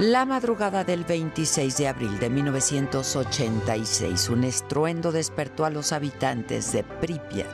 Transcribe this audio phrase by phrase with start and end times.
[0.00, 6.84] La madrugada del 26 de abril de 1986, un estruendo despertó a los habitantes de
[6.84, 7.46] Pripyat,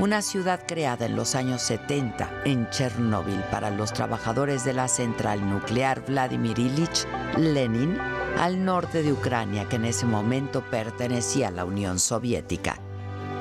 [0.00, 5.46] una ciudad creada en los años 70 en Chernóbil para los trabajadores de la central
[5.46, 7.06] nuclear Vladimir Ilich
[7.36, 7.98] Lenin,
[8.38, 12.78] al norte de Ucrania, que en ese momento pertenecía a la Unión Soviética.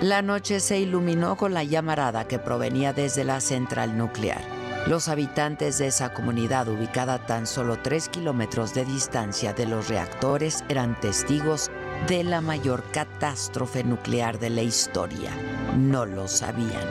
[0.02, 4.53] La noche se iluminó con la llamarada que provenía desde la central nuclear.
[4.88, 9.88] Los habitantes de esa comunidad, ubicada a tan solo tres kilómetros de distancia de los
[9.88, 11.72] reactores, eran testigos
[12.08, 15.32] de la mayor catástrofe nuclear de la historia.
[15.78, 16.86] No lo sabían.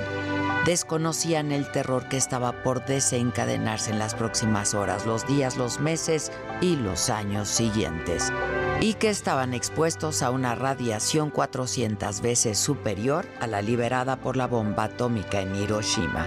[0.65, 6.33] Desconocían el terror que estaba por desencadenarse en las próximas horas, los días, los meses
[6.63, 8.33] y los años siguientes.
[8.81, 14.47] Y que estaban expuestos a una radiación 400 veces superior a la liberada por la
[14.47, 16.27] bomba atómica en Hiroshima.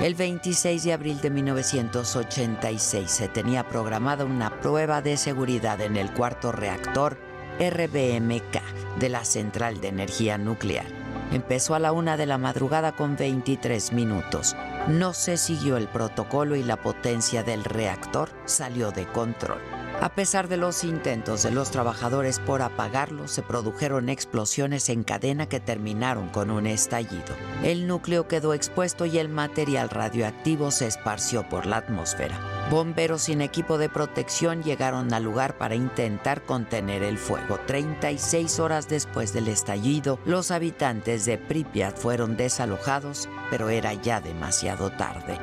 [0.00, 6.12] El 26 de abril de 1986 se tenía programada una prueba de seguridad en el
[6.12, 7.16] cuarto reactor
[7.58, 10.86] RBMK de la Central de Energía Nuclear.
[11.32, 14.56] Empezó a la una de la madrugada con 23 minutos.
[14.88, 19.60] No se siguió el protocolo y la potencia del reactor salió de control.
[20.00, 25.48] A pesar de los intentos de los trabajadores por apagarlo, se produjeron explosiones en cadena
[25.48, 27.34] que terminaron con un estallido.
[27.62, 32.38] El núcleo quedó expuesto y el material radioactivo se esparció por la atmósfera.
[32.70, 37.58] Bomberos sin equipo de protección llegaron al lugar para intentar contener el fuego.
[37.66, 44.90] 36 horas después del estallido, los habitantes de Pripyat fueron desalojados, pero era ya demasiado
[44.90, 45.38] tarde.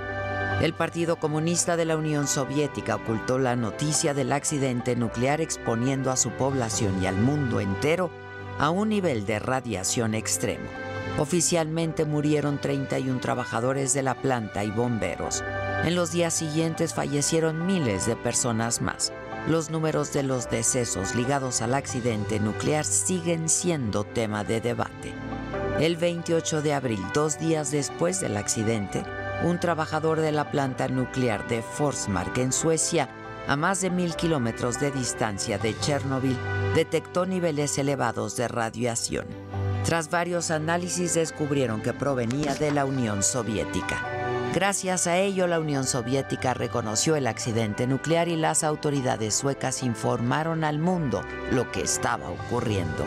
[0.61, 6.15] El Partido Comunista de la Unión Soviética ocultó la noticia del accidente nuclear exponiendo a
[6.15, 8.11] su población y al mundo entero
[8.59, 10.69] a un nivel de radiación extremo.
[11.17, 15.43] Oficialmente murieron 31 trabajadores de la planta y bomberos.
[15.83, 19.11] En los días siguientes fallecieron miles de personas más.
[19.47, 25.11] Los números de los decesos ligados al accidente nuclear siguen siendo tema de debate.
[25.79, 29.03] El 28 de abril, dos días después del accidente,
[29.43, 33.09] un trabajador de la planta nuclear de Forsmark en Suecia,
[33.47, 36.37] a más de mil kilómetros de distancia de Chernobyl,
[36.75, 39.25] detectó niveles elevados de radiación.
[39.83, 44.05] Tras varios análisis descubrieron que provenía de la Unión Soviética.
[44.53, 50.63] Gracias a ello, la Unión Soviética reconoció el accidente nuclear y las autoridades suecas informaron
[50.63, 53.05] al mundo lo que estaba ocurriendo.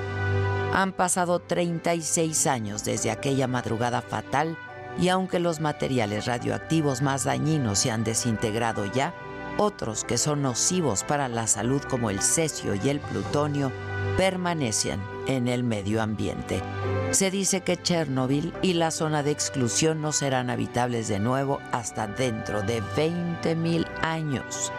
[0.73, 4.59] Han pasado 36 años desde aquella madrugada fatal
[4.99, 9.15] y aunque los materiales radioactivos más dañinos se han desintegrado ya,
[9.57, 13.71] otros que son nocivos para la salud como el cesio y el plutonio
[14.17, 16.63] permanecen en el medio ambiente.
[17.11, 22.07] Se dice que Chernobyl y la zona de exclusión no serán habitables de nuevo hasta
[22.07, 24.73] dentro de 20.000 años.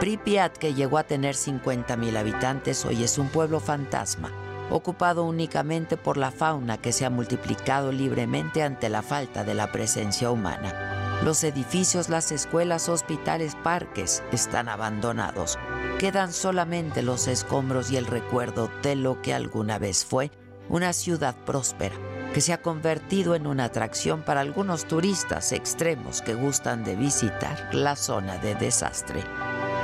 [0.00, 4.30] Pripyat, que llegó a tener 50.000 habitantes, hoy es un pueblo fantasma
[4.72, 9.70] ocupado únicamente por la fauna que se ha multiplicado libremente ante la falta de la
[9.70, 11.20] presencia humana.
[11.24, 15.58] Los edificios, las escuelas, hospitales, parques están abandonados.
[16.00, 20.32] Quedan solamente los escombros y el recuerdo de lo que alguna vez fue
[20.68, 21.94] una ciudad próspera,
[22.34, 27.68] que se ha convertido en una atracción para algunos turistas extremos que gustan de visitar
[27.72, 29.22] la zona de desastre.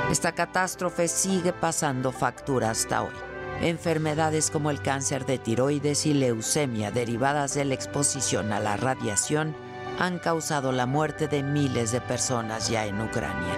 [0.09, 3.13] Esta catástrofe sigue pasando factura hasta hoy.
[3.61, 9.53] Enfermedades como el cáncer de tiroides y leucemia derivadas de la exposición a la radiación
[9.99, 13.53] han causado la muerte de miles de personas ya en Ucrania.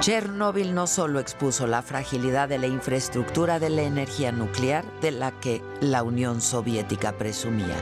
[0.00, 5.30] Chernóbil no solo expuso la fragilidad de la infraestructura de la energía nuclear de la
[5.30, 7.76] que la Unión Soviética presumía.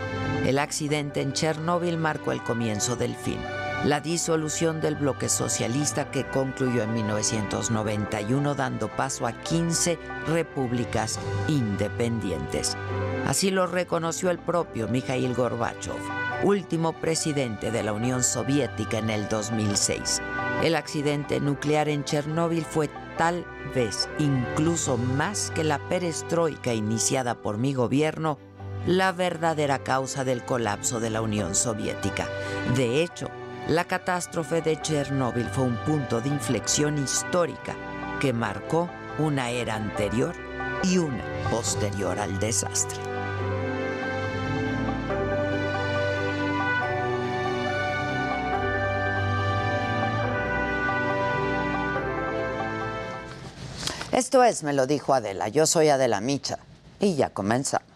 [0.44, 3.38] El accidente en Chernóbil marcó el comienzo del fin
[3.84, 9.98] la disolución del bloque socialista que concluyó en 1991 dando paso a 15
[10.28, 12.76] repúblicas independientes.
[13.26, 15.96] Así lo reconoció el propio Mikhail Gorbachev,
[16.44, 20.22] último presidente de la Unión Soviética en el 2006.
[20.62, 22.88] El accidente nuclear en Chernóbil fue
[23.18, 23.44] tal
[23.74, 28.38] vez incluso más que la perestroika iniciada por mi gobierno,
[28.86, 32.28] la verdadera causa del colapso de la Unión Soviética.
[32.76, 33.28] De hecho,
[33.68, 37.76] la catástrofe de Chernóbil fue un punto de inflexión histórica
[38.20, 40.34] que marcó una era anterior
[40.82, 42.98] y una posterior al desastre.
[54.10, 56.58] Esto es, me lo dijo Adela, yo soy Adela Micha
[57.00, 57.91] y ya comenzamos.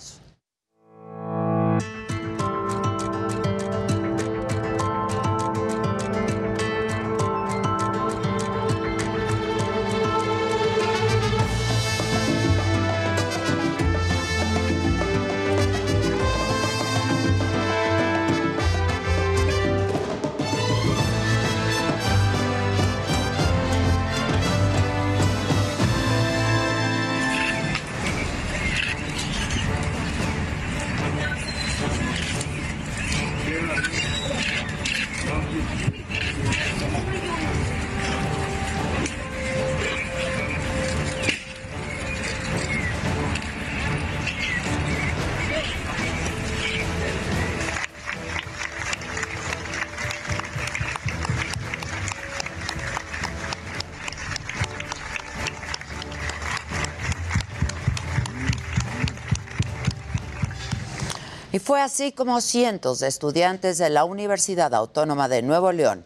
[61.66, 66.04] Fue así como cientos de estudiantes de la Universidad Autónoma de Nuevo León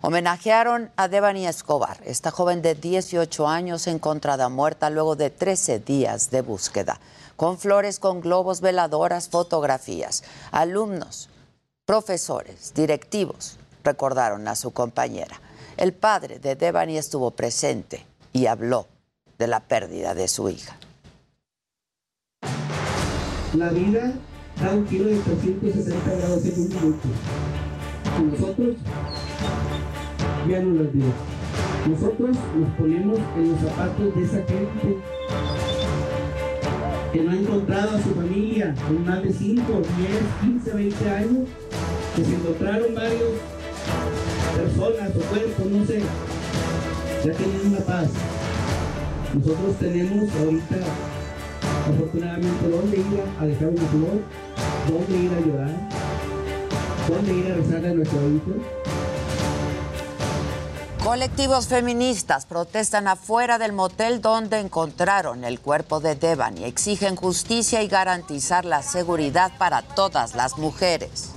[0.00, 6.30] homenajearon a Devani Escobar, esta joven de 18 años encontrada muerta luego de 13 días
[6.30, 6.98] de búsqueda,
[7.36, 10.24] con flores, con globos, veladoras, fotografías.
[10.50, 11.28] Alumnos,
[11.84, 15.38] profesores, directivos recordaron a su compañera.
[15.76, 18.86] El padre de Devani estuvo presente y habló
[19.36, 20.78] de la pérdida de su hija.
[23.52, 24.14] La vida
[24.60, 27.08] da un giro de 360 grados en un minuto.
[28.18, 28.76] Y nosotros
[30.48, 31.04] ya no las vio.
[31.88, 34.98] Nosotros nos ponemos en los zapatos de esa gente
[37.12, 41.48] que no ha encontrado a su familia en más de 5, 10, 15, 20 años,
[42.14, 43.30] que se encontraron varios
[44.56, 46.00] personas o cuerpos, no sé,
[47.24, 48.08] ya tienen una paz.
[49.34, 50.76] Nosotros tenemos ahorita,
[51.88, 54.45] afortunadamente, dónde ir a dejar un flor,
[54.88, 55.74] dónde ir a llorar,
[57.08, 58.52] dónde ir a rezar a nuestro hijo.
[61.06, 67.80] Colectivos feministas protestan afuera del motel donde encontraron el cuerpo de Devan y exigen justicia
[67.82, 71.30] y garantizar la seguridad para todas las mujeres.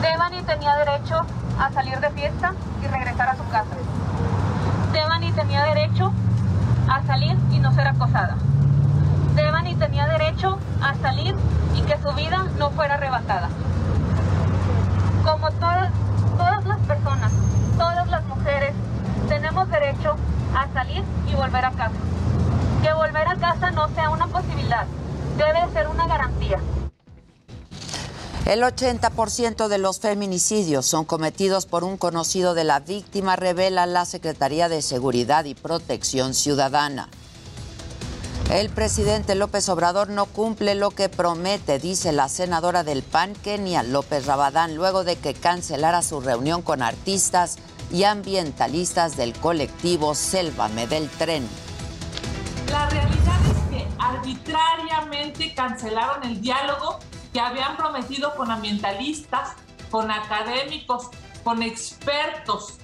[0.00, 1.26] Devani tenía derecho
[1.58, 3.76] a salir de fiesta y regresar a su casa.
[4.94, 6.10] Devani tenía derecho
[6.88, 8.38] a salir y no ser acosada.
[9.34, 11.34] Devani tenía derecho a salir
[11.74, 13.48] y que su vida no fuera arrebatada.
[15.24, 15.92] Como todas,
[16.36, 17.32] todas las personas,
[17.76, 18.74] todas las mujeres,
[19.28, 20.16] tenemos derecho
[20.54, 21.94] a salir y volver a casa.
[22.82, 24.86] Que volver a casa no sea una posibilidad,
[25.36, 26.58] debe ser una garantía.
[28.46, 34.04] El 80% de los feminicidios son cometidos por un conocido de la víctima, revela la
[34.06, 37.08] Secretaría de Seguridad y Protección Ciudadana.
[38.50, 43.84] El presidente López Obrador no cumple lo que promete, dice la senadora del PAN, Kenia
[43.84, 47.58] López Rabadán, luego de que cancelara su reunión con artistas
[47.92, 51.48] y ambientalistas del colectivo Sélvame del Tren.
[52.72, 56.98] La realidad es que arbitrariamente cancelaron el diálogo
[57.32, 59.50] que habían prometido con ambientalistas,
[59.92, 61.06] con académicos,
[61.44, 62.78] con expertos.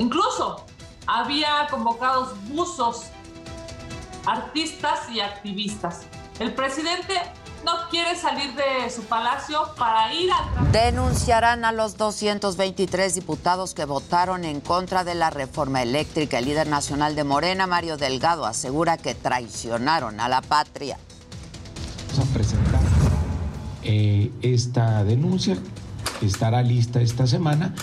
[0.00, 0.66] Incluso
[1.06, 3.04] había convocados buzos,
[4.26, 6.02] artistas y activistas.
[6.38, 7.14] El presidente
[7.64, 10.72] no quiere salir de su palacio para ir al...
[10.72, 16.38] Denunciarán a los 223 diputados que votaron en contra de la reforma eléctrica.
[16.38, 20.98] El líder nacional de Morena, Mario Delgado, asegura que traicionaron a la patria.
[22.10, 22.80] Vamos a presentar
[23.82, 25.56] eh, esta denuncia,
[26.20, 27.74] que estará lista esta semana,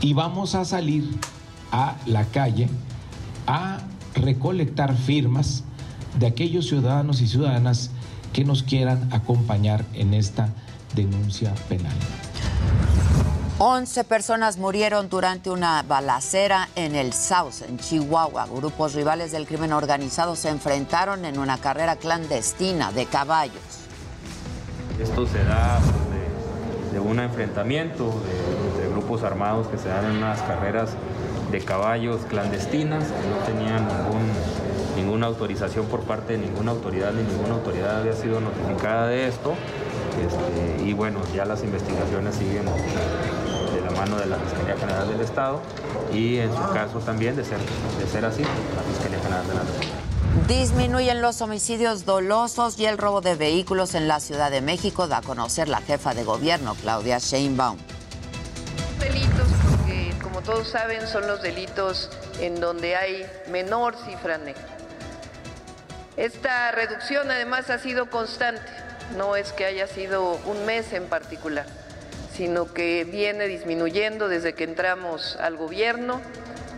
[0.00, 1.18] y vamos a salir
[1.70, 2.68] a la calle
[3.46, 3.78] a
[4.14, 5.64] recolectar firmas
[6.18, 7.90] de aquellos ciudadanos y ciudadanas
[8.32, 10.48] que nos quieran acompañar en esta
[10.94, 11.94] denuncia penal.
[13.58, 18.46] 11 personas murieron durante una balacera en el South, en Chihuahua.
[18.46, 23.62] Grupos rivales del crimen organizado se enfrentaron en una carrera clandestina de caballos.
[25.00, 25.78] Esto se da
[26.92, 28.12] de, un enfrentamiento
[28.76, 30.90] de, de, grupos armados que se dan en unas carreras
[31.50, 34.30] de caballos clandestinas que no tenían ningún
[34.96, 39.54] ninguna autorización por parte de ninguna autoridad ni ninguna autoridad había sido notificada de esto.
[40.20, 45.20] Este, y bueno, ya las investigaciones siguen de la mano de la Fiscalía General del
[45.20, 45.60] Estado
[46.12, 47.58] y en su caso también, de ser,
[47.98, 49.94] de ser así, la Fiscalía General de la República.
[50.48, 55.18] Disminuyen los homicidios dolosos y el robo de vehículos en la Ciudad de México, da
[55.18, 57.78] a conocer la jefa de gobierno, Claudia Sheinbaum.
[59.00, 62.10] Delitos, porque como todos saben, son los delitos
[62.40, 64.73] en donde hay menor cifra negra.
[66.16, 68.62] Esta reducción además ha sido constante,
[69.16, 71.66] no es que haya sido un mes en particular,
[72.32, 76.20] sino que viene disminuyendo desde que entramos al gobierno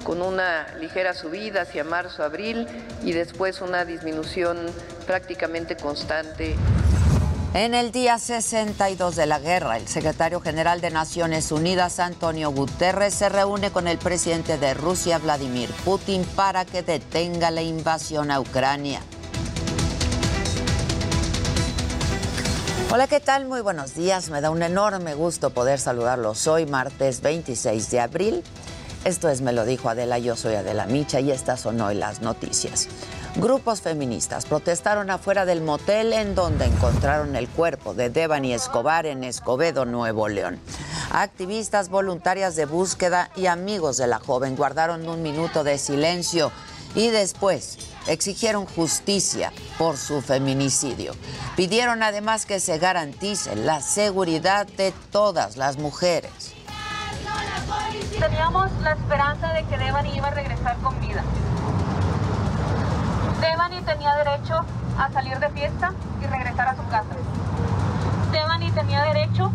[0.04, 2.66] con una ligera subida hacia marzo, abril
[3.02, 4.58] y después una disminución
[5.06, 6.54] prácticamente constante.
[7.52, 13.14] En el día 62 de la guerra, el secretario general de Naciones Unidas, Antonio Guterres,
[13.14, 18.40] se reúne con el presidente de Rusia, Vladimir Putin, para que detenga la invasión a
[18.40, 19.00] Ucrania.
[22.96, 23.44] Hola, ¿qué tal?
[23.44, 24.30] Muy buenos días.
[24.30, 28.42] Me da un enorme gusto poder saludarlos hoy, martes 26 de abril.
[29.04, 32.22] Esto es Me lo dijo Adela, yo soy Adela Micha y estas son hoy las
[32.22, 32.88] noticias.
[33.36, 39.24] Grupos feministas protestaron afuera del motel en donde encontraron el cuerpo de Devani Escobar en
[39.24, 40.58] Escobedo, Nuevo León.
[41.10, 46.50] Activistas, voluntarias de búsqueda y amigos de la joven guardaron un minuto de silencio
[46.94, 47.76] y después
[48.06, 51.14] exigieron justicia por su feminicidio.
[51.56, 56.54] Pidieron además que se garantice la seguridad de todas las mujeres.
[58.18, 61.22] Teníamos la esperanza de que Devani iba a regresar con vida.
[63.40, 64.64] Devani tenía derecho
[64.98, 67.16] a salir de fiesta y regresar a su casa.
[68.32, 69.52] Devani tenía derecho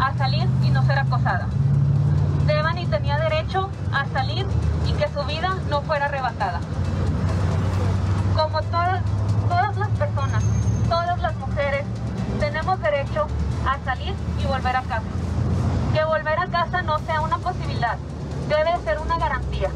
[0.00, 1.48] a salir y no ser acosada.
[2.46, 4.46] Devani tenía derecho a salir
[4.86, 6.60] y que su vida no fuera arrebatada.
[8.38, 9.02] Como todas,
[9.48, 10.44] todas las personas,
[10.88, 11.84] todas las mujeres,
[12.38, 13.26] tenemos derecho
[13.66, 15.02] a salir y volver a casa.
[15.92, 17.96] Que volver a casa no sea una posibilidad,
[18.48, 19.70] debe ser una garantía.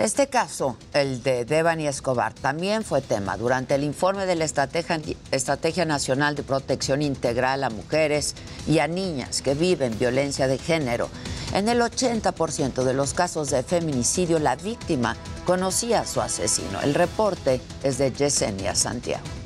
[0.00, 5.84] Este caso, el de Devani Escobar, también fue tema durante el informe de la Estrategia,
[5.84, 8.34] Nacional de Protección Integral a Mujeres
[8.66, 11.10] y a Niñas que viven violencia de género.
[11.52, 16.80] En el 80% de los casos de feminicidio, la víctima conocía a su asesino.
[16.80, 19.39] El reporte es de Yesenia Santiago.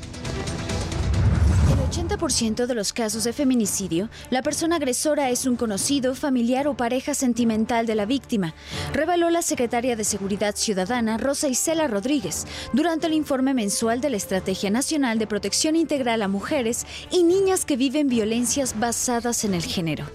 [1.85, 7.13] 80% de los casos de feminicidio, la persona agresora es un conocido, familiar o pareja
[7.13, 8.55] sentimental de la víctima,
[8.91, 14.17] reveló la secretaria de Seguridad Ciudadana Rosa Isela Rodríguez durante el informe mensual de la
[14.17, 19.63] Estrategia Nacional de Protección Integral a Mujeres y Niñas que viven violencias basadas en el
[19.63, 20.05] género.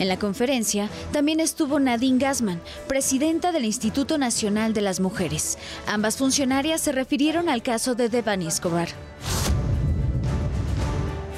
[0.00, 5.58] En la conferencia también estuvo Nadine Gassman, presidenta del Instituto Nacional de las Mujeres.
[5.86, 8.88] Ambas funcionarias se refirieron al caso de Devani Escobar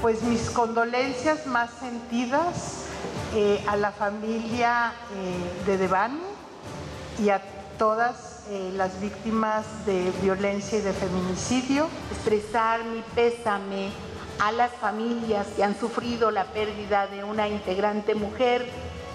[0.00, 2.84] pues mis condolencias más sentidas
[3.34, 6.20] eh, a la familia eh, de Devani
[7.22, 7.42] y a
[7.78, 11.88] todas eh, las víctimas de violencia y de feminicidio.
[12.12, 13.90] Expresar mi pésame
[14.38, 18.66] a las familias que han sufrido la pérdida de una integrante mujer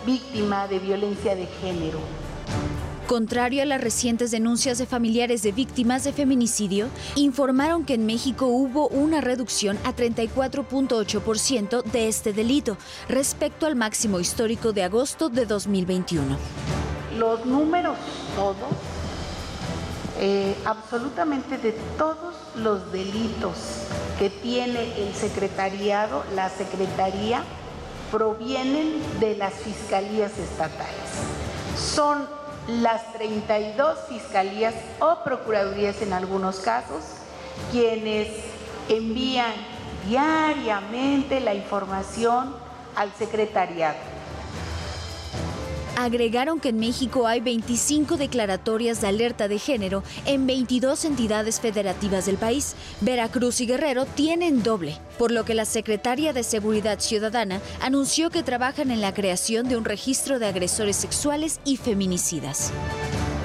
[0.05, 1.99] víctima de violencia de género.
[3.11, 8.45] Contrario a las recientes denuncias de familiares de víctimas de feminicidio, informaron que en México
[8.45, 12.77] hubo una reducción a 34.8% de este delito
[13.09, 16.37] respecto al máximo histórico de agosto de 2021.
[17.17, 17.97] Los números
[18.37, 18.55] todos,
[20.21, 23.57] eh, absolutamente de todos los delitos
[24.19, 27.43] que tiene el secretariado, la secretaría,
[28.09, 30.95] provienen de las fiscalías estatales.
[31.75, 37.03] Son las 32 fiscalías o procuradurías en algunos casos,
[37.71, 38.27] quienes
[38.89, 39.53] envían
[40.07, 42.55] diariamente la información
[42.95, 44.10] al secretariado.
[45.97, 52.25] Agregaron que en México hay 25 declaratorias de alerta de género en 22 entidades federativas
[52.25, 52.75] del país.
[53.01, 58.41] Veracruz y Guerrero tienen doble, por lo que la Secretaria de Seguridad Ciudadana anunció que
[58.41, 62.71] trabajan en la creación de un registro de agresores sexuales y feminicidas.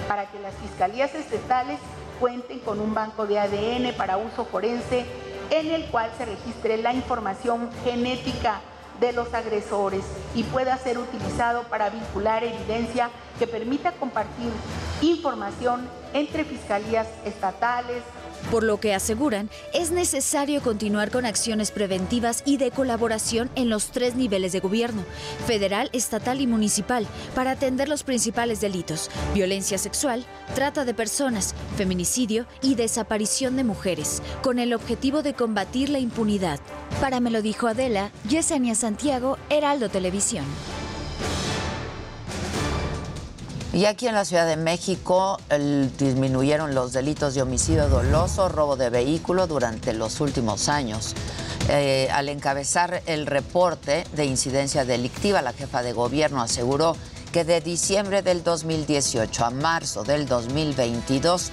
[0.06, 1.80] Para que las fiscalías estatales
[2.20, 5.04] cuenten con un banco de ADN para uso forense
[5.50, 8.60] en el cual se registre la información genética
[9.00, 14.50] de los agresores y pueda ser utilizado para vincular evidencia que permita compartir
[15.02, 18.02] información entre fiscalías estatales,
[18.50, 23.86] por lo que aseguran es necesario continuar con acciones preventivas y de colaboración en los
[23.90, 25.04] tres niveles de gobierno,
[25.46, 30.24] federal, estatal y municipal, para atender los principales delitos, violencia sexual,
[30.54, 36.60] trata de personas, feminicidio y desaparición de mujeres, con el objetivo de combatir la impunidad.
[37.00, 40.44] Para me lo dijo Adela, Yesenia Santiago, Heraldo Televisión.
[43.76, 45.38] Y aquí en la Ciudad de México
[45.98, 51.14] disminuyeron los delitos de homicidio doloso, robo de vehículo durante los últimos años.
[51.68, 56.96] Eh, al encabezar el reporte de incidencia delictiva, la jefa de gobierno aseguró
[57.34, 61.50] que de diciembre del 2018 a marzo del 2022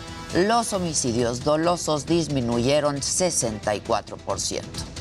[0.47, 4.92] los homicidios dolosos disminuyeron 64%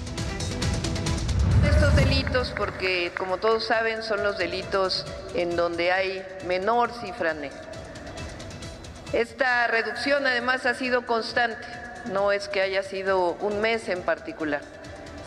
[1.75, 7.61] estos delitos, porque como todos saben, son los delitos en donde hay menor cifra negra.
[9.13, 11.67] Esta reducción además ha sido constante,
[12.13, 14.61] no es que haya sido un mes en particular,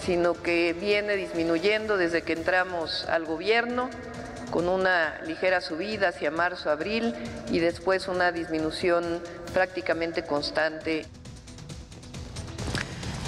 [0.03, 3.89] sino que viene disminuyendo desde que entramos al gobierno
[4.51, 7.15] con una ligera subida hacia marzo, abril
[7.49, 9.21] y después una disminución
[9.53, 11.05] prácticamente constante.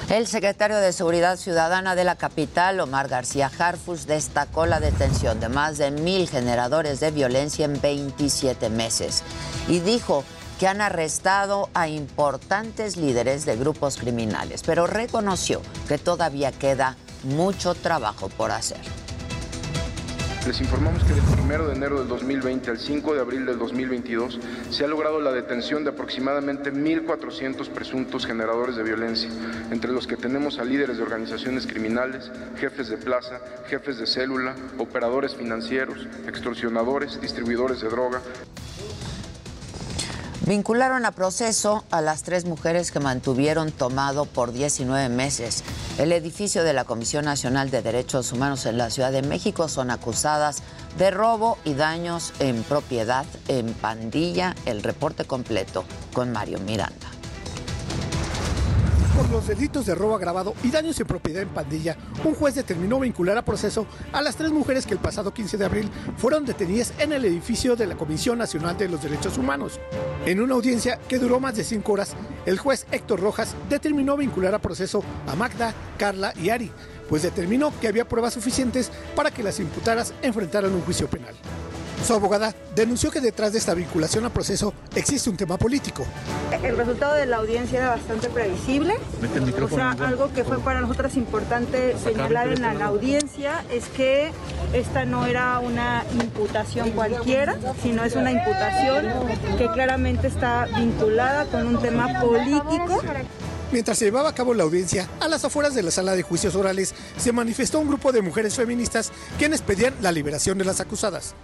[0.09, 5.49] El secretario de Seguridad Ciudadana de la capital, Omar García Harfus, destacó la detención de
[5.49, 9.21] más de mil generadores de violencia en 27 meses
[9.67, 10.23] y dijo
[10.61, 17.75] que han arrestado a importantes líderes de grupos criminales, pero reconoció que todavía queda mucho
[17.75, 18.79] trabajo por hacer.
[20.47, 24.39] Les informamos que del 1 de enero del 2020 al 5 de abril del 2022
[24.69, 29.29] se ha logrado la detención de aproximadamente 1.400 presuntos generadores de violencia,
[29.71, 34.55] entre los que tenemos a líderes de organizaciones criminales, jefes de plaza, jefes de célula,
[34.77, 38.21] operadores financieros, extorsionadores, distribuidores de droga.
[40.47, 45.61] Vincularon a proceso a las tres mujeres que mantuvieron tomado por 19 meses
[45.97, 49.67] el edificio de la Comisión Nacional de Derechos Humanos en la Ciudad de México.
[49.67, 50.63] Son acusadas
[50.97, 54.55] de robo y daños en propiedad en pandilla.
[54.65, 57.16] El reporte completo con Mario Miranda
[59.17, 62.99] por los delitos de robo agravado y daños en propiedad en pandilla, un juez determinó
[62.99, 66.93] vincular a proceso a las tres mujeres que el pasado 15 de abril fueron detenidas
[66.99, 69.79] en el edificio de la Comisión Nacional de los Derechos Humanos.
[70.27, 74.53] En una audiencia que duró más de cinco horas, el juez Héctor Rojas determinó vincular
[74.53, 76.71] a proceso a Magda, Carla y Ari,
[77.09, 81.33] pues determinó que había pruebas suficientes para que las imputaras enfrentaran un juicio penal.
[82.05, 86.05] Su abogada denunció que detrás de esta vinculación al proceso existe un tema político.
[86.63, 88.95] El resultado de la audiencia era bastante previsible.
[89.61, 94.31] O sea, algo que fue para nosotras importante señalar en la, audiencia es que
[94.73, 99.05] esta no era una imputación cualquiera, sino es una imputación
[99.57, 103.01] que claramente está vinculada con un tema político.
[103.71, 106.55] Mientras se llevaba a cabo la audiencia, a las afueras de la sala de juicios
[106.55, 111.35] orales se manifestó un grupo de mujeres feministas quienes pedían la liberación de las acusadas.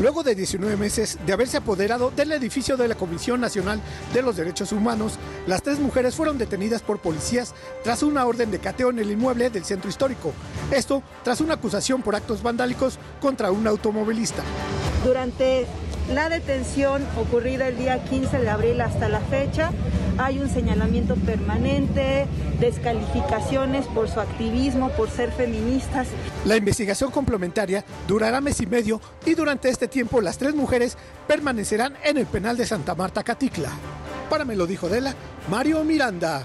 [0.00, 3.80] Luego de 19 meses de haberse apoderado del edificio de la Comisión Nacional
[4.12, 8.58] de los Derechos Humanos, las tres mujeres fueron detenidas por policías tras una orden de
[8.58, 10.32] cateo en el inmueble del centro histórico.
[10.70, 14.42] Esto tras una acusación por actos vandálicos contra un automovilista.
[15.04, 15.66] Durante
[16.12, 19.70] la detención ocurrida el día 15 de abril hasta la fecha,
[20.18, 22.26] hay un señalamiento permanente,
[22.60, 26.08] descalificaciones por su activismo, por ser feministas.
[26.44, 31.96] La investigación complementaria durará mes y medio y durante este tiempo las tres mujeres permanecerán
[32.04, 33.70] en el penal de Santa Marta Caticla.
[34.28, 35.14] Para me lo dijo Dela,
[35.50, 36.42] Mario Miranda.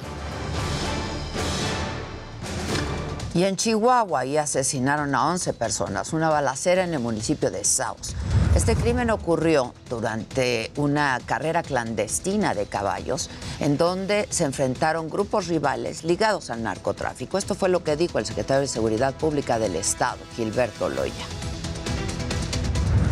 [3.33, 8.15] Y en Chihuahua y asesinaron a 11 personas, una balacera en el municipio de Saus.
[8.55, 16.03] Este crimen ocurrió durante una carrera clandestina de caballos en donde se enfrentaron grupos rivales
[16.03, 17.37] ligados al narcotráfico.
[17.37, 21.13] Esto fue lo que dijo el secretario de Seguridad Pública del Estado, Gilberto Loya.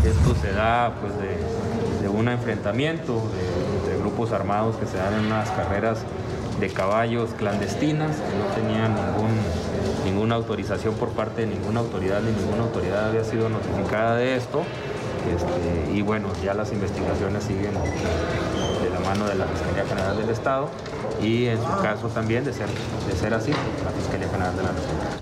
[0.05, 1.13] Esto se da pues,
[2.01, 3.23] de, un enfrentamiento
[3.87, 5.97] de, grupos armados que se dan en unas carreras
[6.59, 8.95] de caballos clandestinas que no tenían
[10.05, 14.61] ninguna autorización por parte de ninguna autoridad ni ninguna autoridad había sido notificada de esto.
[15.35, 20.29] Este, y bueno, ya las investigaciones siguen de la mano de la Fiscalía General del
[20.29, 20.69] Estado
[21.19, 22.67] y en su caso también, de ser,
[23.07, 23.51] de ser así,
[23.83, 25.14] la Fiscalía General de la República.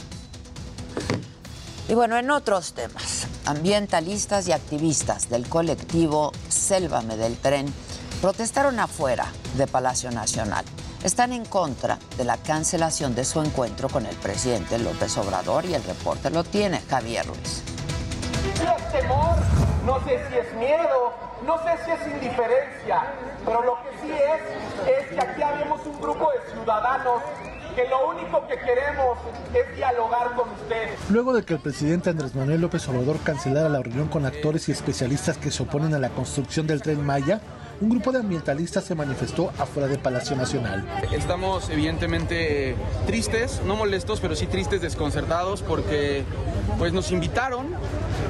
[1.90, 7.66] Y bueno, en otros temas, ambientalistas y activistas del colectivo Sélvame del Tren
[8.22, 10.64] protestaron afuera de Palacio Nacional.
[11.04, 15.74] Están en contra de la cancelación de su encuentro con el presidente López Obrador y
[15.74, 17.64] el reporte lo tiene Javier Ruiz
[19.86, 21.14] no sé si es miedo,
[21.46, 23.04] no sé si es indiferencia,
[23.46, 27.22] pero lo que sí es, es que aquí habemos un grupo de ciudadanos
[27.76, 29.18] que lo único que queremos
[29.54, 31.00] es dialogar con ustedes.
[31.10, 34.72] Luego de que el presidente Andrés Manuel López Obrador cancelara la reunión con actores y
[34.72, 37.42] especialistas que se oponen a la construcción del tren Maya,
[37.82, 40.86] un grupo de ambientalistas se manifestó afuera del Palacio Nacional.
[41.12, 46.24] Estamos evidentemente tristes, no molestos, pero sí tristes, desconcertados, porque
[46.78, 47.68] pues nos invitaron,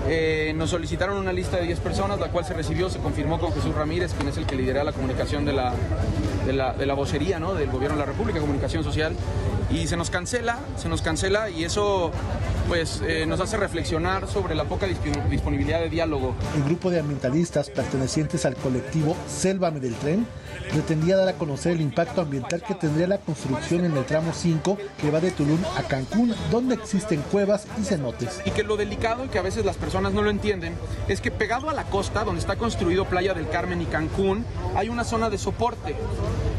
[0.08, 3.54] eh, nos solicitaron una lista de 10 personas, la cual se recibió, se confirmó con
[3.54, 5.74] Jesús Ramírez, quien es el que lidera la comunicación de la,
[6.46, 7.54] de la, de la vocería ¿no?
[7.54, 9.16] del Gobierno de la República, Comunicación Social,
[9.74, 12.12] y se nos cancela, se nos cancela y eso
[12.68, 16.36] pues eh, nos hace reflexionar sobre la poca disponibilidad de diálogo.
[16.56, 20.26] El grupo de ambientalistas pertenecientes al colectivo Sélvame del Tren
[20.72, 24.78] pretendía dar a conocer el impacto ambiental que tendría la construcción en el tramo 5
[25.02, 28.42] que va de Tulum a Cancún, donde existen cuevas y cenotes.
[28.46, 30.76] Y que lo delicado y que a veces las personas no lo entienden
[31.08, 34.90] es que pegado a la costa, donde está construido Playa del Carmen y Cancún, hay
[34.90, 35.96] una zona de soporte.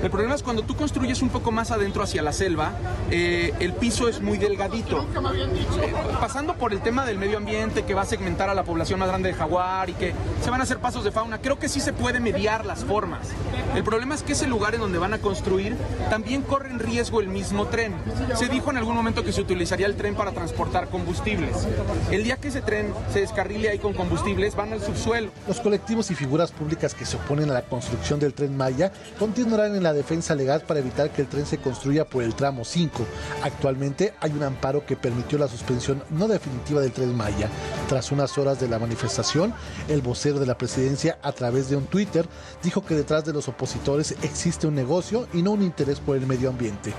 [0.04, 2.72] El problema es cuando tú construyes un poco más adentro hacia la selva,
[3.10, 5.00] eh, el piso es muy delgadito.
[5.00, 9.00] Eh, pasando por el tema del medio ambiente que va a segmentar a la población
[9.00, 10.12] más grande de jaguar y que
[10.42, 13.28] se van a hacer pasos de fauna, creo que sí se puede mediar las formas.
[13.74, 15.74] El problema es que ese lugar en donde van a construir
[16.10, 17.94] también corre en riesgo el mismo tren.
[18.34, 21.66] Se dijo en algún momento que se utilizaría el tren para transportar combustibles.
[22.10, 25.30] El día que ese tren se descarrile ahí con combustibles, van al subsuelo.
[25.48, 29.74] Los colectivos y figuras públicas que se oponen a la construcción del tren Maya continuarán
[29.74, 33.06] en la defensa legal para evitar que el tren se construya por el tramo 5.
[33.42, 37.48] Actualmente hay un amparo que permitió la suspensión no definitiva del tren Maya.
[37.88, 39.54] Tras unas horas de la manifestación,
[39.88, 42.26] el vocero de la presidencia a través de un Twitter
[42.62, 46.26] dijo que detrás de los opositores existe un negocio y no un interés por el
[46.26, 46.92] medio ambiente.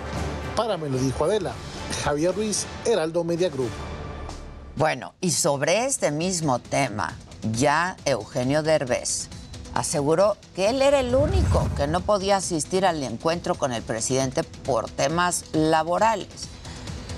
[0.55, 1.53] Para me lo dijo Adela.
[2.03, 3.69] Javier Ruiz, Heraldo Media Group.
[4.75, 7.15] Bueno, y sobre este mismo tema,
[7.51, 9.29] ya Eugenio Derbez
[9.76, 14.44] aseguró que él era el único que no podía asistir al encuentro con el presidente
[14.44, 16.48] por temas laborales,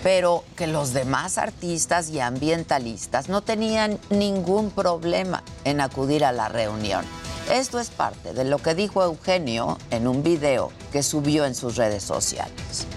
[0.03, 6.49] pero que los demás artistas y ambientalistas no tenían ningún problema en acudir a la
[6.49, 7.05] reunión.
[7.51, 11.77] Esto es parte de lo que dijo Eugenio en un video que subió en sus
[11.77, 12.87] redes sociales.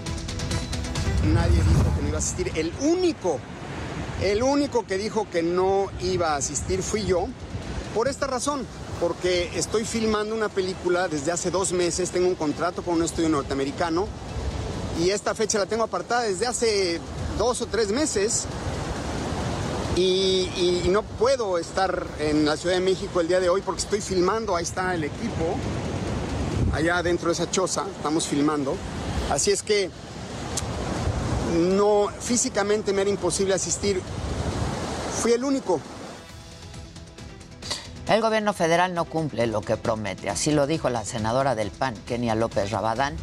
[1.33, 2.51] Nadie dijo que no iba a asistir.
[2.55, 3.39] El único
[4.21, 7.25] el único que dijo que no iba a asistir fui yo,
[7.95, 8.67] por esta razón,
[9.01, 13.29] porque estoy filmando una película desde hace dos meses, tengo un contrato con un estudio
[13.29, 14.07] norteamericano
[15.01, 17.01] y esta fecha la tengo apartada desde hace
[17.39, 18.45] dos o tres meses
[19.95, 24.01] y, no puedo estar en la Ciudad de México el día de hoy porque estoy
[24.01, 25.55] filmando, ahí está el equipo,
[26.73, 28.75] allá dentro de esa choza, estamos filmando.
[29.29, 29.89] Así es que
[31.57, 34.01] no, físicamente me era imposible asistir.
[35.21, 35.79] Fui el único.
[38.07, 41.95] El gobierno federal no cumple lo que promete, así lo dijo la senadora del PAN,
[42.05, 43.15] Kenia López Rabadán,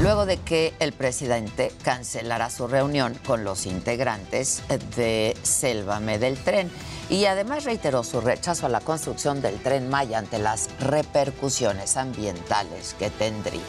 [0.00, 4.62] luego de que el presidente cancelara su reunión con los integrantes
[4.96, 6.70] de Sélvame del Tren
[7.10, 12.94] y además reiteró su rechazo a la construcción del tren Maya ante las repercusiones ambientales
[12.98, 13.60] que tendría.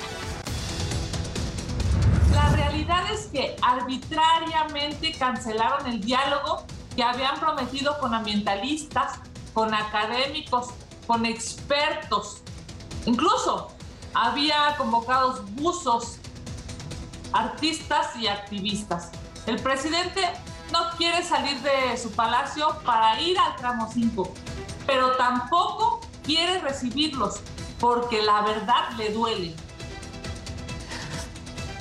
[2.34, 6.63] La realidad es que arbitrariamente cancelaron el diálogo
[6.95, 9.19] que habían prometido con ambientalistas,
[9.54, 10.70] con académicos,
[11.08, 12.42] con expertos.
[13.06, 13.72] Incluso
[14.14, 16.18] había convocados buzos,
[17.34, 19.10] artistas y activistas.
[19.48, 20.22] El presidente
[20.72, 24.34] no quiere salir de su palacio para ir al tramo 5,
[24.86, 27.40] pero tampoco quiere recibirlos
[27.80, 29.56] porque la verdad le duele.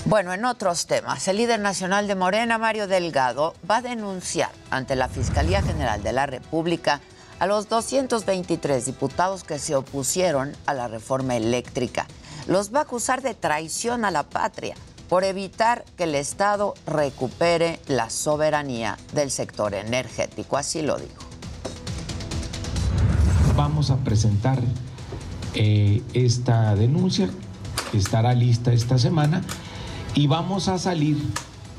[0.07, 4.97] Bueno, en otros temas, el líder nacional de Morena, Mario Delgado, va a denunciar ante
[4.97, 7.01] la Fiscalía General de la República
[7.41, 12.07] a los 223 diputados que se opusieron a la reforma eléctrica.
[12.47, 14.77] Los va a acusar de traición a la patria
[15.09, 20.59] por evitar que el Estado recupere la soberanía del sector energético.
[20.59, 21.25] Así lo dijo.
[23.57, 24.61] Vamos a presentar
[25.55, 27.31] eh, esta denuncia,
[27.95, 29.43] estará lista esta semana
[30.15, 31.17] y vamos a salir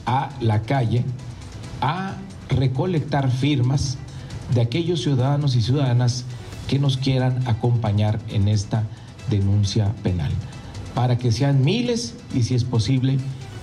[0.08, 1.06] a la calle
[1.82, 2.16] a
[2.50, 3.98] recolectar firmas
[4.54, 6.26] de aquellos ciudadanos y ciudadanas
[6.68, 8.84] que nos quieran acompañar en esta
[9.30, 10.32] denuncia penal,
[10.94, 13.18] para que sean miles y si es posible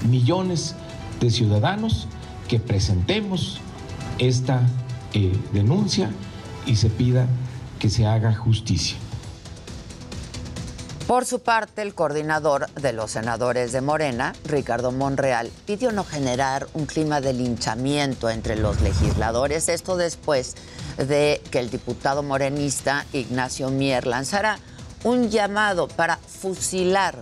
[0.09, 0.75] millones
[1.21, 2.07] de ciudadanos
[2.49, 3.61] que presentemos
[4.19, 4.63] esta
[5.15, 6.11] eh, denuncia
[6.67, 7.27] y se pida
[7.79, 8.97] que se haga justicia.
[11.09, 16.69] Por su parte, el coordinador de los senadores de Morena, Ricardo Monreal, pidió no generar
[16.75, 20.55] un clima de linchamiento entre los legisladores, esto después
[20.99, 24.59] de que el diputado morenista Ignacio Mier lanzara
[25.03, 27.17] un llamado para fusilar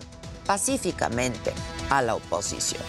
[0.46, 1.52] pacíficamente
[1.88, 2.82] a la oposición.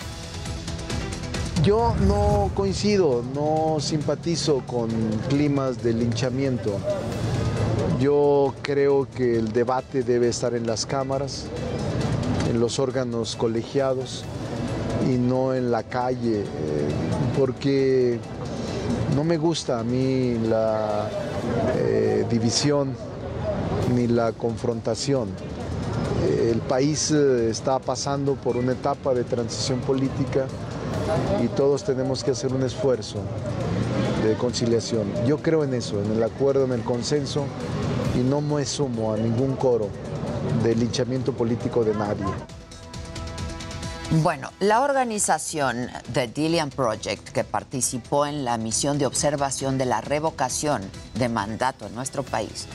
[1.61, 4.89] Yo no coincido, no simpatizo con
[5.29, 6.79] climas de linchamiento.
[7.99, 11.45] Yo creo que el debate debe estar en las cámaras,
[12.47, 14.23] en los órganos colegiados
[15.11, 16.45] y no en la calle, eh,
[17.35, 18.19] porque
[19.15, 21.09] no me gusta a mí la
[21.75, 22.93] eh, división
[23.95, 25.29] ni la confrontación.
[26.51, 30.45] El país eh, está pasando por una etapa de transición política
[31.43, 33.17] y todos tenemos que hacer un esfuerzo
[34.23, 35.07] de conciliación.
[35.25, 37.45] Yo creo en eso, en el acuerdo, en el consenso
[38.17, 39.89] y no me sumo a ningún coro
[40.63, 42.25] de linchamiento político de nadie.
[44.23, 50.01] Bueno, la organización The Dillian Project, que participó en la misión de observación de la
[50.01, 50.81] revocación
[51.15, 52.67] de mandato en nuestro país,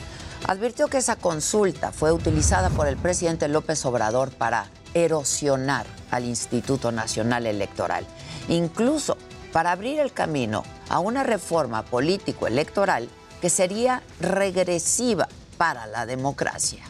[0.47, 6.91] advirtió que esa consulta fue utilizada por el presidente López Obrador para erosionar al Instituto
[6.91, 8.05] Nacional Electoral,
[8.47, 9.17] incluso
[9.51, 13.09] para abrir el camino a una reforma político-electoral
[13.43, 15.27] que sería regresiva
[15.57, 16.81] para la democracia.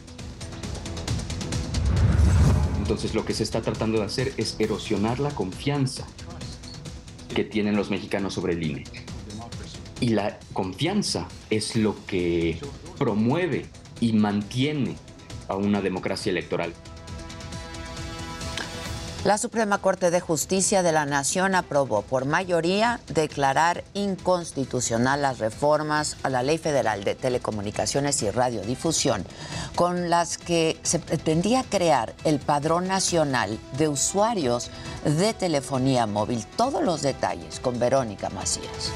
[2.78, 6.06] Entonces lo que se está tratando de hacer es erosionar la confianza
[7.34, 8.84] que tienen los mexicanos sobre el INE.
[9.98, 12.60] Y la confianza es lo que
[12.98, 13.66] promueve
[13.98, 14.94] y mantiene
[15.48, 16.72] a una democracia electoral.
[19.24, 26.18] La Suprema Corte de Justicia de la Nación aprobó por mayoría declarar inconstitucional las reformas
[26.22, 29.24] a la Ley Federal de Telecomunicaciones y Radiodifusión,
[29.76, 34.70] con las que se pretendía crear el Padrón Nacional de Usuarios
[35.06, 36.44] de Telefonía Móvil.
[36.58, 38.92] Todos los detalles con Verónica Macías.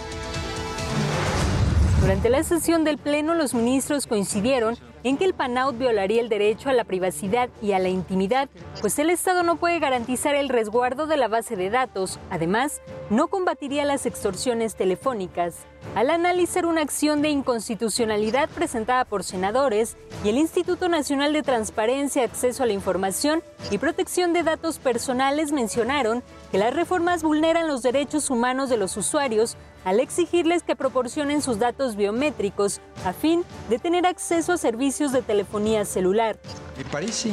[2.01, 6.69] Durante la sesión del Pleno, los ministros coincidieron en que el PANAUT violaría el derecho
[6.69, 8.49] a la privacidad y a la intimidad,
[8.81, 12.19] pues el Estado no puede garantizar el resguardo de la base de datos.
[12.31, 12.81] Además,
[13.11, 15.67] no combatiría las extorsiones telefónicas.
[15.95, 22.25] Al analizar una acción de inconstitucionalidad presentada por senadores y el Instituto Nacional de Transparencia,
[22.25, 27.83] Acceso a la Información y Protección de Datos Personales mencionaron que las reformas vulneran los
[27.83, 29.57] derechos humanos de los usuarios
[29.89, 35.23] al exigirles que proporcionen sus datos biométricos a fin de tener acceso a servicios de
[35.23, 36.39] telefonía celular.
[36.77, 37.33] Me parece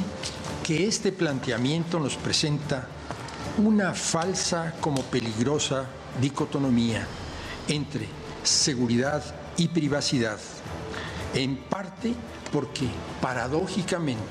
[0.64, 2.88] que este planteamiento nos presenta
[3.58, 5.84] una falsa como peligrosa
[6.22, 7.06] dicotomía
[7.68, 8.08] entre
[8.44, 9.22] seguridad
[9.58, 10.40] y privacidad,
[11.34, 12.14] en parte
[12.54, 12.88] porque
[13.22, 14.24] paradójicamente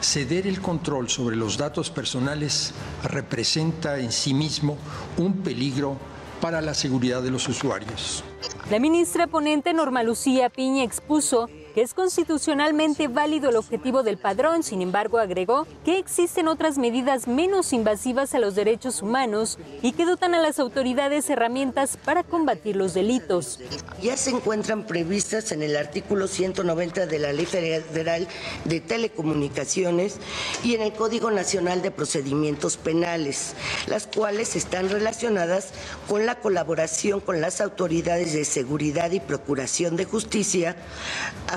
[0.00, 4.76] ceder el control sobre los datos personales representa en sí mismo
[5.18, 5.98] un peligro
[6.40, 8.24] para la seguridad de los usuarios.
[8.70, 14.62] La ministra ponente Norma Lucía Piña expuso que es constitucionalmente válido el objetivo del padrón,
[14.62, 20.04] sin embargo agregó que existen otras medidas menos invasivas a los derechos humanos y que
[20.04, 23.60] dotan a las autoridades herramientas para combatir los delitos.
[24.02, 28.26] Ya se encuentran previstas en el artículo 190 de la Ley Federal
[28.64, 30.18] de Telecomunicaciones
[30.64, 33.54] y en el Código Nacional de Procedimientos Penales,
[33.86, 35.70] las cuales están relacionadas
[36.08, 40.76] con la colaboración con las autoridades de seguridad y procuración de justicia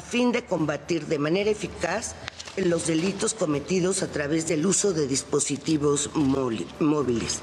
[0.04, 2.16] fin de combatir de manera eficaz
[2.58, 7.42] los delitos cometidos a través del uso de dispositivos móviles.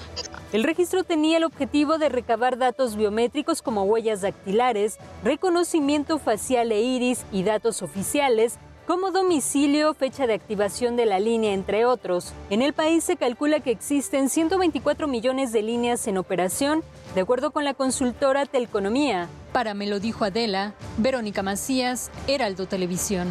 [0.53, 6.81] El registro tenía el objetivo de recabar datos biométricos como huellas dactilares, reconocimiento facial e
[6.81, 8.59] iris y datos oficiales
[8.91, 12.33] como domicilio, fecha de activación de la línea, entre otros.
[12.51, 16.83] En el país se calcula que existen 124 millones de líneas en operación,
[17.15, 19.29] de acuerdo con la consultora Telconomía.
[19.53, 23.29] Para Me lo dijo Adela, Verónica Macías, Heraldo Televisión.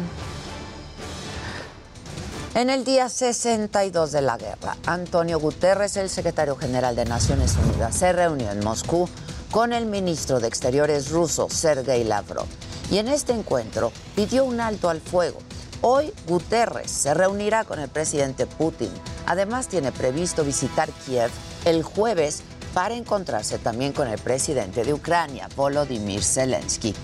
[2.54, 7.94] En el día 62 de la guerra, Antonio Guterres, el secretario general de Naciones Unidas,
[7.94, 9.10] se reunió en Moscú
[9.50, 12.46] con el ministro de Exteriores ruso, Sergei Lavrov.
[12.90, 15.38] Y en este encuentro pidió un alto al fuego
[15.82, 18.90] Hoy Guterres se reunirá con el presidente Putin.
[19.24, 21.30] Además tiene previsto visitar Kiev
[21.64, 22.42] el jueves
[22.74, 26.94] para encontrarse también con el presidente de Ucrania, Volodymyr Zelensky.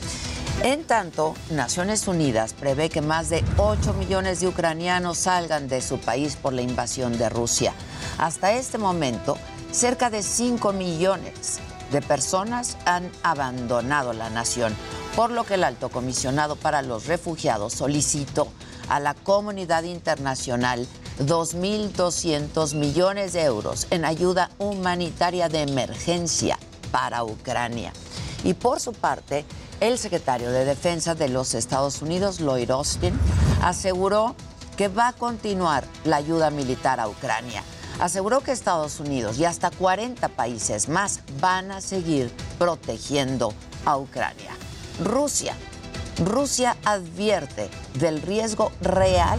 [0.62, 5.99] En tanto, Naciones Unidas prevé que más de 8 millones de ucranianos salgan de su
[5.99, 7.73] país por la invasión de Rusia.
[8.19, 9.39] Hasta este momento,
[9.73, 11.61] cerca de 5 millones
[11.93, 14.75] de personas han abandonado la nación,
[15.15, 18.49] por lo que el alto comisionado para los refugiados solicitó
[18.88, 20.87] a la comunidad internacional
[21.20, 26.59] 2.200 millones de euros en ayuda humanitaria de emergencia
[26.90, 27.92] para Ucrania.
[28.44, 29.44] Y por su parte,
[29.81, 33.18] el secretario de Defensa de los Estados Unidos, Lloyd Austin,
[33.62, 34.35] aseguró
[34.77, 37.62] que va a continuar la ayuda militar a Ucrania.
[37.99, 43.55] Aseguró que Estados Unidos y hasta 40 países más van a seguir protegiendo
[43.87, 44.53] a Ucrania.
[45.03, 45.55] Rusia
[46.18, 49.38] Rusia advierte del riesgo real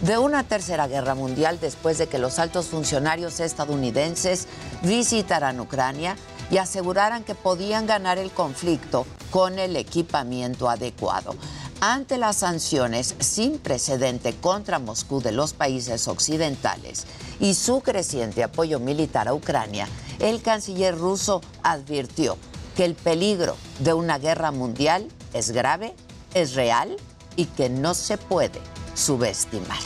[0.00, 4.48] de una tercera guerra mundial después de que los altos funcionarios estadounidenses
[4.82, 6.16] visitaran Ucrania
[6.50, 11.36] y aseguraran que podían ganar el conflicto con el equipamiento adecuado.
[11.80, 17.06] Ante las sanciones sin precedente contra Moscú de los países occidentales
[17.38, 19.86] y su creciente apoyo militar a Ucrania,
[20.18, 22.36] el canciller ruso advirtió
[22.74, 25.94] que el peligro de una guerra mundial es grave,
[26.32, 26.96] es real
[27.36, 28.60] y que no se puede
[28.94, 29.78] subestimar.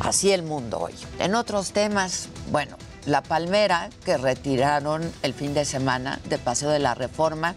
[0.00, 0.94] Así el mundo hoy.
[1.18, 2.76] En otros temas, bueno,
[3.06, 7.56] la palmera que retiraron el fin de semana de Paseo de la Reforma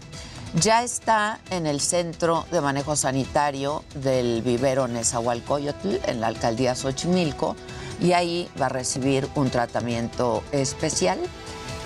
[0.54, 7.54] ya está en el centro de manejo sanitario del vivero Nezahualcóyotl en la alcaldía Xochimilco
[8.00, 11.20] y ahí va a recibir un tratamiento especial.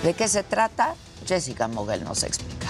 [0.02, 0.94] ¿De qué se trata?
[1.26, 2.68] Jessica Moguel nos explica.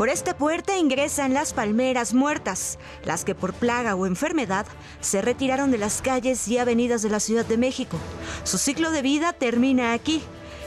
[0.00, 4.64] Por esta puerta ingresan las palmeras muertas, las que por plaga o enfermedad
[5.02, 7.98] se retiraron de las calles y avenidas de la Ciudad de México.
[8.44, 10.22] Su ciclo de vida termina aquí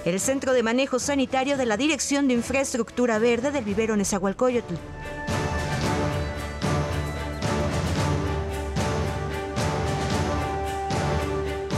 [0.05, 4.75] el Centro de Manejo Sanitario de la Dirección de Infraestructura Verde del vivero Nezahualcóyotl.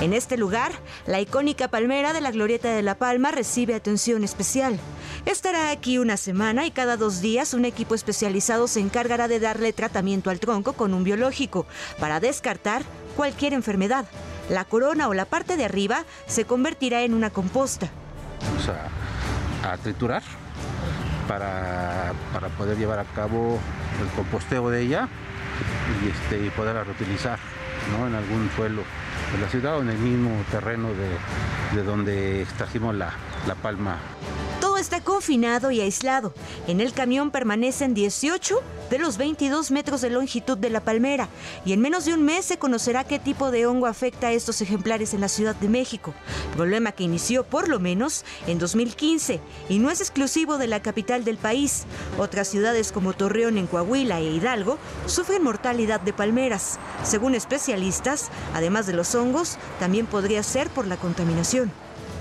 [0.05, 0.71] En este lugar,
[1.07, 4.79] la icónica palmera de la Glorieta de la Palma recibe atención especial.
[5.25, 9.73] Estará aquí una semana y cada dos días un equipo especializado se encargará de darle
[9.73, 11.65] tratamiento al tronco con un biológico
[11.99, 12.83] para descartar
[13.15, 14.05] cualquier enfermedad.
[14.47, 17.89] La corona o la parte de arriba se convertirá en una composta.
[18.41, 20.21] Vamos a, triturar
[21.27, 22.13] para,
[22.59, 23.57] poder llevar a cabo
[23.99, 25.09] el composteo de ella
[26.03, 27.39] y, este, y poderla reutilizar
[28.07, 28.83] en algún suelo
[29.31, 33.13] de la ciudad o en el mismo terreno de, donde extrajimos la,
[33.47, 33.97] la palma
[34.75, 36.33] todo está confinado y aislado.
[36.67, 41.29] En el camión permanecen 18 de los 22 metros de longitud de la palmera
[41.65, 44.61] y en menos de un mes se conocerá qué tipo de hongo afecta a estos
[44.61, 46.13] ejemplares en la Ciudad de México,
[46.55, 51.23] problema que inició por lo menos en 2015 y no es exclusivo de la capital
[51.23, 51.85] del país.
[52.19, 56.79] Otras ciudades como Torreón en Coahuila e Hidalgo sufren mortalidad de palmeras.
[57.03, 61.71] Según especialistas, además de los hongos, también podría ser por la contaminación.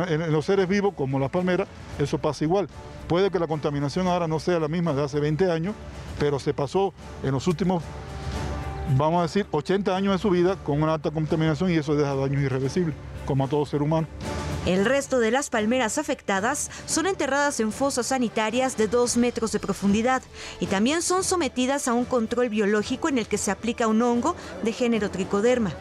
[0.09, 1.67] En los seres vivos, como la palmera,
[1.99, 2.69] eso pasa igual.
[3.07, 5.75] Puede que la contaminación ahora no sea la misma de hace 20 años,
[6.19, 7.83] pero se pasó en los últimos,
[8.97, 12.15] vamos a decir, 80 años de su vida con una alta contaminación y eso deja
[12.15, 14.09] daños irreversibles, como a todo ser humano.
[14.67, 19.61] El resto de las palmeras afectadas son enterradas en fosas sanitarias de 2 metros de
[19.61, 20.23] profundidad
[20.59, 24.35] y también son sometidas a un control biológico en el que se aplica un hongo
[24.63, 25.73] de género tricoderma.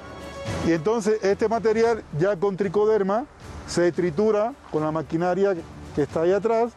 [0.67, 3.25] Y entonces este material ya con tricoderma
[3.67, 5.55] se tritura con la maquinaria
[5.95, 6.71] que está ahí atrás,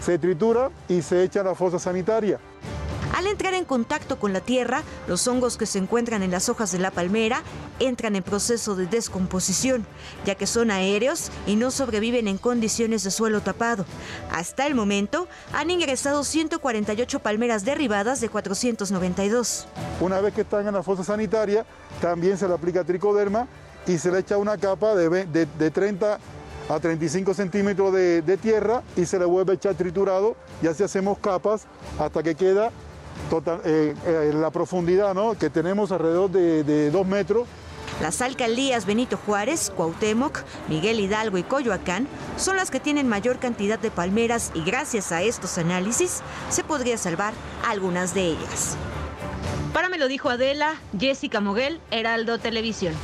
[0.00, 2.38] se tritura y se echa a la fosa sanitaria.
[3.14, 6.72] Al entrar en contacto con la tierra, los hongos que se encuentran en las hojas
[6.72, 7.42] de la palmera
[7.78, 9.86] entran en proceso de descomposición,
[10.24, 13.84] ya que son aéreos y no sobreviven en condiciones de suelo tapado.
[14.30, 19.66] Hasta el momento han ingresado 148 palmeras derribadas de 492.
[20.00, 21.66] Una vez que están en la fosa sanitaria,
[22.00, 23.46] también se le aplica tricoderma
[23.86, 26.18] y se le echa una capa de, de, 30
[26.68, 31.18] a 35 centímetros de, tierra y se le vuelve a echar triturado y así hacemos
[31.18, 31.66] capas
[31.98, 32.70] hasta que queda
[33.30, 37.46] total, eh, eh, la profundidad que tenemos alrededor de, de 2 metros.
[38.00, 43.78] Las alcaldías Benito Juárez, Cuauhtémoc, Miguel Hidalgo y Coyoacán son las que tienen mayor cantidad
[43.78, 47.32] de palmeras y gracias a estos análisis se podría salvar
[47.68, 48.76] algunas de ellas.
[49.72, 52.94] Para me lo dijo Adela, Jessica Moguel, Heraldo Televisión.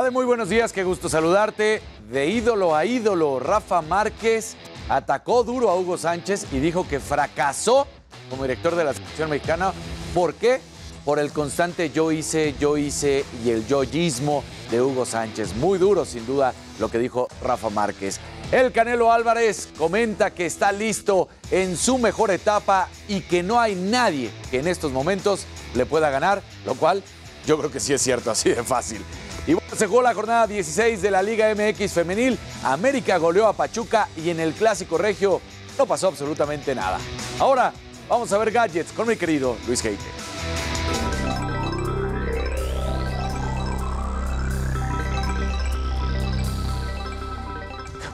[0.00, 1.82] Ade, muy buenos días, qué gusto saludarte.
[2.10, 4.56] De ídolo a ídolo, Rafa Márquez
[4.88, 7.86] atacó duro a Hugo Sánchez y dijo que fracasó
[8.30, 9.74] como director de la selección mexicana.
[10.14, 10.62] ¿Por qué?
[11.04, 15.54] Por el constante yo hice, yo hice y el yoyismo de Hugo Sánchez.
[15.56, 18.20] Muy duro, sin duda, lo que dijo Rafa Márquez.
[18.52, 23.74] El Canelo Álvarez comenta que está listo en su mejor etapa y que no hay
[23.74, 27.02] nadie que en estos momentos le pueda ganar, lo cual
[27.46, 29.04] yo creo que sí es cierto, así de fácil.
[29.50, 32.38] Y se jugó la jornada 16 de la Liga MX Femenil.
[32.62, 35.40] América goleó a Pachuca y en el Clásico Regio
[35.76, 36.98] no pasó absolutamente nada.
[37.40, 37.72] Ahora
[38.08, 40.29] vamos a ver gadgets con mi querido Luis Heite.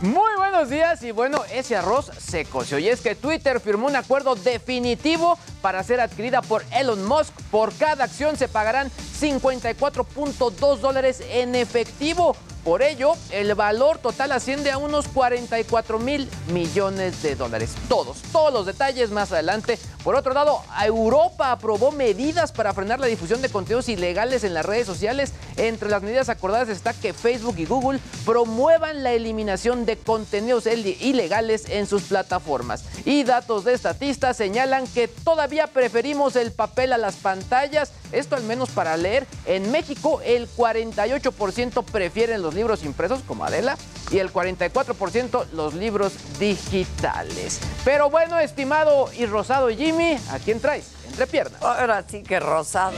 [0.03, 3.97] Muy buenos días y bueno, ese arroz se coció y es que Twitter firmó un
[3.97, 7.33] acuerdo definitivo para ser adquirida por Elon Musk.
[7.51, 12.37] Por cada acción se pagarán 54.2 dólares en efectivo.
[12.67, 17.77] Por ello, el valor total asciende a unos 44 mil millones de dólares.
[17.89, 19.79] Todos, todos los detalles más adelante.
[20.03, 24.67] Por otro lado, Europa aprobó medidas para frenar la difusión de contenidos ilegales en las
[24.67, 25.33] redes sociales.
[25.57, 31.69] Entre las medidas acordadas está que Facebook y Google promuevan la eliminación de contenidos ilegales
[31.69, 32.85] en sus plataformas.
[33.05, 37.93] Y datos de estatistas señalan que todavía preferimos el papel a las pantallas.
[38.11, 39.25] Esto al menos para leer.
[39.45, 43.77] En México, el 48% prefieren los libros impresos como Adela
[44.11, 47.61] y el 44% los libros digitales.
[47.85, 50.93] Pero bueno, estimado y rosado Jimmy, ¿a quién traes?
[51.09, 51.63] Entre piernas.
[51.63, 52.97] Ahora sí que rosado.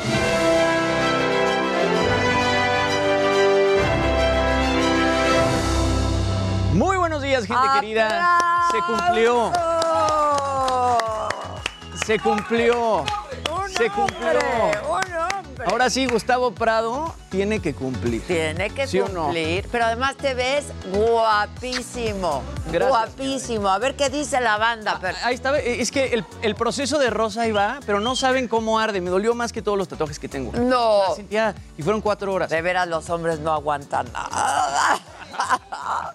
[6.73, 8.39] Muy buenos días, gente querida.
[8.71, 9.53] Se cumplió.
[12.07, 13.05] Se cumplió.
[13.77, 14.39] Se cumplió.
[15.67, 18.23] Ahora sí, Gustavo Prado tiene que cumplir.
[18.27, 19.25] Tiene que ¿Sí o no?
[19.25, 22.43] cumplir, pero además te ves guapísimo.
[22.71, 23.69] Gracias, guapísimo.
[23.69, 24.99] A ver qué dice la banda.
[25.01, 28.15] pero- Ahí está, eh, es que el, el proceso de rosa ahí va, pero no
[28.17, 29.01] saben cómo arde.
[29.01, 30.53] Me dolió más que todos los tatuajes que tengo.
[30.53, 31.03] No.
[31.09, 32.51] La sentía- y fueron cuatro horas.
[32.51, 34.99] De veras, los hombres no aguantan nada.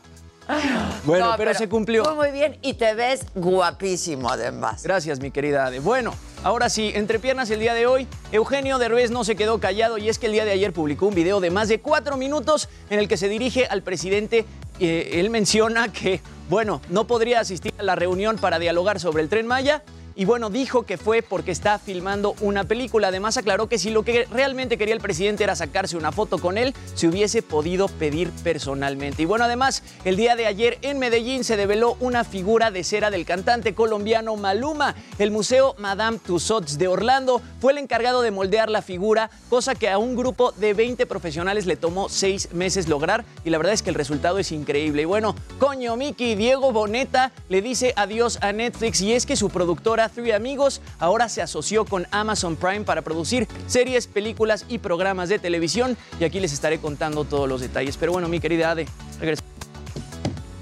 [1.06, 2.04] Bueno, No, pero, se cumplió.
[2.04, 4.84] Tú muy bien y te ves guapísimo además.
[4.84, 5.80] Gracias, mi querida Ade.
[5.80, 6.14] Bueno,
[6.44, 10.10] ahora sí, entre piernas el día de hoy, Eugenio Derbez no se quedó callado y
[10.10, 13.00] es que el día de ayer publicó un video de más de cuatro minutos en
[13.00, 14.46] el que se dirige al presidente.
[14.80, 19.30] Eh, él menciona que, bueno, no podría asistir a la reunión para dialogar sobre el
[19.30, 19.84] tren Maya.
[20.16, 23.08] Y bueno, dijo que fue porque está filmando una película.
[23.08, 26.58] Además aclaró que si lo que realmente quería el presidente era sacarse una foto con
[26.60, 29.24] él, se hubiese podido pedir personalmente.
[29.24, 33.10] Y bueno, además, el día de ayer en Medellín se develó una figura de cera
[33.10, 34.94] del cantante colombiano Maluma.
[35.18, 39.90] El Museo Madame Tussauds de Orlando fue el encargado de moldear la figura, cosa que
[39.90, 43.26] a un grupo de 20 profesionales le tomó seis meses lograr.
[43.44, 45.02] Y la verdad es que el resultado es increíble.
[45.02, 49.50] Y bueno, coño, Miki, Diego Boneta le dice adiós a Netflix y es que su
[49.50, 55.30] productora Three Amigos ahora se asoció con Amazon Prime para producir series, películas y programas
[55.30, 55.98] de televisión.
[56.20, 57.98] Y aquí les estaré contando todos los detalles.
[57.98, 58.88] Pero bueno, mi querida Ade,
[59.20, 59.44] regresa.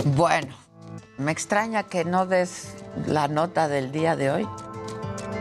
[0.05, 0.55] Bueno,
[1.17, 2.73] me extraña que no des
[3.07, 4.47] la nota del día de hoy.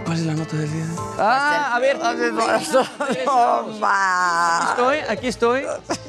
[0.05, 0.85] ¿Cuál es la nota del día?
[1.19, 1.99] Ah, a ver.
[1.99, 4.71] No más.
[4.71, 5.65] Aquí estoy, aquí estoy.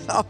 [0.07, 0.25] No.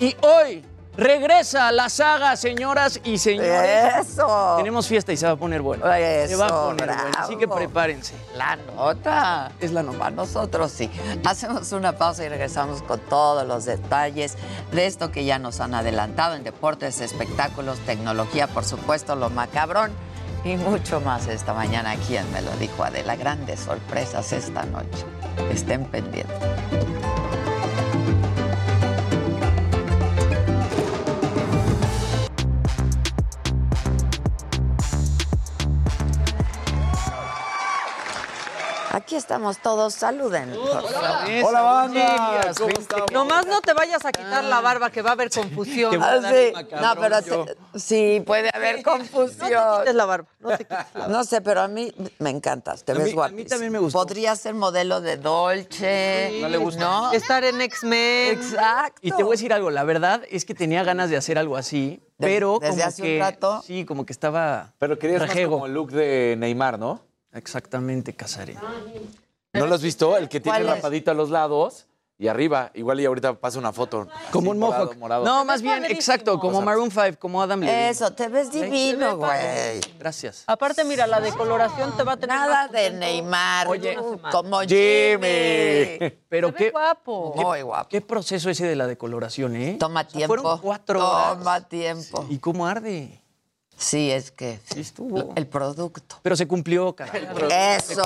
[0.00, 0.64] Y hoy
[0.96, 4.08] regresa la saga, señoras y señores.
[4.08, 4.54] Eso.
[4.56, 5.92] Tenemos fiesta y se va a poner bueno.
[5.92, 7.12] Eso, se va a poner bueno.
[7.18, 7.60] Así que bravo.
[7.60, 8.14] prepárense.
[8.36, 9.52] La nota.
[9.60, 10.10] Es la nota.
[10.10, 10.90] Nosotros sí.
[11.24, 14.36] Hacemos una pausa y regresamos con todos los detalles
[14.72, 19.92] de esto que ya nos han adelantado en deportes, espectáculos, tecnología, por supuesto, lo macabrón
[20.44, 21.96] y mucho más esta mañana.
[22.06, 22.84] ¿Quién me lo dijo?
[22.84, 25.04] Adela, grandes sorpresas esta noche.
[25.50, 26.36] Estén pendientes.
[39.06, 40.52] Aquí estamos todos, saluden.
[40.52, 40.82] favor.
[41.44, 42.52] Hola, banda.
[42.58, 43.12] ¿Cómo estamos?
[43.12, 45.92] Nomás no te vayas a quitar la barba, que va a haber confusión.
[45.92, 46.52] Te voy a Ah, sí.
[46.82, 49.52] No, pero te- sí, puede haber confusión.
[49.52, 50.28] No te quites la barba.
[50.40, 51.06] No te quites la barba.
[51.18, 53.78] No sé, pero a mí me encantas, te A ves mí- a mí también me
[53.78, 53.96] gustó.
[53.96, 56.38] Podría ser modelo de Dolce.
[56.40, 56.80] No le gusta.
[56.80, 57.12] ¿No?
[57.12, 58.32] Estar en X-Men.
[58.40, 58.98] Exacto.
[59.02, 61.56] Y te voy a decir algo, la verdad es que tenía ganas de hacer algo
[61.56, 63.62] así, Des- pero desde como hace un que rato.
[63.64, 65.52] sí, como que estaba Pero querías más rejego.
[65.52, 67.06] como el look de Neymar, ¿no?
[67.36, 68.56] Exactamente, Casaré.
[69.52, 70.16] ¿No lo has visto?
[70.16, 70.74] El que tiene ¿Cuál es?
[70.76, 71.86] rapadito a los lados
[72.18, 72.70] y arriba.
[72.74, 74.08] Igual y ahorita pasa una foto.
[74.30, 74.96] Como un mohawk.
[74.96, 75.24] morado.
[75.24, 75.98] No, más bien, padrísimo.
[75.98, 77.90] exacto, como Maroon 5, como Adam Levine.
[77.90, 79.80] Eso, te ves divino, güey.
[79.98, 80.44] Gracias.
[80.46, 82.90] Aparte, mira, la decoloración te va a tener Nada de.
[82.90, 83.68] Neymar.
[83.68, 85.26] Oye, tú, como Jimmy.
[85.98, 86.10] Jimmy.
[86.28, 87.34] Pero qué, guapo.
[87.36, 87.88] Muy guapo.
[87.88, 89.76] qué proceso ese de la decoloración, ¿eh?
[89.78, 90.36] Toma O sea, tiempo.
[90.36, 91.38] Fueron cuatro horas.
[91.38, 92.26] Toma tiempo.
[92.30, 93.20] ¿Y cómo arde?
[93.76, 95.32] Sí, es que Sí estuvo.
[95.36, 96.18] el producto.
[96.22, 97.28] Pero se cumplió, caray.
[97.78, 98.02] Eso,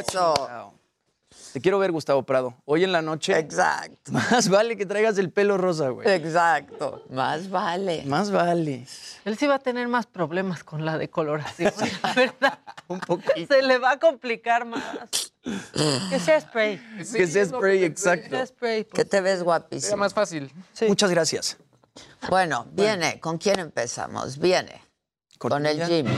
[0.00, 0.72] eso.
[1.52, 2.54] Te quiero ver, Gustavo Prado.
[2.64, 3.38] Hoy en la noche.
[3.38, 4.10] Exacto.
[4.10, 6.10] Más vale que traigas el pelo rosa, güey.
[6.10, 7.04] Exacto.
[7.10, 8.02] Más vale.
[8.06, 8.84] Más vale.
[9.24, 11.72] Él sí va a tener más problemas con la decoloración,
[12.02, 12.58] la verdad.
[12.88, 13.54] Un poquito.
[13.54, 14.82] Se le va a complicar más.
[16.10, 16.80] Que sea spray.
[17.12, 18.30] Que sea spray, Que exacto.
[18.30, 18.82] sea spray.
[18.84, 18.94] pues.
[18.94, 19.96] Que te ves guapísimo.
[19.98, 20.52] más fácil.
[20.88, 21.56] Muchas gracias.
[22.28, 23.20] Bueno, viene.
[23.20, 24.38] ¿Con quién empezamos?
[24.38, 24.82] Viene.
[25.38, 25.84] Con el.
[25.84, 26.10] Jimmy.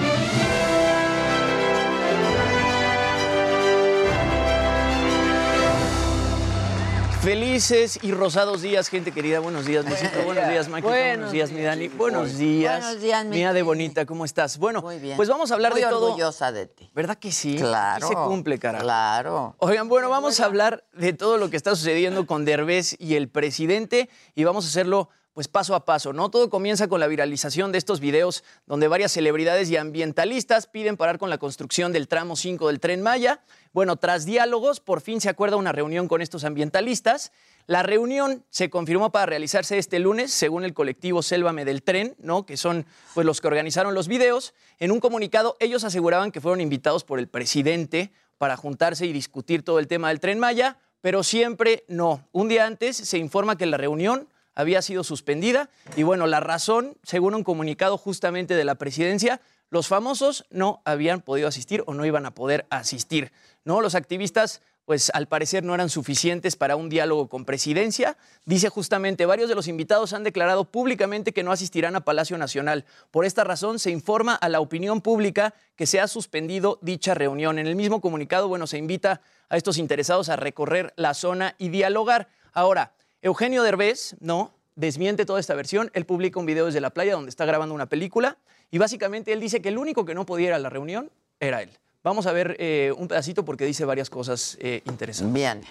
[7.23, 9.41] Felices y rosados días, gente querida.
[9.41, 10.23] Buenos días, Luisito.
[10.25, 10.87] Buenos días, Maki.
[10.87, 11.89] Buenos, días, mi Dani.
[11.89, 12.81] Buenos días.
[12.85, 14.59] Buenos días, mi Mía de bonita, ¿cómo estás?
[14.59, 15.17] Bueno, Muy bien.
[15.17, 16.07] pues vamos a hablar Muy de todo.
[16.07, 16.89] orgullosa de ti.
[16.95, 17.57] ¿Verdad que sí?
[17.57, 18.07] Claro.
[18.07, 18.79] Se cumple, cara.
[18.79, 19.57] Claro.
[19.59, 23.29] Oigan, bueno, vamos a hablar de todo lo que está sucediendo con Derbez y el
[23.29, 26.31] presidente y vamos a hacerlo pues paso a paso, ¿no?
[26.31, 31.19] Todo comienza con la viralización de estos videos donde varias celebridades y ambientalistas piden parar
[31.19, 33.43] con la construcción del tramo 5 del Tren Maya.
[33.75, 37.33] Bueno, tras diálogos, por fin se acuerda una reunión con estos ambientalistas.
[37.67, 42.47] La reunión se confirmó para realizarse este lunes, según el colectivo Sélvame del Tren, ¿no?
[42.47, 44.55] que son pues, los que organizaron los videos.
[44.79, 49.63] En un comunicado, ellos aseguraban que fueron invitados por el presidente para juntarse y discutir
[49.63, 52.27] todo el tema del Tren Maya, pero siempre no.
[52.33, 56.97] Un día antes se informa que la reunión había sido suspendida y bueno, la razón,
[57.05, 59.41] según un comunicado justamente de la presidencia,
[59.71, 63.31] los famosos no habían podido asistir o no iban a poder asistir.
[63.65, 63.81] ¿no?
[63.81, 68.17] Los activistas pues al parecer no eran suficientes para un diálogo con presidencia.
[68.45, 72.85] Dice justamente, varios de los invitados han declarado públicamente que no asistirán a Palacio Nacional.
[73.11, 77.59] Por esta razón, se informa a la opinión pública que se ha suspendido dicha reunión.
[77.59, 81.69] En el mismo comunicado, bueno, se invita a estos interesados a recorrer la zona y
[81.69, 82.29] dialogar.
[82.53, 82.93] Ahora,
[83.23, 85.91] Eugenio Derbez, no, desmiente toda esta versión.
[85.95, 88.39] Él publica un video desde la playa donde está grabando una película
[88.71, 91.11] y básicamente él dice que el único que no podía ir a la reunión
[91.41, 91.71] era él.
[92.03, 95.35] Vamos a ver eh, un pedacito porque dice varias cosas eh, interesantes.
[95.35, 95.63] Bien.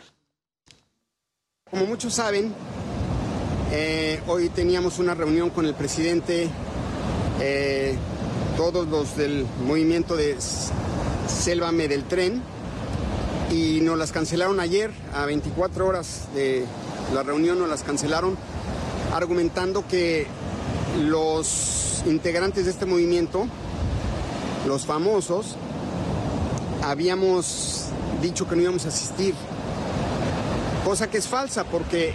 [1.69, 2.53] Como muchos saben,
[3.71, 6.47] eh, hoy teníamos una reunión con el presidente,
[7.41, 7.97] eh,
[8.55, 10.37] todos los del movimiento de
[11.27, 12.41] Sélvame del tren,
[13.51, 16.65] y nos las cancelaron ayer, a 24 horas de
[17.13, 18.37] la reunión nos las cancelaron,
[19.13, 20.27] argumentando que
[21.03, 23.47] los integrantes de este movimiento,
[24.67, 25.55] los famosos,
[26.83, 27.85] habíamos
[28.21, 29.33] dicho que no íbamos a asistir
[30.85, 32.13] cosa que es falsa porque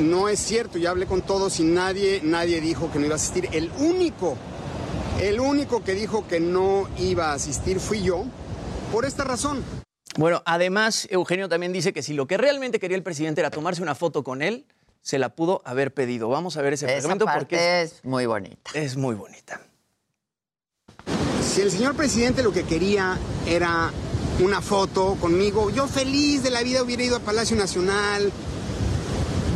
[0.00, 0.78] no es cierto.
[0.78, 3.48] Ya hablé con todos y nadie, nadie dijo que no iba a asistir.
[3.52, 4.36] El único,
[5.20, 8.24] el único que dijo que no iba a asistir fui yo
[8.92, 9.79] por esta razón.
[10.16, 13.80] Bueno, además, Eugenio también dice que si lo que realmente quería el presidente era tomarse
[13.82, 14.66] una foto con él,
[15.02, 16.28] se la pudo haber pedido.
[16.28, 18.70] Vamos a ver ese Esa fragmento porque es muy bonita.
[18.74, 19.60] es muy bonita.
[21.42, 23.90] Si el señor presidente lo que quería era
[24.40, 28.30] una foto conmigo, yo feliz de la vida hubiera ido a Palacio Nacional.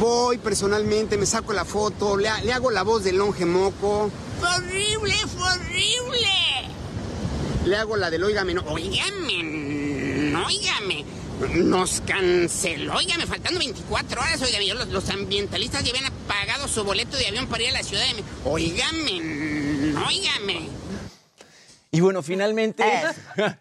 [0.01, 4.11] Voy personalmente, me saco la foto, le, ha- le hago la voz del longe moco.
[4.41, 6.29] Fue horrible, fue horrible.
[7.67, 9.64] Le hago la del óigame, no, Óigame, no,
[10.47, 11.05] óigame.
[11.57, 16.85] Nos canceló, óigame, faltando 24 horas, óigame, yo, los, los ambientalistas ya habían pagado su
[16.85, 18.29] boleto de avión para ir a la ciudad de México.
[18.45, 20.69] Óigame, óigame.
[21.95, 22.85] Y bueno, finalmente...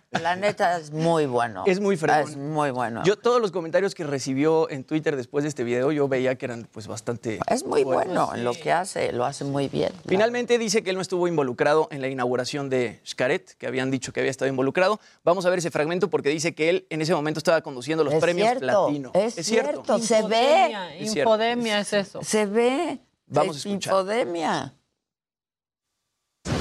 [0.10, 1.64] La neta es muy bueno.
[1.68, 2.30] Es muy fregón.
[2.30, 3.04] Es muy bueno.
[3.04, 6.46] Yo todos los comentarios que recibió en Twitter después de este video, yo veía que
[6.46, 7.40] eran pues bastante...
[7.48, 8.14] es muy buenos.
[8.14, 9.92] bueno en lo que hace, lo hace muy bien.
[10.08, 14.12] Finalmente dice que él no estuvo involucrado en la inauguración de Xcaret, que habían dicho
[14.12, 15.00] que había estado involucrado.
[15.24, 18.16] Vamos a ver ese fragmento porque dice que él en ese momento estaba conduciendo los
[18.16, 19.12] Es premios cierto, Platino.
[19.14, 20.72] Es, cierto, se ve.
[20.72, 21.30] Infodemia, Es cierto.
[21.30, 22.20] Infodemia es eso.
[22.24, 23.00] Se ve.
[23.28, 23.94] Vamos a Es escuchar.
[23.94, 24.74] Infodemia.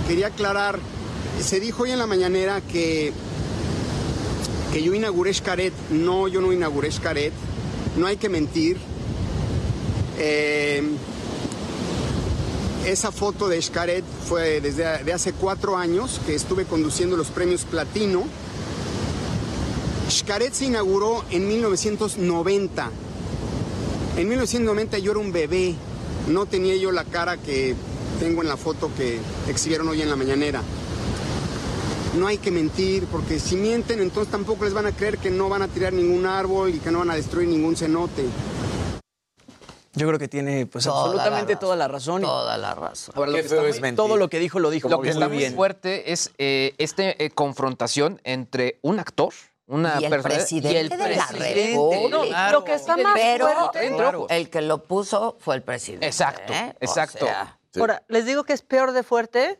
[0.06, 0.78] Quería aclarar,
[1.42, 3.12] se dijo hoy en la mañanera que,
[4.72, 5.72] que yo inauguré Xcaret.
[5.90, 7.32] No, yo no inauguré Xcaret.
[7.96, 8.78] No hay que mentir.
[10.18, 10.82] Eh,
[12.86, 17.64] esa foto de Xcaret fue desde de hace cuatro años que estuve conduciendo los premios
[17.64, 18.24] Platino.
[20.10, 22.90] Xcaret se inauguró en 1990.
[24.16, 25.74] En 1990 yo era un bebé,
[26.28, 27.74] no tenía yo la cara que
[28.20, 29.18] tengo en la foto que
[29.48, 30.62] exhibieron hoy en la mañanera.
[32.14, 35.48] No hay que mentir, porque si mienten, entonces tampoco les van a creer que no
[35.48, 38.24] van a tirar ningún árbol y que no van a destruir ningún cenote.
[39.94, 42.22] Yo creo que tiene pues Toda absolutamente toda la razón.
[42.22, 43.14] Toda la razón.
[43.16, 45.20] Ahora, lo que está es muy- todo lo que dijo lo dijo Lo que está
[45.28, 45.54] muy muy bien.
[45.54, 49.32] fuerte es eh, este eh, confrontación entre un actor,
[49.66, 51.66] una y el persona presidente y el de la presidente.
[51.72, 52.52] República.
[52.52, 54.36] Lo que está más Pero fuerte.
[54.38, 56.06] El que lo puso fue el presidente.
[56.06, 56.74] Exacto, ¿eh?
[56.74, 57.26] O exacto.
[57.78, 59.58] Ahora, les digo que es peor de fuerte.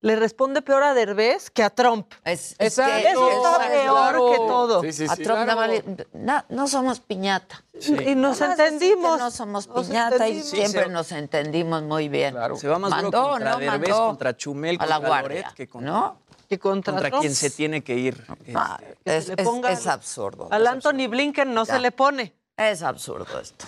[0.00, 2.12] Le responde peor a Derbez que a Trump.
[2.24, 2.92] es, es Exacto.
[3.02, 3.72] que Eso está exacto.
[3.72, 4.82] peor que todo.
[4.82, 5.16] Sí, sí, A.
[5.16, 5.66] Trump claro.
[5.66, 7.64] le- no, no somos piñata.
[8.06, 9.18] Y nos entendimos.
[9.18, 12.36] No somos Nos piñata y siempre se- nos entendimos muy bien.
[12.56, 13.58] Se va más duro Mandó, contra ¿no?
[13.58, 16.18] Derbez, Mandó contra Chumel, a la contra guardia, Loret, que contra, ¿no?
[16.48, 18.24] Que contra, quien se tiene que ir.
[18.54, 19.16] Ah, este.
[19.16, 20.46] es, se le es- ponga es absurdo.
[20.52, 21.74] Al es Anthony Blinken no Ya.
[21.74, 22.34] se le pone.
[22.56, 23.64] Es absurdo esto.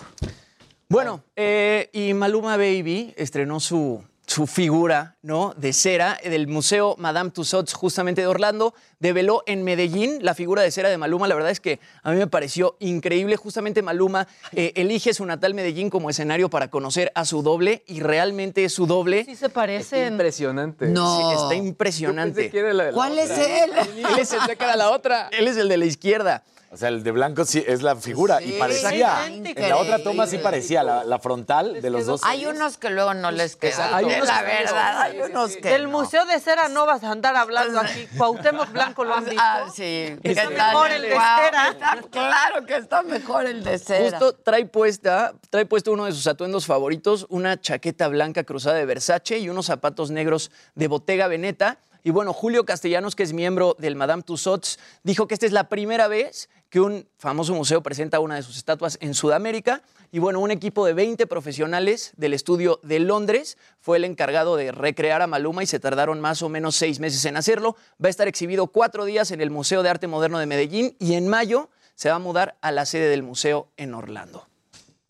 [0.87, 5.53] Bueno, eh, y Maluma Baby estrenó su, su figura ¿no?
[5.57, 8.73] de cera del Museo Madame Tussauds justamente de Orlando.
[8.97, 11.27] Develó en Medellín la figura de cera de Maluma.
[11.27, 13.35] La verdad es que a mí me pareció increíble.
[13.35, 17.99] Justamente Maluma eh, elige su natal Medellín como escenario para conocer a su doble y
[17.99, 19.25] realmente es su doble.
[19.25, 20.13] Sí se parecen.
[20.13, 20.87] Impresionante.
[20.87, 21.17] No.
[21.17, 22.49] Sí, está Yo pensé impresionante.
[22.49, 23.71] que era la de la ¿Cuál es él?
[23.97, 25.27] Él es el de la otra.
[25.33, 26.43] Él es el de la izquierda.
[26.73, 29.27] O sea, el de blanco sí es la figura Sí, y parecía.
[29.27, 32.21] En la otra toma sí parecía, la, la frontal de los dos.
[32.23, 33.71] Hay unos que luego no les queda.
[33.71, 33.95] Exacto.
[33.97, 34.47] Hay unos la que no.
[34.47, 35.99] verdad, hay unos que Del no.
[35.99, 38.07] Museo de Cera no vas a andar hablando aquí.
[38.17, 39.41] Cuauhtémoc Blanco lo han visto.
[39.43, 40.15] Ah, sí.
[40.23, 41.67] ¿Qué Está mejor el de cera.
[41.71, 44.17] está claro que está mejor el de cera.
[44.17, 48.85] Justo trae puesta, trae puesto uno de sus atuendos favoritos, una chaqueta blanca cruzada de
[48.85, 51.79] Versace y unos zapatos negros de Bottega Veneta.
[52.03, 55.69] Y bueno, Julio Castellanos, que es miembro del Madame Tussauds, dijo que esta es la
[55.69, 59.83] primera vez que un famoso museo presenta una de sus estatuas en Sudamérica.
[60.09, 64.71] Y bueno, un equipo de 20 profesionales del estudio de Londres fue el encargado de
[64.71, 67.75] recrear a Maluma y se tardaron más o menos seis meses en hacerlo.
[68.03, 71.15] Va a estar exhibido cuatro días en el Museo de Arte Moderno de Medellín y
[71.15, 74.47] en mayo se va a mudar a la sede del museo en Orlando.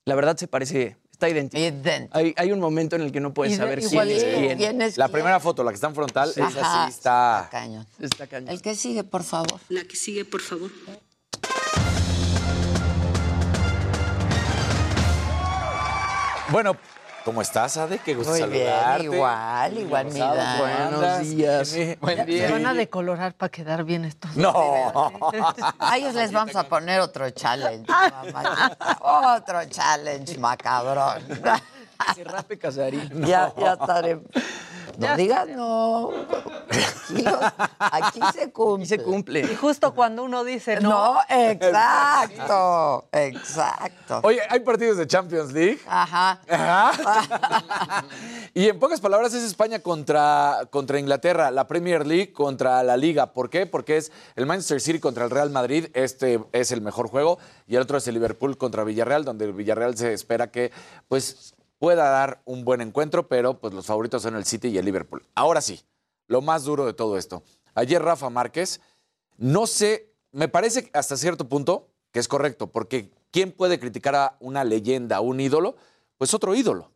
[0.05, 1.61] La verdad se parece, está idéntico.
[2.11, 4.23] Hay, hay un momento en el que no puedes saber quién es
[4.57, 4.93] quién.
[4.95, 7.49] La primera foto, la que está en frontal, esa Ajá, sí está...
[7.51, 7.85] cañón.
[7.99, 8.49] Está cañón.
[8.49, 9.59] El que sigue, por favor.
[9.69, 10.71] La que sigue, por favor.
[16.51, 16.75] Bueno,
[17.23, 17.99] ¿cómo estás, Ade?
[17.99, 19.03] Qué gusto Muy bien, saludarte.
[19.05, 20.57] igual, igual, mi Rosado, Dan.
[20.57, 21.69] ¿cómo Buenos días.
[21.71, 22.47] ¿Qué- Buen día.
[22.47, 24.35] Se van a decolorar para quedar bien estos.
[24.35, 24.51] No.
[25.79, 28.97] A ellos les vamos a poner otro challenge, mamachita.
[29.01, 31.23] Otro challenge macabrón.
[32.15, 33.09] Que rape Casarín.
[33.25, 34.19] Ya, ya estaré.
[34.97, 36.09] No digas no.
[36.69, 37.39] Aquí, los-
[37.79, 38.85] aquí se cumple.
[38.85, 39.39] se cumple.
[39.41, 40.89] Y justo cuando uno dice no.
[41.15, 43.07] No, exacto.
[43.11, 44.19] Exacto.
[44.23, 45.79] Oye, hay partidos de Champions League.
[45.87, 46.39] Ajá.
[46.49, 48.03] Ajá.
[48.53, 53.27] y en pocas palabras es España contra, contra Inglaterra, la Premier League contra la Liga.
[53.33, 53.65] ¿Por qué?
[53.65, 55.87] Porque es el Manchester City contra el Real Madrid.
[55.93, 57.39] Este es el mejor juego.
[57.67, 60.71] Y el otro es el Liverpool contra Villarreal, donde el Villarreal se espera que
[61.07, 64.85] pues, pueda dar un buen encuentro, pero pues, los favoritos son el City y el
[64.85, 65.25] Liverpool.
[65.33, 65.81] Ahora sí,
[66.27, 67.41] lo más duro de todo esto.
[67.73, 68.81] Ayer Rafa Márquez,
[69.37, 74.37] no sé, me parece hasta cierto punto que es correcto, porque ¿quién puede criticar a
[74.39, 75.75] una leyenda, a un ídolo?
[76.19, 76.91] Pues otro ídolo.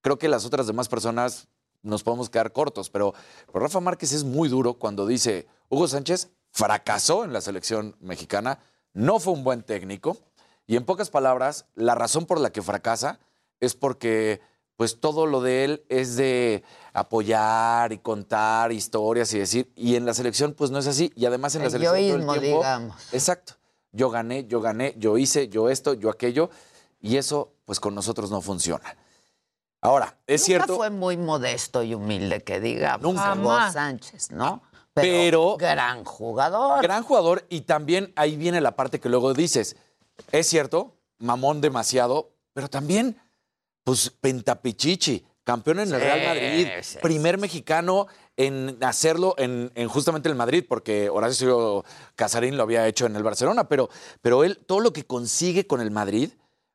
[0.00, 1.46] Creo que las otras demás personas
[1.82, 3.14] nos podemos quedar cortos, pero,
[3.46, 8.58] pero Rafa Márquez es muy duro cuando dice, Hugo Sánchez fracasó en la selección mexicana,
[8.92, 10.16] no fue un buen técnico,
[10.66, 13.20] y en pocas palabras, la razón por la que fracasa
[13.60, 14.40] es porque
[14.76, 20.04] pues todo lo de él es de apoyar y contar historias y decir, y en
[20.04, 22.40] la selección pues no es así, y además en la El selección todo yoísmo, el
[22.40, 23.14] tiempo, digamos.
[23.14, 23.54] exacto,
[23.92, 26.50] yo gané, yo gané, yo hice, yo esto, yo aquello,
[27.00, 28.96] y eso pues con nosotros no funciona.
[29.80, 33.02] Ahora, es Nunca cierto, fue muy modesto y humilde, que digamos.
[33.02, 33.34] Nunca.
[33.34, 33.70] Hugo.
[33.72, 34.62] Sánchez, ¿no?
[35.02, 36.82] pero, gran jugador.
[36.82, 39.76] gran jugador, y también ahí viene la parte que luego dices,
[40.32, 43.20] es cierto, mamón demasiado, pero también,
[43.86, 50.28] pues Pentapichichi, campeón en el Real Madrid, sí, primer mexicano en hacerlo en, en justamente
[50.28, 51.84] el Madrid, porque Horacio
[52.16, 53.88] Casarín lo había hecho en el Barcelona, pero,
[54.22, 56.30] pero él, todo lo que consigue con el Madrid,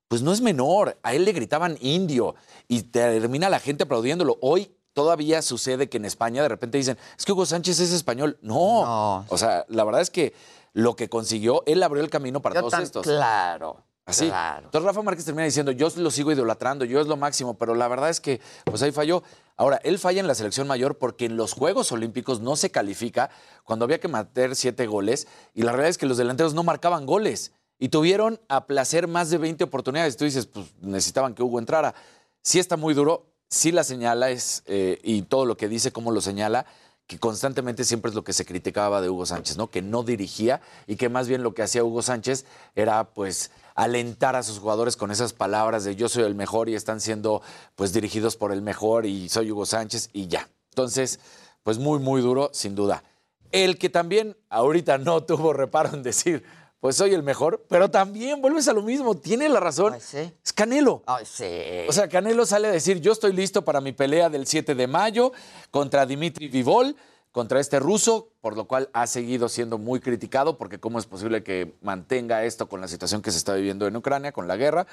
[0.07, 0.97] pues no es menor.
[1.03, 2.35] A él le gritaban indio
[2.69, 4.37] y termina la gente aplaudiéndolo.
[4.41, 8.39] Hoy todavía sucede que en España de repente dicen, es que Hugo Sánchez es español.
[8.41, 9.25] No.
[9.27, 10.33] O sea, la verdad es que
[10.71, 13.03] lo que consiguió, él abrió el camino para Yo todos tan- estos.
[13.05, 13.83] Claro.
[14.11, 14.27] Así.
[14.27, 14.65] Claro.
[14.65, 17.87] Entonces Rafa Márquez termina diciendo, yo lo sigo idolatrando, yo es lo máximo, pero la
[17.87, 19.23] verdad es que pues ahí falló.
[19.57, 23.29] Ahora, él falla en la selección mayor porque en los Juegos Olímpicos no se califica
[23.63, 27.05] cuando había que meter siete goles y la realidad es que los delanteros no marcaban
[27.05, 30.15] goles y tuvieron a placer más de 20 oportunidades.
[30.17, 31.95] Tú dices, pues necesitaban que Hugo entrara.
[32.43, 36.11] Sí está muy duro, sí la señala es, eh, y todo lo que dice, cómo
[36.11, 36.65] lo señala,
[37.11, 39.67] que constantemente siempre es lo que se criticaba de Hugo Sánchez, ¿no?
[39.67, 44.35] Que no dirigía y que más bien lo que hacía Hugo Sánchez era pues alentar
[44.35, 47.41] a sus jugadores con esas palabras de yo soy el mejor y están siendo
[47.75, 50.49] pues dirigidos por el mejor y soy Hugo Sánchez y ya.
[50.69, 51.19] Entonces,
[51.63, 53.03] pues muy, muy duro, sin duda.
[53.51, 56.43] El que también ahorita no tuvo reparo en decir,
[56.79, 59.93] pues soy el mejor, pero también vuelves a lo mismo, tiene la razón.
[59.93, 61.03] Es Canelo.
[61.05, 61.45] Ay, sí.
[61.87, 64.87] O sea, Canelo sale a decir, yo estoy listo para mi pelea del 7 de
[64.87, 65.31] mayo
[65.69, 66.95] contra Dimitri Vivol,
[67.31, 71.43] contra este ruso, por lo cual ha seguido siendo muy criticado, porque cómo es posible
[71.43, 74.87] que mantenga esto con la situación que se está viviendo en Ucrania, con la guerra.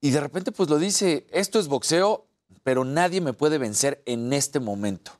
[0.00, 2.26] Y de repente pues lo dice, esto es boxeo,
[2.62, 5.12] pero nadie me puede vencer en este momento.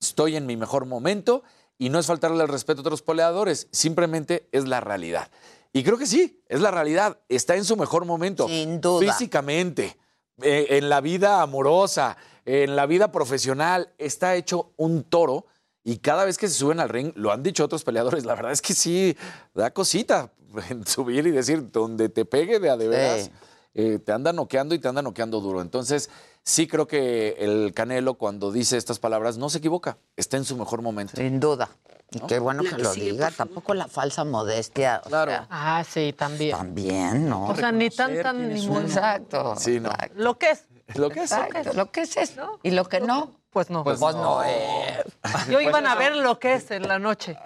[0.00, 1.42] Estoy en mi mejor momento
[1.78, 5.30] y no es faltarle el respeto a otros peleadores, simplemente es la realidad.
[5.72, 7.18] Y creo que sí, es la realidad.
[7.28, 8.48] Está en su mejor momento.
[8.48, 9.12] Sin duda.
[9.12, 9.96] Físicamente,
[10.42, 15.46] eh, en la vida amorosa, en la vida profesional, está hecho un toro.
[15.90, 18.52] Y cada vez que se suben al ring, lo han dicho otros peleadores, la verdad
[18.52, 19.16] es que sí,
[19.54, 20.30] da cosita
[20.70, 23.30] en subir y decir, donde te pegue de a de veras, Sí.
[23.74, 25.60] eh, te anda noqueando y te anda noqueando duro.
[25.62, 26.08] Entonces,
[26.44, 30.56] sí creo que el Canelo, cuando dice estas palabras, no se equivoca, está en su
[30.56, 31.16] mejor momento.
[31.16, 31.68] Sin duda.
[32.12, 32.26] Y ¿No?
[32.28, 33.32] qué bueno que que lo sigue, diga.
[33.32, 35.00] Tampoco la falsa modestia.
[35.06, 35.46] Claro.
[35.50, 36.56] Ah, sí, también.
[36.56, 37.46] también, ¿no?
[37.48, 38.82] O sea, ni tan, tan, ni muy.
[38.82, 39.54] Exacto.
[39.56, 39.90] Sí, no.
[40.14, 40.66] Lo que es.
[40.94, 41.32] Lo que es.
[41.32, 41.72] Exacto.
[41.74, 42.58] Lo que es eso.
[42.64, 43.82] Y lo que no, Pues no.
[43.82, 45.04] pues, no es.
[45.48, 47.36] Yo iban a ver lo que es en la noche.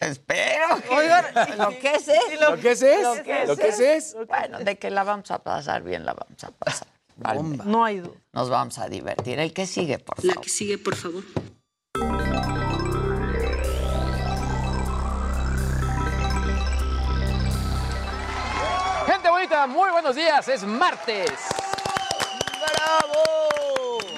[0.00, 0.78] Espero.
[0.90, 1.26] Oigan,
[1.58, 2.40] lo que es es.
[2.40, 3.02] Lo que es es.
[3.02, 4.16] Lo que es Lo que es es.
[4.26, 6.88] Bueno, de que la vamos a pasar bien, la vamos a pasar.
[7.16, 7.66] Menos.
[7.66, 8.16] No hay duda.
[8.32, 9.38] Nos vamos a divertir.
[9.38, 10.44] El que sigue, por La favor.
[10.44, 11.22] que sigue, por favor.
[19.06, 20.46] Gente bonita, muy buenos días.
[20.48, 21.30] Es martes.
[22.60, 23.49] ¡Bravo!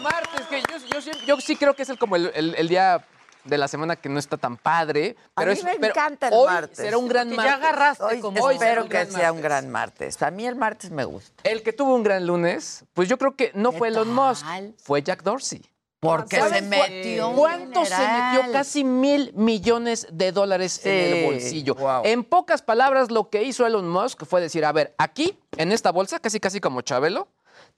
[0.02, 2.68] Martes, que yo, yo sí- yo sí creo que es el, como el, el- el
[2.68, 3.04] día
[3.44, 5.16] de la semana que no está tan padre.
[5.34, 6.76] A Pero mí es- me pero encanta el hoy martes.
[6.78, 7.66] será un gran Porque ya martes.
[7.68, 9.42] agarraste Hoy como hoy espero un que gran sea un martes.
[9.42, 10.22] gran martes.
[10.22, 11.42] A mí el martes me gusta.
[11.48, 14.44] El que tuvo un gran lunes, pues yo creo que no ¿Qué fue Elon Musk,
[14.44, 14.74] tal?
[14.82, 15.62] fue Jack Dorsey.
[15.98, 18.34] Porque ¿Sabes se metió un ¿Cuánto se dineral?
[18.38, 18.52] metió?
[18.52, 21.76] Casi mil millones de dólares en el bolsillo.
[21.76, 22.02] wow.
[22.04, 25.92] En pocas palabras, lo que hizo Elon Musk fue decir, a ver, aquí, en esta
[25.92, 27.28] bolsa, casi casi como Chabelo,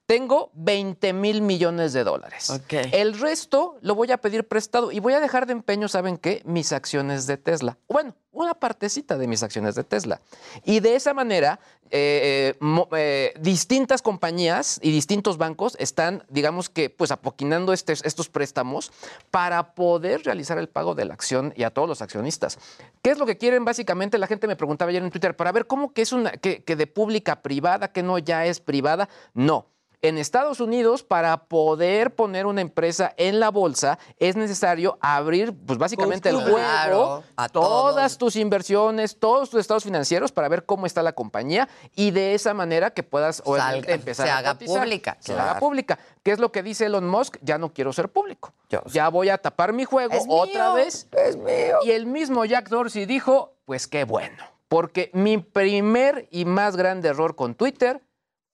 [0.05, 2.49] tengo 20 mil millones de dólares.
[2.91, 6.41] El resto lo voy a pedir prestado y voy a dejar de empeño, ¿saben qué?
[6.45, 7.77] Mis acciones de Tesla.
[7.87, 10.21] Bueno, una partecita de mis acciones de Tesla.
[10.63, 16.89] Y de esa manera, eh, mo- eh, distintas compañías y distintos bancos están, digamos que,
[16.89, 18.91] pues apoquinando este- estos préstamos
[19.31, 22.59] para poder realizar el pago de la acción y a todos los accionistas.
[23.01, 23.65] ¿Qué es lo que quieren?
[23.65, 26.63] Básicamente, la gente me preguntaba ayer en Twitter, para ver cómo que es una, que,
[26.63, 29.07] que de pública a privada, que no ya es privada.
[29.33, 29.67] No.
[30.07, 35.79] En Estados Unidos, para poder poner una empresa en la bolsa, es necesario abrir, pues
[35.79, 40.85] básicamente el juego, Claro, a todas tus inversiones, todos tus estados financieros para ver cómo
[40.85, 44.79] está la compañía y de esa manera que puedas Salga, empezar se a haga cotizar,
[44.83, 45.49] pública, Se claro.
[45.49, 45.99] haga pública.
[46.23, 47.37] ¿Qué es lo que dice Elon Musk?
[47.41, 48.53] Ya no quiero ser público.
[48.69, 51.07] Yo ya voy a tapar mi juego Es otra mío, vez.
[51.11, 51.77] es mío.
[51.83, 57.09] Y el mismo Jack Dorsey dijo, pues qué bueno, porque mi primer y más grande
[57.09, 58.01] error con Twitter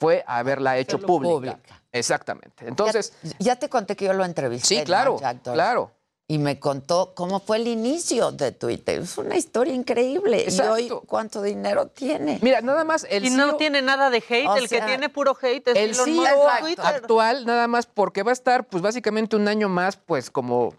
[0.01, 1.53] fue haberla hecho pública.
[1.53, 1.83] pública.
[1.91, 2.67] Exactamente.
[2.67, 4.67] Entonces, ya, ya te conté que yo lo entrevisté.
[4.67, 4.83] Sí, ¿no?
[4.83, 5.53] claro, Jack Dorsey.
[5.53, 5.91] claro.
[6.27, 9.01] Y me contó cómo fue el inicio de Twitter.
[9.01, 10.43] Es una historia increíble.
[10.43, 10.79] Exacto.
[10.79, 12.39] Y hoy, ¿cuánto dinero tiene?
[12.41, 15.37] mira, nada más el Y no tiene nada de hate, O el que tiene puro
[15.39, 16.85] hate es el Elon CEO Twitter.
[16.85, 20.73] actual, nada más porque va a estar, pues básicamente un año más, pues como,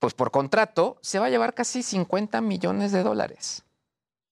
[0.00, 3.62] pues por contrato, se va a llevar casi 50 millones de dólares.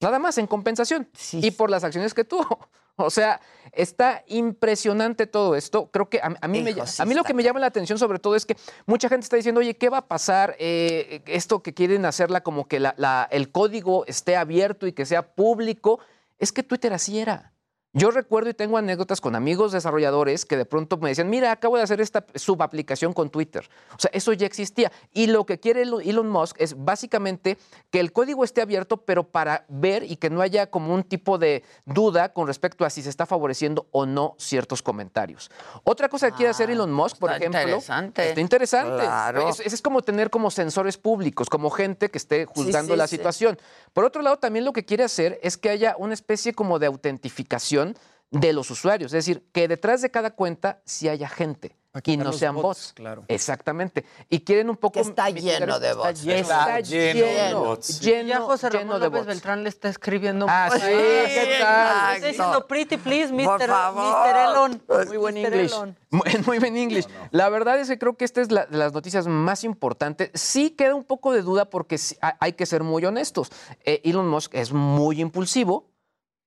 [0.01, 1.09] Nada más en compensación.
[1.33, 2.69] Y por las acciones que tuvo.
[2.97, 3.41] O sea,
[3.73, 5.91] está impresionante todo esto.
[5.91, 6.73] Creo que a, a mí, me,
[7.03, 9.37] a mí lo que me llama la atención sobre todo es que mucha gente está
[9.37, 10.57] diciendo, oye, ¿qué va a pasar?
[10.59, 15.07] Eh, esto que quieren hacerla como que la- la- el código esté abierto y que
[15.07, 16.01] sea público.
[16.39, 17.52] Es que Twitter así era.
[17.95, 21.77] Yo recuerdo y tengo anécdotas con amigos desarrolladores que de pronto me decían, mira, acabo
[21.77, 23.69] de hacer esta subaplicación con Twitter.
[23.95, 24.91] O sea, eso ya existía.
[25.13, 27.59] Y lo que quiere Elon Musk es básicamente
[27.91, 31.37] que el código esté abierto, pero para ver y que no haya como un tipo
[31.37, 35.51] de duda con respecto a si se está favoreciendo o no ciertos comentarios.
[35.85, 38.29] Otra cosa que quiere hacer Elon Musk, por Ah, ejemplo, interesante.
[38.31, 39.03] está interesante.
[39.03, 39.49] Claro.
[39.51, 43.17] Es, es como tener como sensores públicos, como gente que esté juzgando sí, la sí.
[43.17, 43.59] situación.
[43.93, 46.87] Por otro lado, también lo que quiere hacer es que haya una especie como de
[46.87, 47.82] autentificación
[48.31, 52.33] de los usuarios, es decir, que detrás de cada cuenta sí haya gente y no
[52.33, 52.93] sean bots, bots.
[52.95, 53.25] claro.
[53.29, 54.07] Exactamente.
[54.31, 56.25] Y quieren un poco Que está lleno de bots.
[56.27, 58.01] Está, lleno, de lleno, bots.
[58.01, 59.27] lleno, ya José lleno Ramón de López bots.
[59.27, 60.47] Beltrán le está escribiendo.
[60.49, 62.17] Ah, sí, ¿qué tal?
[62.17, 63.65] Está diciendo pretty please, Mr.
[63.65, 64.83] Elon.
[65.07, 65.37] Muy buen.
[65.37, 65.97] Elon.
[66.47, 67.07] Muy, buen English.
[67.31, 70.31] La verdad es que creo que esta es la, de las noticias más importantes.
[70.35, 71.97] Sí queda un poco de duda porque
[72.41, 73.51] hay que ser muy honestos.
[73.85, 75.92] Eh, Elon Musk es muy impulsivo,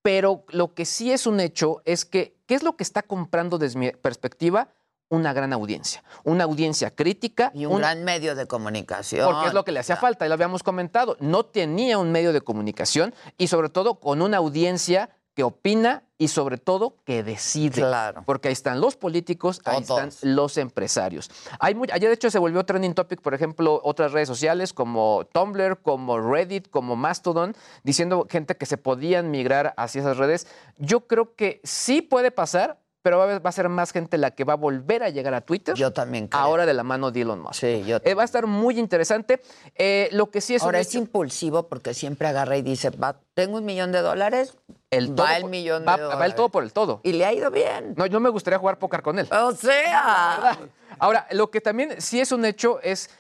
[0.06, 3.58] pero lo que sí es un hecho es que, ¿qué es lo que está comprando
[3.58, 4.70] desde mi perspectiva?
[5.10, 6.04] Una gran audiencia.
[6.24, 7.52] Una audiencia crítica.
[7.56, 9.28] Y un gran medio de comunicación.
[9.28, 11.18] Porque es lo que le hacía falta, y lo habíamos comentado.
[11.20, 16.30] No tenía un medio de comunicación y sobre todo con una audiencia que opina y
[16.30, 17.82] sobre todo que decide.
[17.82, 18.24] Claro.
[18.26, 21.30] Porque ahí están los políticos, ahí están los empresarios.
[21.60, 25.28] Hay muy, ayer de hecho se volvió trending topic, por ejemplo, otras redes sociales como
[25.34, 30.48] Tumblr, como Reddit, como Mastodon, diciendo gente que se podían migrar hacia esas redes.
[30.78, 34.32] Yo creo que sí puede pasar, pero va a, va a ser más gente la
[34.32, 35.76] que va a volver a llegar a Twitter.
[35.76, 36.42] Yo también creo.
[36.42, 37.54] Ahora de la mano de Elon Musk.
[37.60, 39.44] Sí, yo Eh, va a estar muy interesante.
[39.76, 42.90] Eh, lo que sí es un Ahora es hecho- impulsivo porque siempre agarra y dice,
[42.90, 44.58] va, tengo un millón de dólares,
[44.90, 46.20] el todo va el por- millón de va, dólares.
[46.20, 47.02] va el todo por el todo.
[47.04, 47.94] Y le ha ido bien.
[47.96, 49.28] No, no me gustaría jugar póker con él.
[49.32, 50.58] O sea.
[50.98, 53.12] Ahora, lo que también sí es un hecho es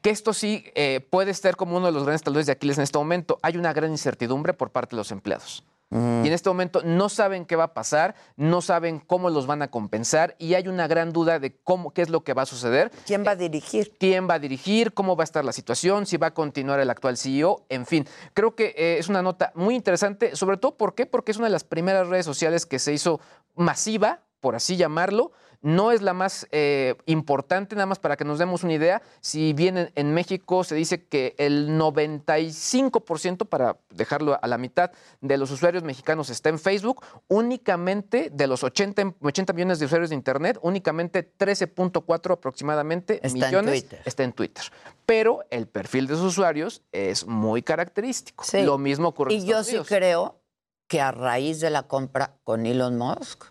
[0.00, 2.84] que esto sí eh, puede ser como uno de los grandes talones de Aquiles en
[2.84, 3.38] este momento.
[3.42, 5.64] Hay una gran incertidumbre por parte de los empleados.
[5.94, 9.62] Y en este momento no saben qué va a pasar, no saben cómo los van
[9.62, 12.46] a compensar y hay una gran duda de cómo, qué es lo que va a
[12.46, 12.90] suceder.
[13.06, 13.96] ¿Quién va a dirigir?
[13.96, 14.92] ¿Quién va a dirigir?
[14.92, 16.06] ¿Cómo va a estar la situación?
[16.06, 17.64] ¿Si va a continuar el actual CEO?
[17.68, 21.06] En fin, creo que eh, es una nota muy interesante, sobre todo ¿por qué?
[21.06, 23.20] Porque es una de las primeras redes sociales que se hizo
[23.54, 25.30] masiva, por así llamarlo.
[25.64, 29.00] No es la más eh, importante, nada más para que nos demos una idea.
[29.22, 34.90] Si bien en, en México se dice que el 95%, para dejarlo a la mitad,
[35.22, 40.10] de los usuarios mexicanos está en Facebook, únicamente de los 80, 80 millones de usuarios
[40.10, 44.64] de Internet, únicamente 13.4 aproximadamente Está en millones está en Twitter.
[45.06, 48.44] Pero el perfil de sus usuarios es muy característico.
[48.44, 48.62] Sí.
[48.64, 49.88] Lo mismo ocurre en Y yo Estados sí Unidos.
[49.88, 50.40] creo
[50.88, 53.44] que a raíz de la compra con Elon Musk,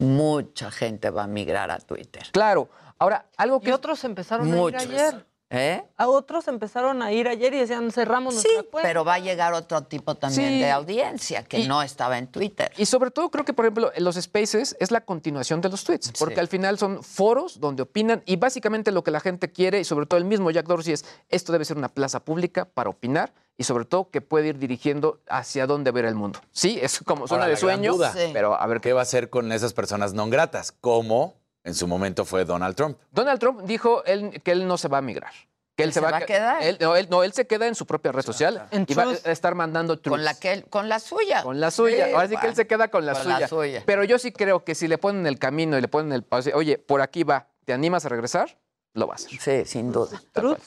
[0.00, 2.24] mucha gente va a migrar a Twitter.
[2.32, 2.68] Claro.
[2.98, 4.82] Ahora, algo que Y otros empezaron Muchos.
[4.82, 5.26] a ir ayer.
[5.52, 5.82] ¿Eh?
[5.96, 8.88] A otros empezaron a ir ayer y decían cerramos Sí, nuestra cuenta.
[8.88, 10.58] pero va a llegar otro tipo también Sí.
[10.60, 12.70] de audiencia que Y- no estaba en Twitter.
[12.76, 15.82] Y sobre todo creo que, por ejemplo, en los spaces es la continuación de los
[15.82, 19.80] tweets, porque al final son foros donde opinan y básicamente lo que la gente quiere,
[19.80, 22.88] y sobre todo el mismo Jack Dorsey, es esto debe ser una plaza pública para
[22.90, 26.40] opinar y sobre todo que puede ir dirigiendo hacia dónde ver el mundo.
[26.50, 29.28] Sí, es como suena Ahora, de sueño, duda, pero a ver ¿Qué va a hacer
[29.28, 30.72] con esas personas no gratas?
[30.72, 32.96] Como en su momento fue Donald Trump.
[33.12, 35.30] Donald Trump dijo él, que él no se va a migrar.
[35.76, 36.62] Que él, ¿Él se va a que- quedar?
[36.62, 39.30] Él, no, él, no, él se queda en su propia red social y va a
[39.30, 40.10] estar mandando tweets.
[40.16, 41.42] Con la, que él- con la suya.
[41.42, 42.06] Con la suya.
[42.06, 43.40] Sí, Ahora sí que él se queda con la, con suya.
[43.40, 43.82] la suya.
[43.84, 46.48] Pero yo sí creo que si le ponen el camino y le ponen el paso,
[46.54, 48.56] oye, por aquí va, ¿te animas a regresar?
[48.94, 49.38] Lo va a hacer.
[49.40, 50.20] Sí, sin duda.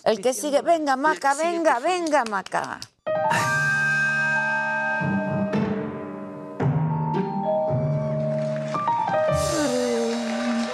[0.05, 2.79] El que sigue, venga, Maca, venga, venga, Maca.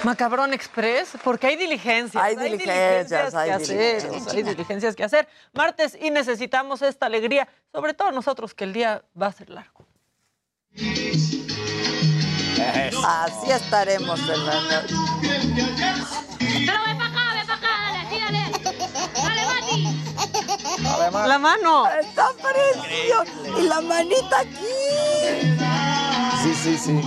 [0.03, 2.23] Macabrón Express, porque hay diligencias.
[2.23, 4.01] Hay diligencias, hay que hacer.
[4.01, 4.33] diligencias.
[4.33, 5.27] Hay diligencias que hacer.
[5.53, 9.85] Martes y necesitamos esta alegría, sobre todo nosotros que el día va a ser largo.
[13.05, 14.45] Así estaremos en
[21.11, 21.87] La mano.
[21.89, 23.59] Está precioso.
[23.59, 25.55] Y la manita aquí.
[26.43, 27.01] Sí, sí, sí.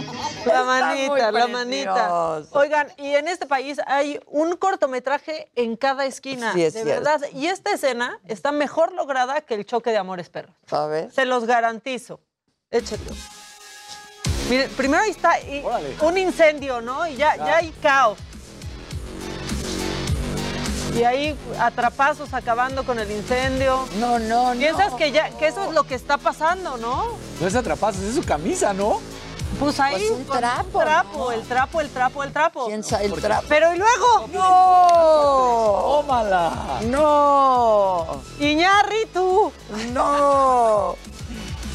[0.44, 2.42] La manita, la manita.
[2.52, 6.52] Oigan, y en este país hay un cortometraje en cada esquina.
[6.52, 7.02] Sí, es de cierto.
[7.04, 7.28] verdad.
[7.32, 10.54] Y esta escena está mejor lograda que el choque de amores perros.
[10.66, 11.14] ¿Sabes?
[11.14, 12.20] Se los garantizo.
[12.70, 13.12] Échenlo.
[14.50, 15.64] Miren, primero ahí está y-
[16.02, 17.06] un incendio, ¿no?
[17.06, 18.18] Y ya, ya hay caos.
[20.94, 23.86] Y ahí atrapazos acabando con el incendio.
[23.98, 24.96] No, no, Piensas no.
[24.98, 27.04] que ya que eso es lo que está pasando, ¿no?
[27.40, 29.00] No es atrapazos, es su camisa, ¿no?
[29.58, 32.66] Pues ahí Pues un trapo, trapo, el trapo, el trapo, el trapo.
[32.66, 33.44] ¿Quién sabe el trapo?
[33.48, 36.02] Pero y luego, ¡No!
[36.02, 36.80] ¡Tómala!
[36.86, 38.22] ¡No!
[38.40, 39.52] Iñárritu.
[39.92, 40.96] ¡No!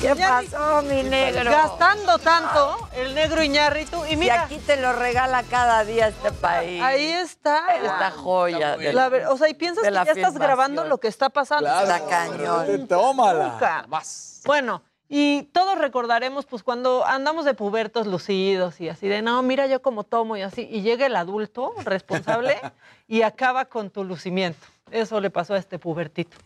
[0.01, 1.49] ¿Qué Ya pasó, mi negro?
[1.49, 4.05] Gastando tanto el negro Iñárritu.
[4.05, 6.81] Y Y mira, aquí te lo regala cada día este país.
[6.83, 7.75] ahí está.
[7.75, 8.77] Esta joya.
[8.77, 11.67] de- La ver- o sea, y piensas que ya estás grabando lo que está pasando.
[11.67, 12.87] Está cañón.
[12.87, 13.47] Tómala.
[13.53, 13.85] Nunca.
[13.87, 14.41] Más.
[14.45, 19.65] Bueno, y todos recordaremos pues cuando andamos de pubertos lucidos y así de, no, mira
[19.65, 22.55] yo como tomo y así, y llega el adulto responsable
[23.07, 24.65] y acaba con tu lucimiento.
[24.91, 26.37] Eso le pasó a este pubertito.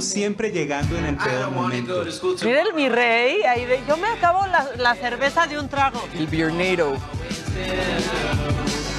[0.00, 2.04] Siempre llegando en el peor momento.
[2.42, 6.02] Mira el mi rey, ahí de, yo me acabo la, la cerveza de un trago.
[6.14, 6.96] El Biernado.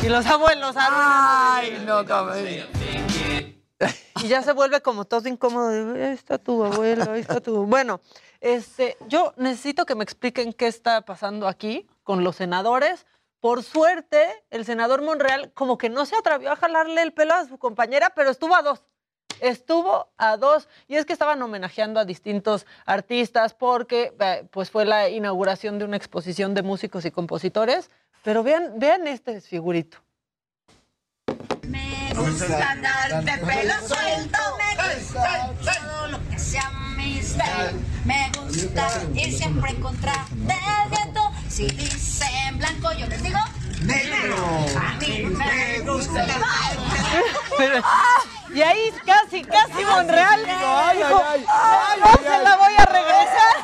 [0.04, 2.38] Y los abuelos, Ay, no, cabrón.
[4.22, 5.70] Y ya se vuelve como todo incómodo.
[5.70, 7.66] de, Ahí está tu abuelo, ahí está tu.
[7.66, 8.00] Bueno,
[8.40, 13.06] este, yo necesito que me expliquen qué está pasando aquí con los senadores.
[13.40, 17.46] Por suerte, el senador Monreal como que no se atrevió a jalarle el pelo a
[17.46, 18.84] su compañera, pero estuvo a dos.
[19.40, 20.68] Estuvo a dos.
[20.88, 25.86] Y es que estaban homenajeando a distintos artistas porque eh, pues fue la inauguración de
[25.86, 27.90] una exposición de músicos y compositores.
[28.24, 29.98] Pero vean, vean este desfigurito.
[31.68, 37.80] Me gusta andar de pelo suelto, me gusta todo lo que sea mi style.
[38.06, 41.22] Me gusta ir siempre en contra del viento.
[41.50, 43.40] Si dicen blanco, yo les digo
[43.86, 44.66] negro.
[44.80, 46.26] A mí me gusta
[47.58, 47.82] Pero-
[48.54, 51.46] y ahí casi, casi Monreal Ay, dijo, ay, ay.
[51.50, 53.56] "Ah, no se la voy a regresar.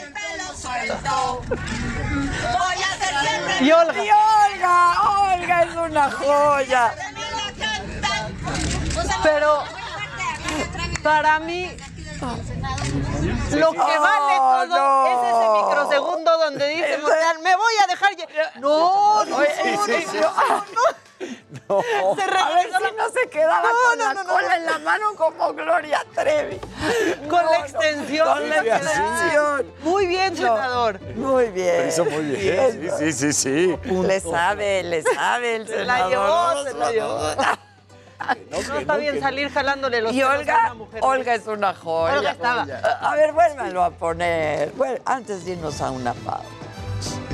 [0.00, 1.42] el pelo suelto.
[1.48, 4.04] Voy a ser siempre Y Olga.
[4.04, 5.02] Y Olga,
[5.34, 6.94] Olga es una joya.
[9.22, 9.64] Pero
[11.02, 11.70] para mí
[12.20, 15.06] lo que vale Oh, todo no.
[15.06, 18.28] es ese microsegundo donde dice Monreal, me voy a dejar lle-".
[18.60, 20.64] No, no, no, sí, sí, no,
[21.68, 21.82] No.
[22.16, 24.48] Se a ver regresó si no se quedaba No, con no, la no, no, cola
[24.48, 24.54] no.
[24.54, 26.58] en la mano como Gloria Trevi.
[27.28, 28.28] Con No, la no, extensión.
[28.28, 29.72] Con la extensión.
[29.82, 31.00] Muy bien, senador.
[31.16, 31.82] Muy bien.
[31.82, 32.90] Lo hizo muy bien.
[32.98, 33.78] Sí, sí, sí, sí.
[34.02, 36.10] Le sabe, le sabe el Se la senador.
[36.10, 37.20] llevó, se la llevó.
[38.50, 41.00] No está bien salir jalándole los Y pelos a Olga, una mujer.
[41.02, 42.18] Olga es una joya.
[42.18, 42.66] Olga estaba.
[43.00, 44.72] A ver, vuélvalo a poner.
[44.72, 46.48] Bueno, antes de irnos a una pausa.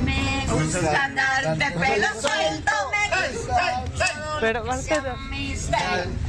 [0.04, 5.00] Me gusta andar de pelo suelto, me gusta Pero que que.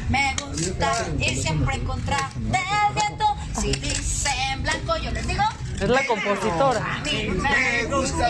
[0.10, 3.26] Me gusta ir siempre en contra del viento.
[3.60, 5.44] Si dicen blanco, yo les digo.
[5.80, 6.80] Es la compositora.
[6.80, 8.30] A mí me gusta.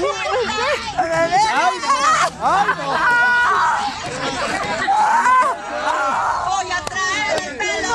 [0.00, 0.08] Voy
[6.70, 7.94] a traer el pelo.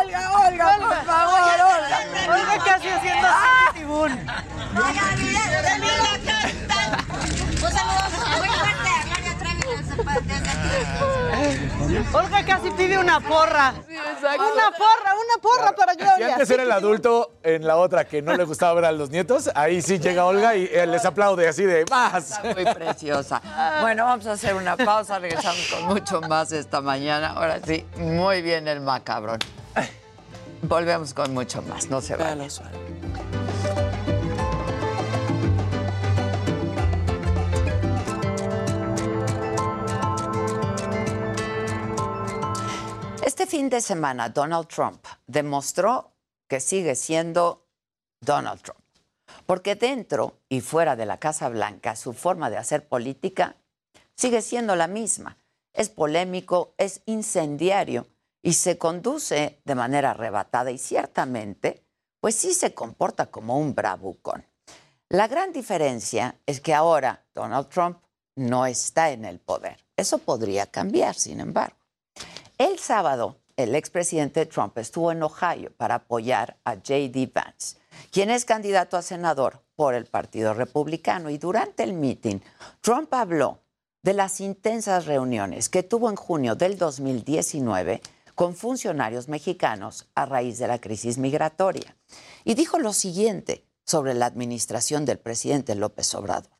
[0.00, 1.98] Olga, Olga, por favor, Olga.
[2.34, 4.12] Olga casi haciendo así, tibún.
[4.74, 6.80] Voy a video de mi la canta.
[7.64, 8.04] Un saludo
[8.38, 11.15] muy fuerte a Gloria Trevi desde desde aquí.
[12.12, 13.74] Olga casi pide una porra.
[13.88, 16.32] Una porra, una porra para Si Gloria.
[16.34, 19.50] antes era el adulto en la otra que no le gustaba ver a los nietos,
[19.54, 22.40] ahí sí llega Olga y eh, les aplaude así de más.
[22.42, 23.40] Muy preciosa.
[23.80, 27.30] Bueno, vamos a hacer una pausa, regresamos con mucho más esta mañana.
[27.32, 29.38] Ahora sí, muy bien el macabrón.
[30.62, 32.48] Volvemos con mucho más, no se vayan.
[43.38, 46.14] Este fin de semana Donald Trump demostró
[46.48, 47.66] que sigue siendo
[48.18, 48.80] Donald Trump.
[49.44, 53.56] Porque dentro y fuera de la Casa Blanca su forma de hacer política
[54.16, 55.36] sigue siendo la misma.
[55.74, 58.06] Es polémico, es incendiario
[58.40, 61.84] y se conduce de manera arrebatada y ciertamente,
[62.20, 64.46] pues sí se comporta como un bravucón.
[65.10, 67.98] La gran diferencia es que ahora Donald Trump
[68.34, 69.84] no está en el poder.
[69.94, 71.85] Eso podría cambiar, sin embargo.
[72.58, 77.30] El sábado, el expresidente Trump estuvo en Ohio para apoyar a J.D.
[77.34, 77.76] Vance,
[78.10, 81.28] quien es candidato a senador por el Partido Republicano.
[81.28, 82.38] Y durante el meeting,
[82.80, 83.58] Trump habló
[84.02, 88.00] de las intensas reuniones que tuvo en junio del 2019
[88.34, 91.94] con funcionarios mexicanos a raíz de la crisis migratoria.
[92.42, 96.55] Y dijo lo siguiente sobre la administración del presidente López Obrador.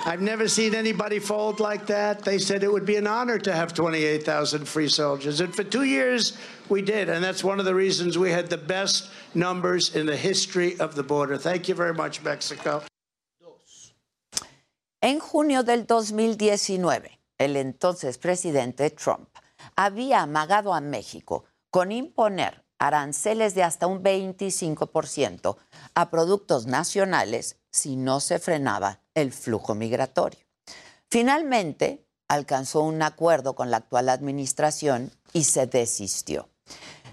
[0.00, 2.24] I've never seen anybody fold like that.
[2.24, 5.40] They said it would be an honor to have 28,000 free soldiers.
[5.40, 6.38] And for two years,
[6.68, 7.08] we did.
[7.08, 10.94] And that's one of the reasons we had the best numbers in the history of
[10.94, 11.36] the border.
[11.36, 12.82] Thank you very much, Mexico.
[15.00, 19.28] En junio del 2019, el entonces presidente Trump
[19.76, 25.56] había amagado a México con imponer aranceles de hasta un 25%
[25.94, 30.40] a productos nacionales si no se frenaba el flujo migratorio.
[31.10, 36.48] Finalmente, alcanzó un acuerdo con la actual administración y se desistió.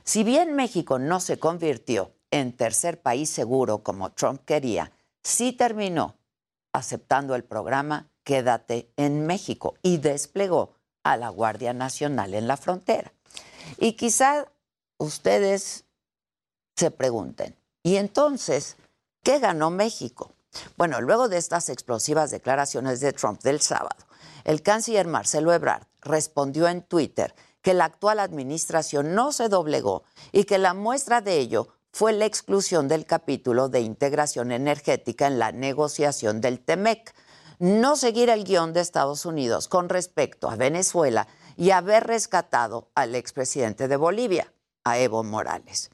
[0.03, 4.91] Si bien México no se convirtió en tercer país seguro como Trump quería,
[5.23, 6.17] sí terminó
[6.73, 13.13] aceptando el programa Quédate en México y desplegó a la Guardia Nacional en la frontera.
[13.77, 14.51] Y quizá
[14.97, 15.85] ustedes
[16.75, 18.75] se pregunten, ¿y entonces
[19.23, 20.34] qué ganó México?
[20.77, 24.05] Bueno, luego de estas explosivas declaraciones de Trump del sábado,
[24.43, 30.43] el canciller Marcelo Ebrard respondió en Twitter que la actual administración no se doblegó y
[30.43, 35.51] que la muestra de ello fue la exclusión del capítulo de integración energética en la
[35.51, 37.15] negociación del TEMEC,
[37.57, 43.15] no seguir el guion de Estados Unidos con respecto a Venezuela y haber rescatado al
[43.15, 44.53] expresidente de Bolivia,
[44.83, 45.89] a Evo Morales.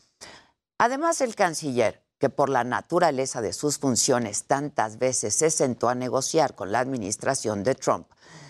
[0.77, 5.95] Además, el canciller, que por la naturaleza de sus funciones tantas veces se sentó a
[5.95, 8.07] negociar con la administración de Trump,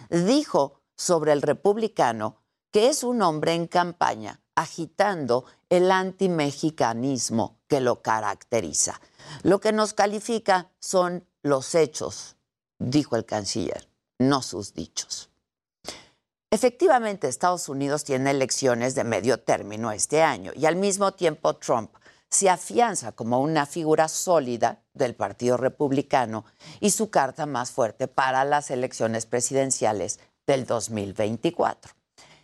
[0.09, 2.35] dijo sobre el republicano
[2.69, 8.99] que es un hombre en campaña agitando el antimexicanismo que lo caracteriza.
[9.43, 12.35] Lo que nos califica son los hechos,
[12.77, 13.87] dijo el canciller,
[14.19, 15.29] no sus dichos.
[16.49, 21.95] Efectivamente, Estados Unidos tiene elecciones de medio término este año y al mismo tiempo Trump
[22.31, 26.45] se afianza como una figura sólida del Partido Republicano
[26.79, 31.91] y su carta más fuerte para las elecciones presidenciales del 2024.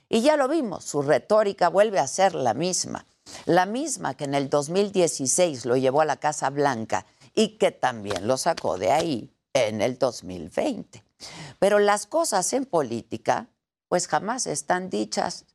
[0.10, 3.06] Y ya lo vimos, su retórica vuelve a ser la misma,
[3.46, 8.28] la misma que en el 2016 lo llevó a la Casa Blanca y que también
[8.28, 11.04] lo sacó de ahí en el 2020.
[11.60, 13.48] Pero las cosas en política,
[13.88, 15.46] pues jamás están dichas.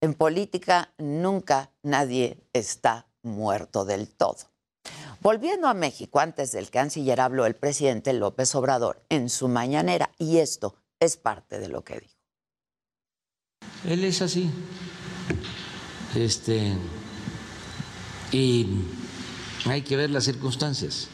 [0.00, 4.38] En política nunca nadie está muerto del todo.
[5.20, 10.38] Volviendo a México, antes del canciller habló el presidente López Obrador en su mañanera y
[10.38, 12.14] esto es parte de lo que dijo.
[13.84, 14.50] Él es así.
[16.14, 16.76] Este
[18.32, 18.66] y
[19.64, 21.08] hay que ver las circunstancias.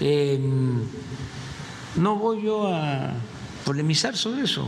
[0.00, 0.38] Eh,
[1.96, 3.12] no voy yo a
[3.64, 4.66] polemizar sobre eso.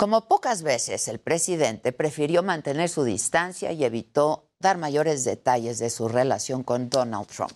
[0.00, 5.90] Como pocas veces, el presidente prefirió mantener su distancia y evitó dar mayores detalles de
[5.90, 7.52] su relación con Donald Trump.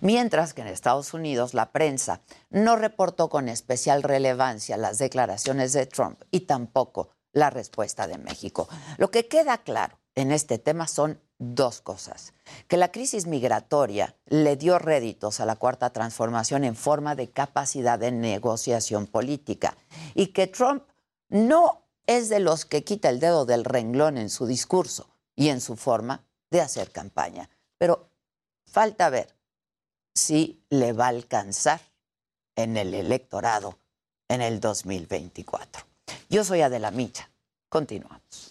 [0.00, 5.86] Mientras que en Estados Unidos la prensa no reportó con especial relevancia las declaraciones de
[5.86, 8.68] Trump y tampoco la respuesta de México.
[8.96, 12.34] Lo que queda claro en este tema son dos cosas.
[12.68, 17.98] Que la crisis migratoria le dio réditos a la cuarta transformación en forma de capacidad
[17.98, 19.76] de negociación política
[20.14, 20.84] y que Trump
[21.30, 25.60] no es de los que quita el dedo del renglón en su discurso y en
[25.60, 27.48] su forma de hacer campaña.
[27.78, 28.10] Pero
[28.66, 29.34] falta ver
[30.14, 31.80] si le va a alcanzar
[32.56, 33.78] en el electorado
[34.28, 35.84] en el 2024.
[36.28, 37.30] Yo soy Adela Micha.
[37.68, 38.49] Continuamos.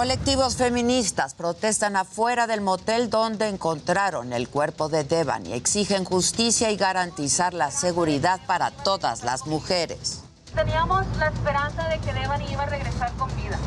[0.00, 5.52] Colectivos feministas protestan afuera del motel donde encontraron el cuerpo de Devani.
[5.52, 10.22] Exigen justicia y garantizar la seguridad para todas las mujeres.
[10.54, 13.58] Teníamos la esperanza de que Devani iba a regresar con vida.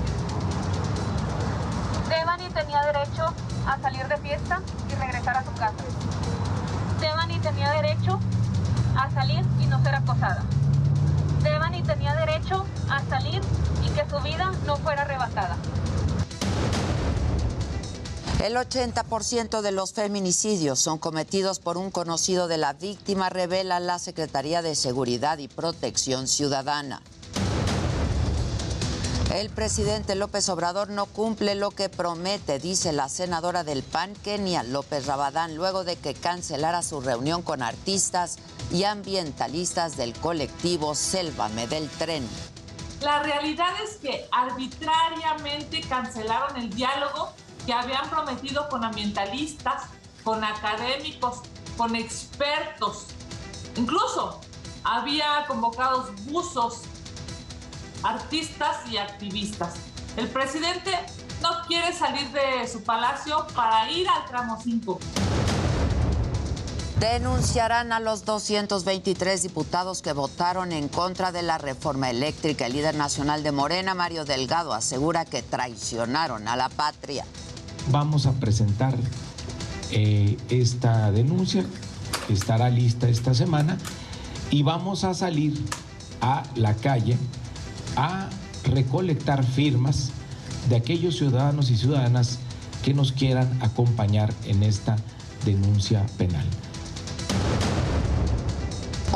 [2.10, 3.32] Devani tenía derecho
[3.68, 4.60] a salir de fiesta
[4.92, 5.84] y regresar a su casa.
[7.00, 8.20] Devani tenía derecho
[8.98, 10.44] a salir y no ser acosada.
[11.44, 13.40] Devani tenía derecho a salir
[13.86, 15.58] y que su vida no fuera arrebatada.
[18.44, 24.00] El 80% de los feminicidios son cometidos por un conocido de la víctima, revela la
[24.00, 27.02] Secretaría de Seguridad y Protección Ciudadana.
[29.34, 34.64] El presidente López Obrador no cumple lo que promete, dice la senadora del PAN, Kenia
[34.64, 38.40] López Rabadán, luego de que cancelara su reunión con artistas
[38.74, 42.28] y ambientalistas del colectivo Sélvame del Tren.
[43.00, 47.32] La realidad es que arbitrariamente cancelaron el diálogo
[47.66, 49.84] que habían prometido con ambientalistas,
[50.24, 51.42] con académicos,
[51.78, 53.08] con expertos.
[53.76, 54.42] Incluso
[54.84, 56.82] había convocados buzos,
[58.04, 59.76] artistas y activistas.
[60.18, 60.92] El presidente
[61.42, 65.00] no quiere salir de su palacio para ir al tramo 5.
[67.00, 72.68] Denunciarán a los 223 diputados que votaron en contra de la reforma eléctrica.
[72.68, 77.26] El líder nacional de Morena, Mario Delgado, asegura que traicionaron a la patria
[77.92, 78.96] vamos a presentar
[79.92, 81.66] eh, esta denuncia,
[82.28, 83.78] que estará lista esta semana,
[84.50, 85.60] y vamos a salir
[86.22, 87.18] a la calle
[87.96, 88.30] a
[88.64, 90.12] recolectar firmas
[90.70, 92.40] de aquellos ciudadanos y ciudadanas
[92.84, 94.96] que nos quieran acompañar en esta
[95.46, 96.46] denuncia penal.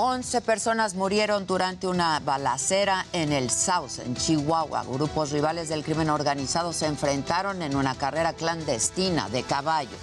[0.07, 4.85] 11 personas murieron durante una balacera en el South, en Chihuahua.
[4.89, 9.99] Grupos rivales del crimen organizado se enfrentaron en una carrera clandestina de caballos.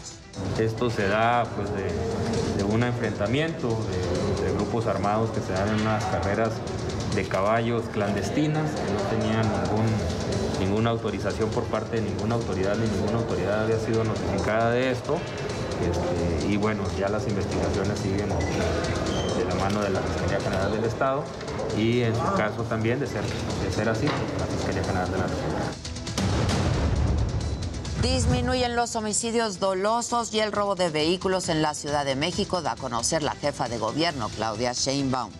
[0.59, 3.69] Esto se da pues, de, un enfrentamiento
[4.43, 6.51] de, grupos armados que se dan en unas carreras
[7.15, 9.47] de caballos clandestinas que no tenían
[10.61, 15.17] ninguna autorización por parte de ninguna autoridad, ni ninguna autoridad había sido notificada de esto.
[15.81, 18.29] Este, y bueno, ya las investigaciones siguen
[19.45, 21.25] de la mano de la Fiscalía General del Estado
[21.77, 25.27] y en su caso también, de ser, de ser así, la Fiscalía General de la
[25.27, 25.61] República.
[28.03, 32.73] Disminuyen los homicidios dolosos y el robo de vehículos en la Ciudad de México, da
[32.73, 35.33] a conocer la jefa de gobierno, Claudia Sheinbaum.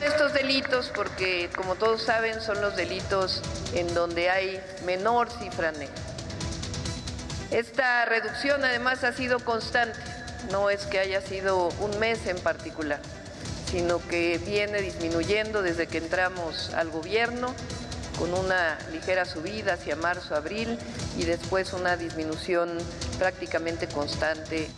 [0.00, 3.42] Estos delitos, porque como todos saben, son los delitos
[3.74, 5.94] en donde hay menor cifra negra.
[7.50, 9.98] Esta reducción además ha sido constante,
[10.50, 13.00] no es que haya sido un mes en particular
[13.74, 17.52] sino que viene disminuyendo desde que entramos al gobierno
[18.20, 20.78] con una ligera subida hacia marzo, abril
[21.18, 22.78] y después una disminución
[23.18, 24.70] prácticamente constante.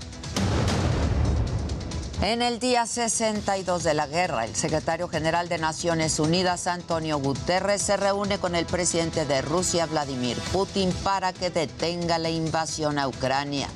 [2.22, 7.82] En el día 62 de la guerra, el secretario general de Naciones Unidas, Antonio Guterres,
[7.82, 13.08] se reúne con el presidente de Rusia, Vladimir Putin, para que detenga la invasión a
[13.08, 13.68] Ucrania.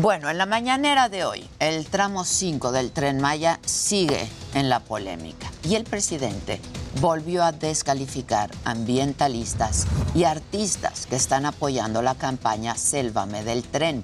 [0.00, 4.80] Bueno, en la mañanera de hoy, el tramo 5 del tren Maya sigue en la
[4.80, 6.58] polémica y el presidente
[7.02, 14.02] volvió a descalificar ambientalistas y artistas que están apoyando la campaña Sélvame del tren.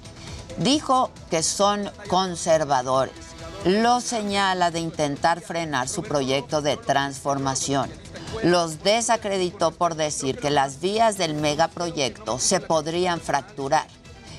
[0.59, 3.15] Dijo que son conservadores.
[3.65, 7.89] Lo señala de intentar frenar su proyecto de transformación.
[8.43, 13.87] Los desacreditó por decir que las vías del megaproyecto se podrían fracturar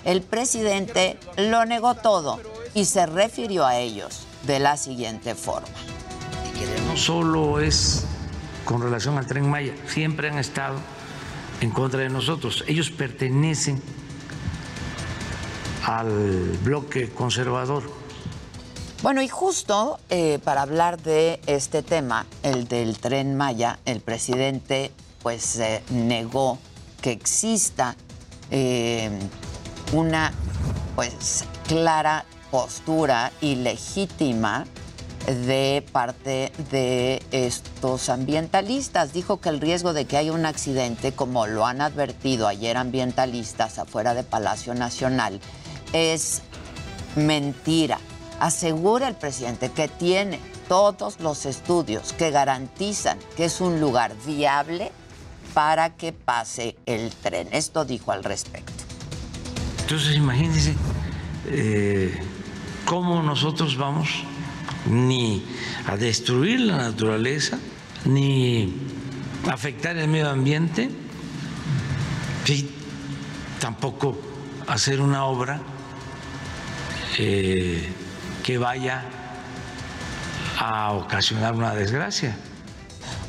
[0.05, 2.41] el presidente lo negó todo
[2.75, 5.69] y se refirió a ellos de la siguiente forma.
[6.87, 8.05] No solo es
[8.65, 10.77] con relación al tren Maya, siempre han estado
[11.61, 12.65] en contra de nosotros.
[12.67, 13.83] Ellos pertenecen
[15.85, 17.83] al bloque conservador.
[19.03, 24.91] Bueno, y justo eh, para hablar de este tema, el del tren Maya, el presidente
[25.23, 25.61] pues
[25.91, 26.59] negó
[27.01, 27.97] que exista
[28.51, 29.11] eh,
[29.93, 30.33] una
[30.95, 34.67] pues clara postura y legítima
[35.27, 39.13] de parte de estos ambientalistas.
[39.13, 43.79] Dijo que el riesgo de que haya un accidente, como lo han advertido ayer ambientalistas
[43.79, 45.41] afuera de Palacio Nacional,
[45.93, 46.43] es
[47.17, 47.99] mentira.
[48.41, 54.93] Asegura el presidente que tiene todos los estudios que garantizan que es un lugar viable
[55.55, 57.49] para que pase el tren.
[57.53, 58.88] Esto dijo al respecto.
[59.89, 60.77] Entonces imagínense
[61.47, 62.21] eh,
[62.85, 64.23] cómo nosotros vamos
[64.85, 65.43] ni
[65.87, 67.59] a destruir la naturaleza,
[68.05, 68.75] ni
[69.51, 70.91] afectar el medio ambiente,
[72.49, 72.69] y
[73.59, 74.21] tampoco
[74.67, 75.63] hacer una obra
[77.17, 77.91] eh,
[78.45, 79.07] que vaya
[80.59, 82.37] a ocasionar una desgracia.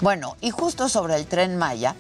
[0.02, 1.96] Bueno, y justo sobre el tren Maya,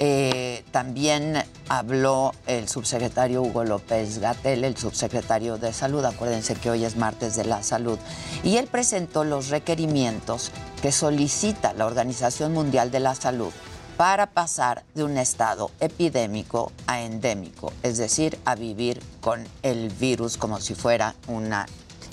[0.00, 6.04] eh, también habló el subsecretario Hugo López Gatel, el subsecretario de Salud.
[6.04, 7.98] Acuérdense que hoy es martes de la salud.
[8.44, 10.52] Y él presentó los requerimientos
[10.82, 13.52] que solicita la Organización Mundial de la Salud
[13.96, 20.36] para pasar de un estado epidémico a endémico, es decir, a vivir con el virus
[20.36, 21.66] como si fuera una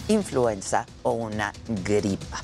[0.08, 1.54] influenza o una
[1.84, 2.42] gripa.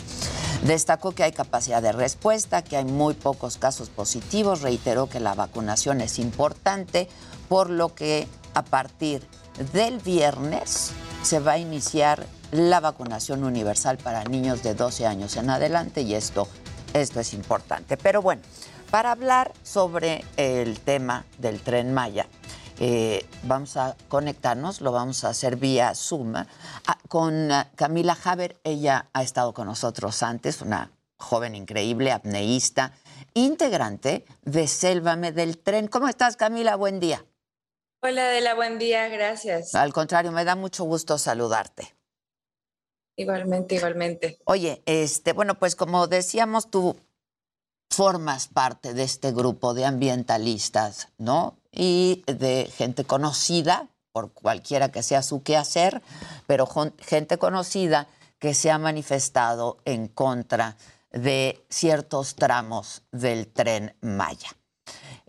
[0.65, 5.33] Destacó que hay capacidad de respuesta, que hay muy pocos casos positivos, reiteró que la
[5.33, 7.09] vacunación es importante,
[7.49, 9.25] por lo que a partir
[9.73, 10.91] del viernes
[11.23, 16.13] se va a iniciar la vacunación universal para niños de 12 años en adelante y
[16.13, 16.47] esto,
[16.93, 17.97] esto es importante.
[17.97, 18.43] Pero bueno,
[18.91, 22.27] para hablar sobre el tema del tren Maya,
[22.79, 26.47] eh, vamos a conectarnos, lo vamos a hacer vía Zoom, ah,
[27.07, 28.59] con ah, Camila Haber.
[28.63, 32.93] Ella ha estado con nosotros antes, una joven increíble, apneísta,
[33.33, 35.87] integrante de Sélvame del Tren.
[35.87, 36.75] ¿Cómo estás, Camila?
[36.75, 37.25] Buen día.
[38.01, 39.75] Hola, Adela, buen día, gracias.
[39.75, 41.95] Al contrario, me da mucho gusto saludarte.
[43.15, 44.39] Igualmente, igualmente.
[44.45, 46.95] Oye, este, bueno, pues como decíamos, tú
[47.91, 51.57] formas parte de este grupo de ambientalistas, ¿no?
[51.71, 56.01] Y de gente conocida, por cualquiera que sea su quehacer,
[56.47, 56.67] pero
[56.99, 58.07] gente conocida
[58.39, 60.75] que se ha manifestado en contra
[61.11, 64.49] de ciertos tramos del tren Maya.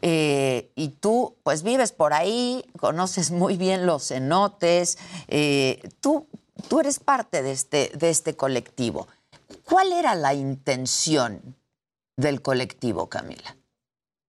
[0.01, 4.98] Eh, y tú, pues vives por ahí, conoces muy bien los cenotes,
[5.28, 6.27] eh, tú,
[6.69, 9.06] tú eres parte de este, de este colectivo.
[9.64, 11.56] ¿Cuál era la intención
[12.16, 13.56] del colectivo, Camila?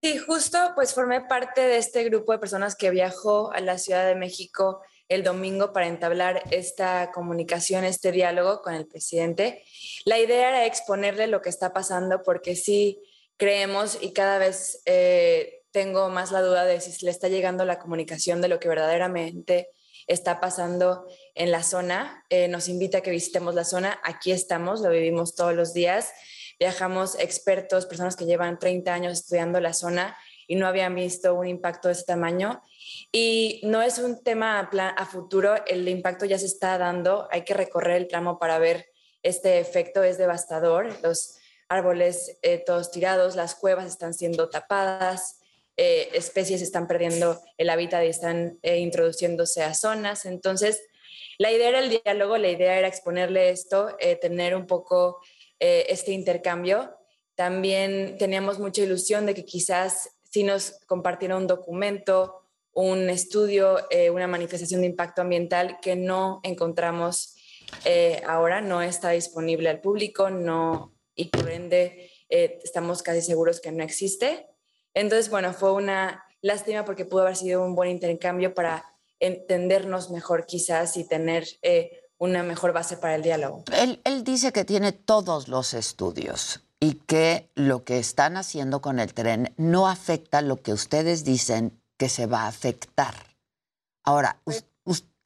[0.04, 4.06] Sí, justo pues formé parte de este grupo de personas que viajó a la Ciudad
[4.06, 9.64] de México el domingo para entablar esta comunicación, este diálogo con el presidente.
[10.04, 13.00] La idea era exponerle lo que está pasando porque sí
[13.38, 17.80] creemos y cada vez eh, tengo más la duda de si le está llegando la
[17.80, 19.70] comunicación de lo que verdaderamente
[20.08, 22.26] está pasando en la zona.
[22.30, 24.02] Eh, nos invita a que visitemos la zona.
[24.04, 26.12] Aquí estamos, lo vivimos todos los días.
[26.60, 30.18] Viajamos expertos, personas que llevan 30 años estudiando la zona
[30.48, 32.62] y no habían visto un impacto de ese tamaño.
[33.12, 37.44] Y no es un tema a, a futuro, el impacto ya se está dando, hay
[37.44, 38.88] que recorrer el tramo para ver
[39.24, 40.96] este efecto, es devastador.
[41.02, 41.38] Los
[41.70, 45.40] árboles eh, todos tirados, las cuevas están siendo tapadas,
[45.76, 50.26] eh, especies están perdiendo el hábitat y están eh, introduciéndose a zonas.
[50.26, 50.82] Entonces,
[51.40, 55.20] la idea era el diálogo, la idea era exponerle esto, tener un poco
[55.66, 56.94] este intercambio.
[57.36, 62.42] También teníamos mucha ilusión de que quizás si nos compartiera un documento,
[62.74, 63.78] un estudio,
[64.12, 67.36] una manifestación de impacto ambiental que no encontramos
[68.28, 73.72] ahora, no está disponible al público, no, y por ende eh, estamos casi seguros que
[73.72, 74.48] no existe.
[74.94, 78.86] Entonces, bueno, fue una lástima porque pudo haber sido un buen intercambio para
[79.20, 83.64] entendernos mejor quizás y tener eh, una mejor base para el diálogo.
[83.74, 89.00] Él, él dice que tiene todos los estudios y que lo que están haciendo con
[89.00, 93.14] el tren no afecta lo que ustedes dicen que se va a afectar.
[94.04, 94.42] Ahora,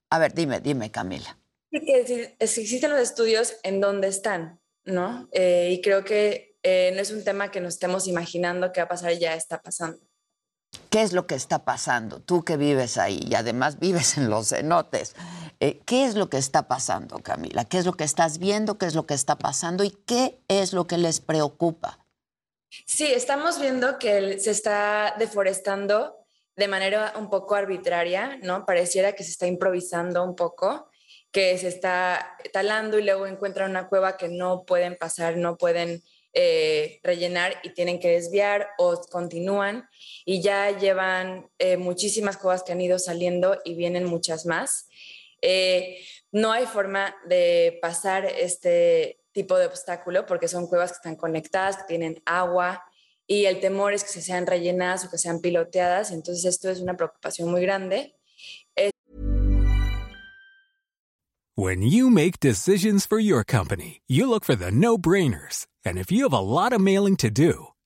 [0.10, 1.38] a ver, dime, dime, Camila.
[1.72, 4.60] Sí, que existen los estudios en dónde están.
[4.88, 5.28] ¿no?
[5.32, 8.86] Eh, y creo que eh, no es un tema que nos estemos imaginando que va
[8.86, 9.99] a pasar, ya está pasando.
[10.89, 12.19] ¿Qué es lo que está pasando?
[12.19, 15.15] Tú que vives ahí y además vives en los cenotes.
[15.60, 17.65] Eh, ¿Qué es lo que está pasando, Camila?
[17.65, 18.77] ¿Qué es lo que estás viendo?
[18.77, 19.84] ¿Qué es lo que está pasando?
[19.84, 21.99] ¿Y qué es lo que les preocupa?
[22.85, 26.15] Sí, estamos viendo que se está deforestando
[26.56, 28.65] de manera un poco arbitraria, ¿no?
[28.65, 30.89] Pareciera que se está improvisando un poco
[31.31, 36.02] que se está talando y luego encuentran una cueva que no pueden pasar, no pueden
[36.34, 39.88] eh, rellenar y tienen que desviar o continúan
[40.30, 44.90] y ya llevan eh, muchísimas cuevas que han ido saliendo y vienen muchas más.
[45.41, 45.99] Eh,
[46.34, 51.78] no hay forma de pasar este tipo de obstáculo porque son cuevas que están conectadas,
[51.78, 52.84] que tienen agua
[53.26, 56.12] y el temor es que se sean rellenadas o que sean piloteadas.
[56.12, 58.18] Entonces esto es una preocupación muy grande
[61.56, 65.66] When you make decisions for your company, you look for the no-brainers.
[65.84, 67.70] And if you have a lot of mailing to do,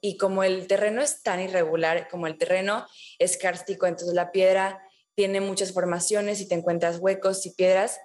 [0.00, 2.86] y como el terreno es tan irregular, como el terreno
[3.18, 4.82] es kárstico, entonces la piedra
[5.14, 8.00] tiene muchas formaciones y te encuentras huecos y piedras,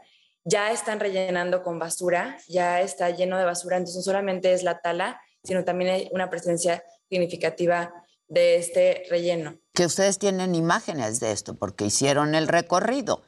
[0.45, 4.79] ya están rellenando con basura, ya está lleno de basura, entonces no solamente es la
[4.81, 7.93] tala, sino también hay una presencia significativa
[8.27, 9.59] de este relleno.
[9.73, 13.23] Que ustedes tienen imágenes de esto porque hicieron el recorrido.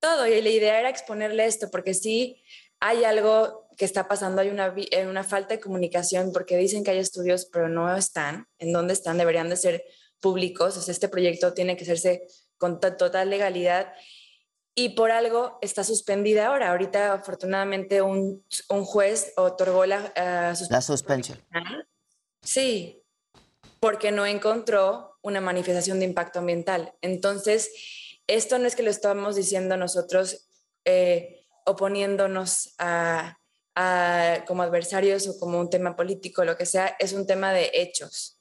[0.00, 2.44] Todo, y la idea era exponerle esto, porque sí
[2.86, 6.90] hay algo que está pasando, hay una, eh, una falta de comunicación, porque dicen que
[6.90, 8.46] hay estudios, pero no están.
[8.58, 9.16] ¿En dónde están?
[9.16, 9.84] Deberían de ser
[10.20, 10.76] públicos.
[10.76, 12.26] O sea, este proyecto tiene que hacerse
[12.58, 13.94] con total legalidad
[14.74, 16.72] y por algo está suspendida ahora.
[16.72, 21.42] Ahorita, afortunadamente, un, un juez otorgó la, uh, la suspensión.
[22.42, 23.02] Sí,
[23.80, 26.92] porque no encontró una manifestación de impacto ambiental.
[27.00, 27.70] Entonces,
[28.26, 30.48] esto no es que lo estamos diciendo nosotros
[30.84, 33.38] eh, oponiéndonos a,
[34.46, 38.34] como adversarios o como un tema político, lo que sea, es un tema de hechos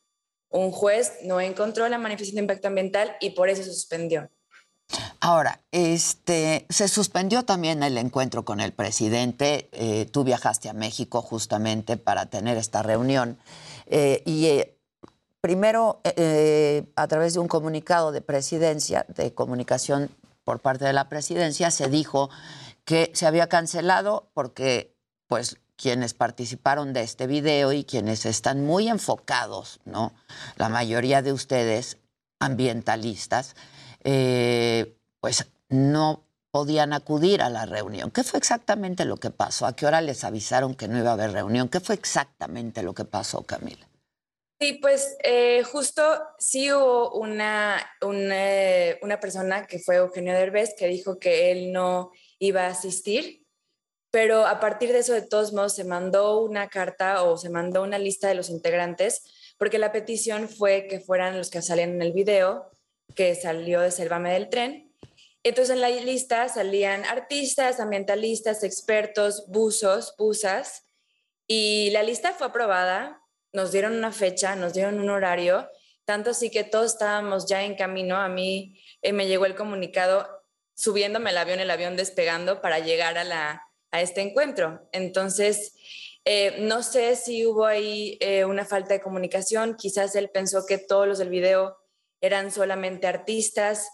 [0.53, 4.29] un juez no encontró la manifestación de impacto ambiental y por eso suspendió.
[5.19, 9.67] Ahora, este, se suspendió también el encuentro con el presidente.
[9.71, 13.39] Eh, tú viajaste a México justamente para tener esta reunión.
[13.87, 14.77] Eh, y eh,
[15.41, 16.01] primero,
[16.95, 20.11] a través de un comunicado de presidencia, de comunicación
[20.43, 22.29] por parte de la presidencia, se dijo
[22.85, 24.95] que se había cancelado porque
[25.27, 30.13] pues quienes participaron de este video y quienes están muy enfocados, ¿no?
[30.55, 31.97] La mayoría de ustedes,
[32.39, 33.55] ambientalistas,
[34.03, 38.11] eh, pues no podían acudir a la reunión.
[38.11, 39.65] ¿Qué fue exactamente lo que pasó?
[39.65, 41.67] ¿A qué hora les avisaron que no iba a haber reunión?
[41.67, 43.87] ¿Qué fue exactamente lo que pasó, Camila?
[44.61, 46.03] Sí, pues eh, justo
[46.37, 48.35] sí hubo una, una,
[49.01, 52.11] una persona que fue Eugenio Derbez que dijo que él no
[52.43, 53.43] iba a asistir
[54.13, 57.81] pero a partir de eso, de todos modos, se mandó una carta o se mandó
[57.81, 59.23] una lista de los integrantes,
[59.57, 62.69] porque la petición fue que fueran los que salían en el video
[63.15, 64.93] que salió de Selvame del Tren.
[65.41, 70.85] Entonces en la lista salían artistas, ambientalistas, expertos, buzos, buzas,
[71.47, 73.19] y la lista fue aprobada,
[73.51, 75.67] nos dieron una fecha, nos dieron un horario,
[76.05, 78.17] tanto así que todos estábamos ya en camino.
[78.17, 80.42] A mí eh, me llegó el comunicado
[80.75, 84.87] subiéndome el avión, el avión despegando para llegar a la, a este encuentro.
[84.91, 85.73] Entonces,
[86.25, 90.77] eh, no sé si hubo ahí eh, una falta de comunicación, quizás él pensó que
[90.77, 91.77] todos los del video
[92.21, 93.89] eran solamente artistas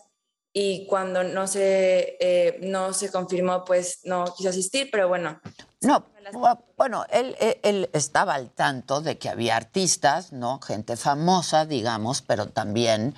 [0.53, 5.39] y cuando no se, eh, no se confirmó, pues no quiso asistir, pero bueno.
[5.81, 6.05] No,
[6.75, 10.59] bueno, él, él, estaba al tanto de que había artistas, ¿no?
[10.59, 13.15] Gente famosa, digamos, pero también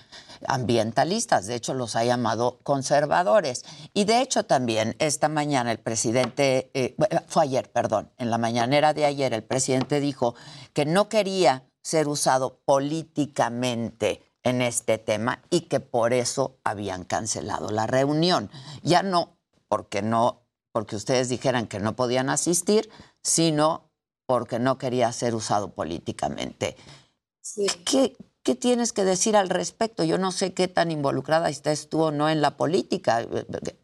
[0.47, 3.63] ambientalistas, de hecho los ha llamado conservadores.
[3.93, 6.95] Y de hecho también esta mañana el presidente, eh,
[7.27, 10.35] fue ayer, perdón, en la mañanera de ayer el presidente dijo
[10.73, 17.69] que no quería ser usado políticamente en este tema y que por eso habían cancelado
[17.71, 18.49] la reunión.
[18.83, 19.37] Ya no
[19.67, 20.41] porque no
[20.71, 22.89] porque ustedes dijeran que no podían asistir,
[23.21, 23.91] sino
[24.25, 26.77] porque no quería ser usado políticamente.
[27.41, 27.67] Sí.
[27.85, 30.03] ¿Qué, ¿Qué tienes que decir al respecto?
[30.03, 33.27] Yo no sé qué tan involucrada estás tú o no en la política.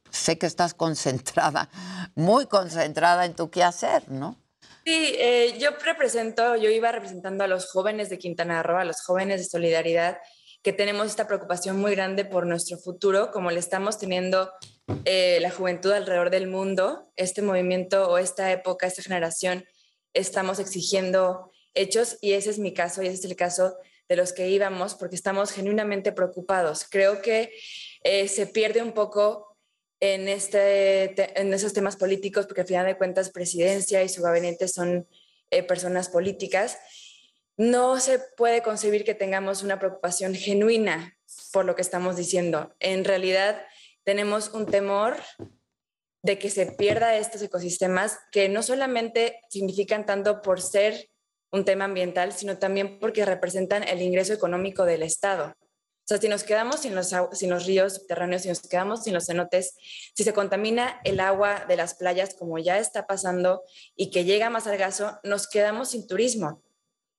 [0.09, 1.69] Sé que estás concentrada,
[2.15, 4.35] muy concentrada en tu quehacer, ¿no?
[4.83, 9.01] Sí, eh, yo represento, yo iba representando a los jóvenes de Quintana Roo, a los
[9.01, 10.17] jóvenes de Solidaridad,
[10.63, 14.49] que tenemos esta preocupación muy grande por nuestro futuro, como le estamos teniendo
[15.05, 17.11] eh, la juventud alrededor del mundo.
[17.15, 19.65] Este movimiento o esta época, esta generación,
[20.13, 23.77] estamos exigiendo hechos y ese es mi caso y ese es el caso
[24.09, 26.85] de los que íbamos porque estamos genuinamente preocupados.
[26.89, 27.51] Creo que
[28.03, 29.57] eh, se pierde un poco
[29.99, 34.23] en, este, en esos temas políticos porque al final de cuentas presidencia y su
[34.73, 35.07] son
[35.51, 36.77] eh, personas políticas.
[37.57, 41.17] No se puede concebir que tengamos una preocupación genuina
[41.51, 42.75] por lo que estamos diciendo.
[42.79, 43.61] En realidad
[44.03, 45.17] tenemos un temor
[46.21, 51.09] de que se pierda estos ecosistemas que no solamente significan tanto por ser
[51.51, 55.55] un tema ambiental, sino también porque representan el ingreso económico del Estado.
[56.07, 59.75] O sea, si nos quedamos sin los, ríos subterráneos, si nos quedamos sin los cenotes,
[60.15, 63.61] si se contamina el agua de las playas, como ya está pasando,
[63.93, 66.63] y que llega más al gaso, nos quedamos sin turismo.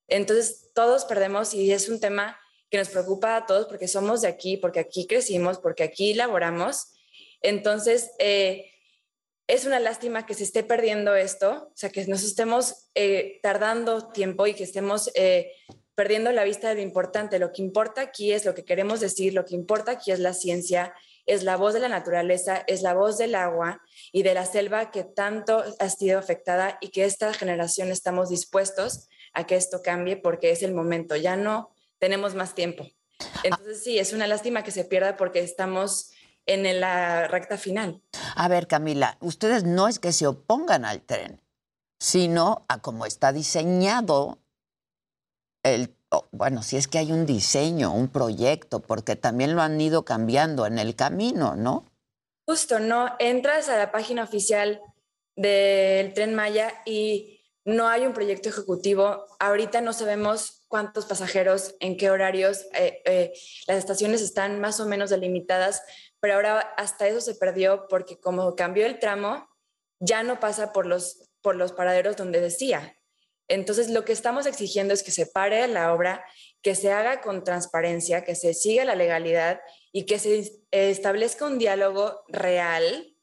[0.07, 2.39] Entonces, todos perdemos y es un tema
[2.71, 6.95] que nos preocupa a todos porque somos de aquí, porque aquí crecimos, porque aquí laboramos.
[7.43, 8.71] Entonces, eh,
[9.49, 14.09] es una lástima que se esté perdiendo esto, o sea, que nos estemos eh, tardando
[14.11, 15.53] tiempo y que estemos eh,
[15.95, 17.39] perdiendo la vista de lo importante.
[17.39, 20.35] Lo que importa aquí es lo que queremos decir, lo que importa aquí es la
[20.35, 20.95] ciencia,
[21.25, 23.81] es la voz de la naturaleza, es la voz del agua
[24.13, 29.09] y de la selva que tanto ha sido afectada y que esta generación estamos dispuestos
[29.33, 32.87] a que esto cambie porque es el momento, ya no tenemos más tiempo.
[33.45, 36.13] Entonces sí, es una lástima que se pierda porque estamos
[36.49, 38.03] en la recta final.
[38.35, 41.41] A ver, Camila, ustedes no es que se opongan al tren,
[42.01, 44.39] sino a cómo está diseñado
[45.63, 45.95] el,
[46.33, 50.67] bueno, si es que hay un diseño, un proyecto, porque también lo han ido cambiando
[50.67, 51.85] en el camino, ¿no?
[52.47, 53.15] Justo, ¿no?
[53.19, 54.81] Entras a la página oficial
[55.37, 59.27] del tren Maya y no hay un proyecto ejecutivo.
[59.39, 62.65] Ahorita no sabemos cuántos pasajeros, en qué horarios.
[62.73, 63.33] Eh, eh,
[63.67, 65.83] las estaciones están más o menos delimitadas,
[66.21, 69.49] pero ahora hasta eso se perdió porque como cambió el tramo,
[70.01, 72.97] ya no pasa por los, por los paraderos donde decía.
[73.49, 76.25] Entonces, lo que estamos exigiendo es que se pare la obra,
[76.61, 81.59] que se haga con transparencia, que se siga la legalidad y que se establezca un
[81.59, 83.17] diálogo real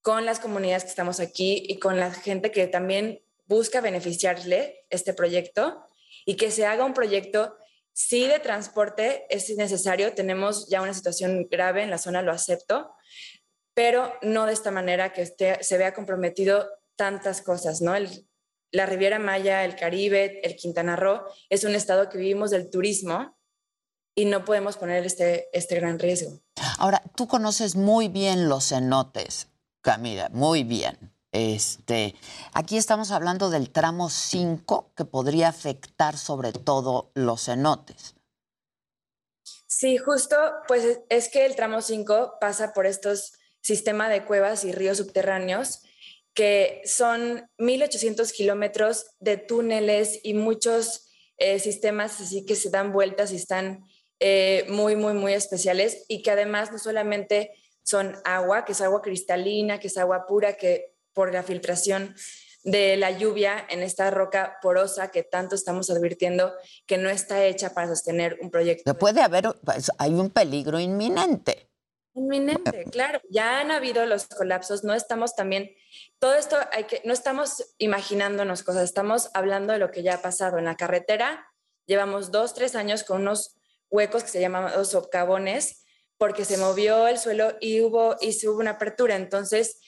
[0.00, 5.14] con las comunidades que estamos aquí y con la gente que también busca beneficiarle este
[5.14, 5.84] proyecto
[6.24, 7.56] y que se haga un proyecto
[7.92, 12.94] Sí, de transporte es necesario, tenemos ya una situación grave en la zona, lo acepto,
[13.74, 17.94] pero no de esta manera que se vea comprometido tantas cosas, ¿no?
[18.72, 23.36] la Riviera Maya, el Caribe, el Quintana Roo, es un estado que vivimos del turismo
[24.14, 26.40] y no podemos poner este, este gran riesgo.
[26.78, 29.48] Ahora, tú conoces muy bien los cenotes,
[29.82, 31.11] Camila, muy bien.
[31.32, 32.14] Este,
[32.52, 38.14] aquí estamos hablando del tramo 5 que podría afectar sobre todo los cenotes.
[39.66, 40.36] Sí, justo,
[40.68, 43.32] pues es que el tramo 5 pasa por estos
[43.62, 45.80] sistemas de cuevas y ríos subterráneos
[46.34, 53.32] que son 1.800 kilómetros de túneles y muchos eh, sistemas así que se dan vueltas
[53.32, 53.84] y están
[54.20, 57.52] eh, muy, muy, muy especiales y que además no solamente
[57.82, 62.14] son agua, que es agua cristalina, que es agua pura, que por la filtración
[62.64, 66.54] de la lluvia en esta roca porosa que tanto estamos advirtiendo
[66.86, 68.96] que no está hecha para sostener un proyecto.
[68.96, 71.68] Puede haber, pues, hay un peligro inminente.
[72.14, 73.20] Inminente, claro.
[73.30, 75.70] Ya han habido los colapsos, no estamos también,
[76.18, 80.22] todo esto hay que, no estamos imaginándonos cosas, estamos hablando de lo que ya ha
[80.22, 80.58] pasado.
[80.58, 81.46] En la carretera
[81.86, 83.56] llevamos dos, tres años con unos
[83.90, 85.84] huecos que se llaman los socavones
[86.18, 89.16] porque se movió el suelo y hubo, y se hubo una apertura.
[89.16, 89.80] Entonces,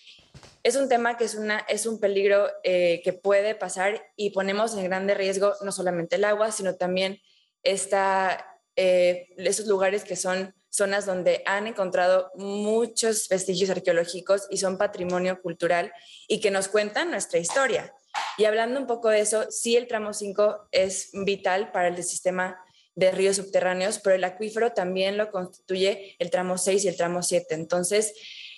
[0.63, 4.75] es un tema que es, una, es un peligro eh, que puede pasar y ponemos
[4.75, 7.21] en grande riesgo no solamente el agua, sino también
[7.63, 14.79] esta, eh, esos lugares que son zonas donde han encontrado muchos vestigios arqueológicos y son
[14.79, 15.93] patrimonio cultural
[16.29, 17.95] y que nos cuentan nuestra historia.
[18.39, 22.59] Y hablando un poco de eso, sí el tramo 5 es vital para el sistema
[22.95, 27.23] de ríos subterráneos, pero el acuífero también lo constituye el tramo 6 y el tramo
[27.23, 27.55] 7.
[27.55, 28.15] Entonces,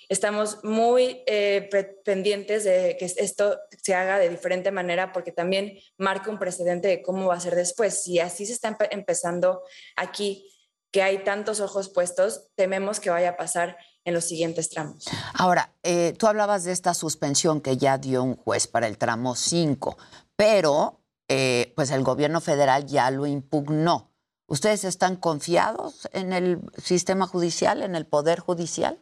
[0.09, 1.69] Estamos muy eh,
[2.05, 7.01] pendientes de que esto se haga de diferente manera porque también marca un precedente de
[7.01, 8.03] cómo va a ser después.
[8.03, 9.61] Si así se está empezando
[9.95, 10.49] aquí,
[10.91, 15.05] que hay tantos ojos puestos, tememos que vaya a pasar en los siguientes tramos.
[15.33, 19.35] Ahora, eh, tú hablabas de esta suspensión que ya dio un juez para el tramo
[19.35, 19.97] 5,
[20.37, 24.13] pero eh, pues el gobierno federal ya lo impugnó.
[24.45, 28.97] ¿Ustedes están confiados en el sistema judicial, en el poder judicial?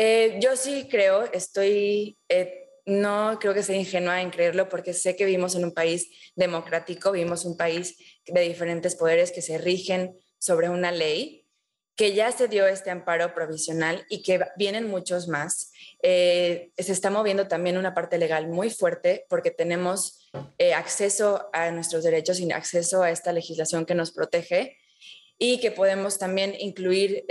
[0.00, 5.16] Eh, yo sí creo, estoy, eh, no creo que sea ingenua en creerlo porque sé
[5.16, 10.16] que vivimos en un país democrático, vivimos un país de diferentes poderes que se rigen
[10.38, 11.44] sobre una ley,
[11.96, 15.72] que ya se dio este amparo provisional y que vienen muchos más.
[16.00, 20.30] Eh, se está moviendo también una parte legal muy fuerte porque tenemos
[20.76, 24.76] acceso a nuestros derechos y acceso a esta legislación que nos protege
[25.38, 27.24] y que podemos también incluir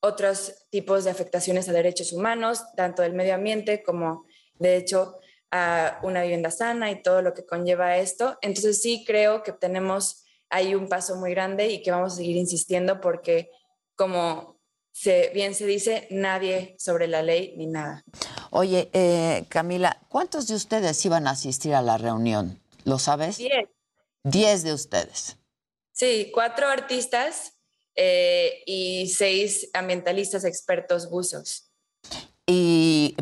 [0.00, 4.24] otros tipos de afectaciones a derechos humanos, tanto del medio ambiente como,
[4.54, 5.18] de hecho,
[5.50, 8.38] a una vivienda sana y todo lo que conlleva esto.
[8.40, 12.36] Entonces sí creo que tenemos ahí un paso muy grande y que vamos a seguir
[12.36, 13.50] insistiendo porque
[13.94, 14.60] como
[14.92, 18.04] se, bien se dice, nadie sobre la ley ni nada.
[18.50, 22.60] Oye, eh, Camila, ¿cuántos de ustedes iban a asistir a la reunión?
[22.84, 23.38] ¿Lo sabes?
[23.38, 23.68] Diez.
[24.24, 25.38] Diez de ustedes.
[25.92, 27.59] Sí, cuatro artistas
[27.94, 31.70] eh, y seis ambientalistas expertos buzos.
[32.46, 33.16] ¿Y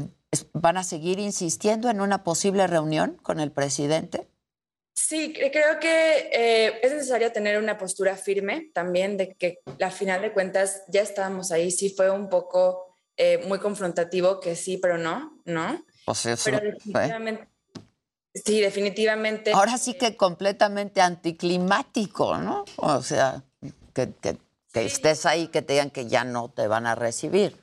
[0.53, 4.28] van a seguir insistiendo en una posible reunión con el presidente?
[4.95, 9.93] Sí, cre- creo que eh, es necesario tener una postura firme también de que al
[9.93, 14.77] final de cuentas ya estábamos ahí, sí fue un poco eh, muy confrontativo, que sí,
[14.77, 15.85] pero no, ¿no?
[16.05, 16.70] Pues eso Pero fue.
[16.73, 17.49] definitivamente,
[18.35, 19.53] sí, definitivamente.
[19.53, 22.65] Ahora sí que completamente anticlimático, ¿no?
[22.77, 23.45] O sea,
[23.95, 24.36] que, que-
[24.81, 27.57] que estés ahí, que te digan que ya no te van a recibir.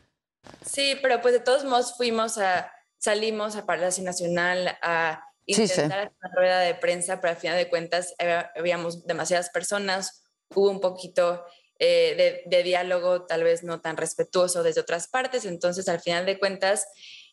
[0.65, 5.61] Sí, pero pues de todos modos fuimos a, salimos a Palacio Nacional a Sí, sí.
[5.63, 10.23] intentar hacer una rueda de prensa, pero al final de cuentas había- habíamos demasiadas personas,
[10.55, 11.45] hubo un poquito
[11.77, 16.25] eh, de, de diálogo tal vez no tan respetuoso desde otras partes, entonces al final
[16.25, 16.87] de cuentas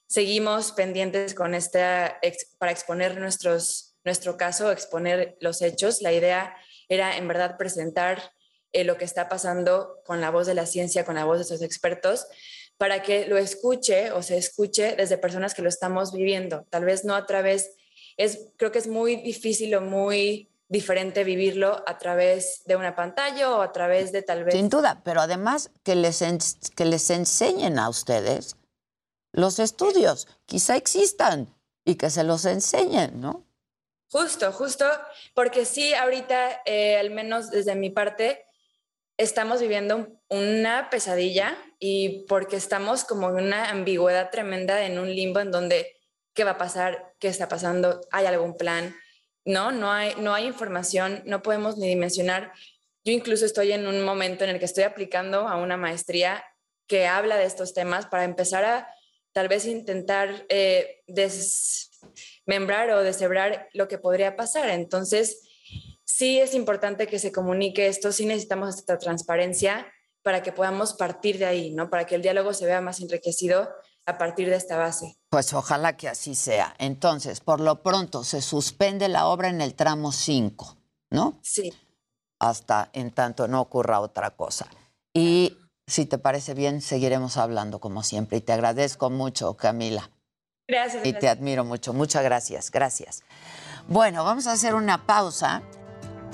[0.06, 6.02] seguimos pendientes con esta, ex- para exponer nuestros, nuestro caso, exponer los hechos.
[6.02, 6.54] La idea
[6.88, 8.32] era en verdad presentar
[8.72, 11.42] eh, lo que está pasando con la voz de la ciencia, con la voz de
[11.42, 12.26] estos expertos,
[12.78, 16.66] para que lo escuche o se escuche desde personas que lo estamos viviendo.
[16.70, 17.70] Tal vez no a través,
[18.16, 23.50] es, creo que es muy difícil o muy diferente vivirlo a través de una pantalla
[23.50, 24.54] o a través de tal vez...
[24.54, 28.56] Sin duda, pero además que les, ens- que les enseñen a ustedes
[29.32, 31.54] los estudios, quizá existan
[31.84, 33.44] y que se los enseñen, ¿no?
[34.10, 34.86] Justo, justo,
[35.34, 38.44] porque sí, ahorita, eh, al menos desde mi parte,
[39.16, 45.40] estamos viviendo una pesadilla y porque estamos como en una ambigüedad tremenda en un limbo
[45.40, 45.96] en donde
[46.34, 48.96] qué va a pasar, qué está pasando, hay algún plan,
[49.44, 52.52] no, no hay, no hay información, no podemos ni dimensionar.
[53.04, 56.44] Yo incluso estoy en un momento en el que estoy aplicando a una maestría
[56.86, 58.88] que habla de estos temas para empezar a
[59.32, 64.68] tal vez intentar eh, desmembrar o deshebrar lo que podría pasar.
[64.70, 65.51] Entonces,
[66.22, 69.88] sí es importante que se comunique esto, sí necesitamos esta transparencia
[70.22, 71.90] para que podamos partir de ahí, ¿no?
[71.90, 73.68] Para que el diálogo se vea más enriquecido
[74.06, 75.18] a partir de esta base.
[75.30, 76.76] Pues ojalá que así sea.
[76.78, 80.76] Entonces, por lo pronto, se suspende la obra en el tramo 5,
[81.10, 81.40] ¿no?
[81.42, 81.72] Sí.
[82.38, 84.68] Hasta en tanto no ocurra otra cosa.
[85.12, 85.58] Y
[85.88, 88.38] si te parece bien, seguiremos hablando como siempre.
[88.38, 90.08] Y te agradezco mucho, Camila.
[90.68, 91.04] Gracias.
[91.04, 91.92] Y te admiro mucho.
[91.92, 92.70] Muchas gracias.
[92.70, 93.24] Gracias.
[93.88, 95.62] Bueno, vamos a hacer una pausa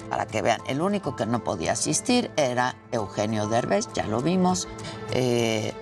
[0.08, 0.60] para que vean.
[0.66, 4.68] El único que no podía asistir era Eugenio Derbez, ya lo vimos.
[5.12, 5.72] Eh,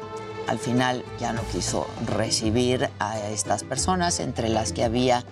[0.47, 5.24] al final ya no quiso recibir a estas personas, entre las que había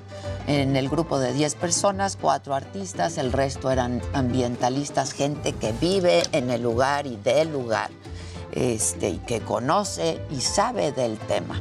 [0.47, 6.23] en el grupo de 10 personas, cuatro artistas, el resto eran ambientalistas, gente que vive
[6.33, 7.91] en el lugar y del lugar,
[8.53, 11.61] este, y que conoce y sabe del tema.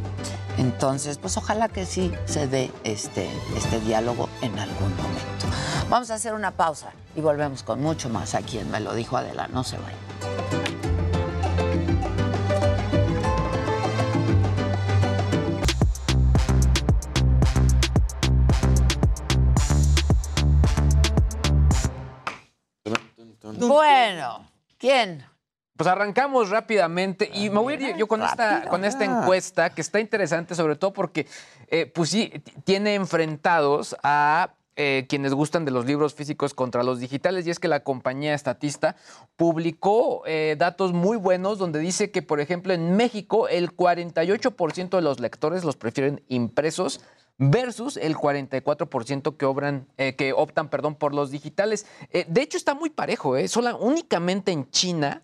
[0.58, 3.28] Entonces, pues ojalá que sí se dé este,
[3.58, 5.48] este diálogo en algún momento.
[5.90, 9.18] Vamos a hacer una pausa y volvemos con mucho más aquí en Me lo dijo
[9.18, 10.04] Adela, no se vayan.
[23.68, 24.46] Bueno,
[24.78, 25.26] ¿quién?
[25.76, 29.20] Pues arrancamos rápidamente y me voy a ir yo con esta, con esta ya.
[29.20, 31.26] encuesta que está interesante, sobre todo porque,
[31.68, 32.32] eh, pues sí,
[32.64, 37.60] tiene enfrentados a eh, quienes gustan de los libros físicos contra los digitales y es
[37.60, 38.96] que la compañía estatista
[39.36, 45.02] publicó eh, datos muy buenos donde dice que, por ejemplo, en México el 48% de
[45.04, 47.02] los lectores los prefieren impresos
[47.38, 51.86] versus el 44% que, obran, eh, que optan perdón, por los digitales.
[52.12, 53.36] De hecho, está muy parejo.
[53.48, 55.22] Sola, únicamente en China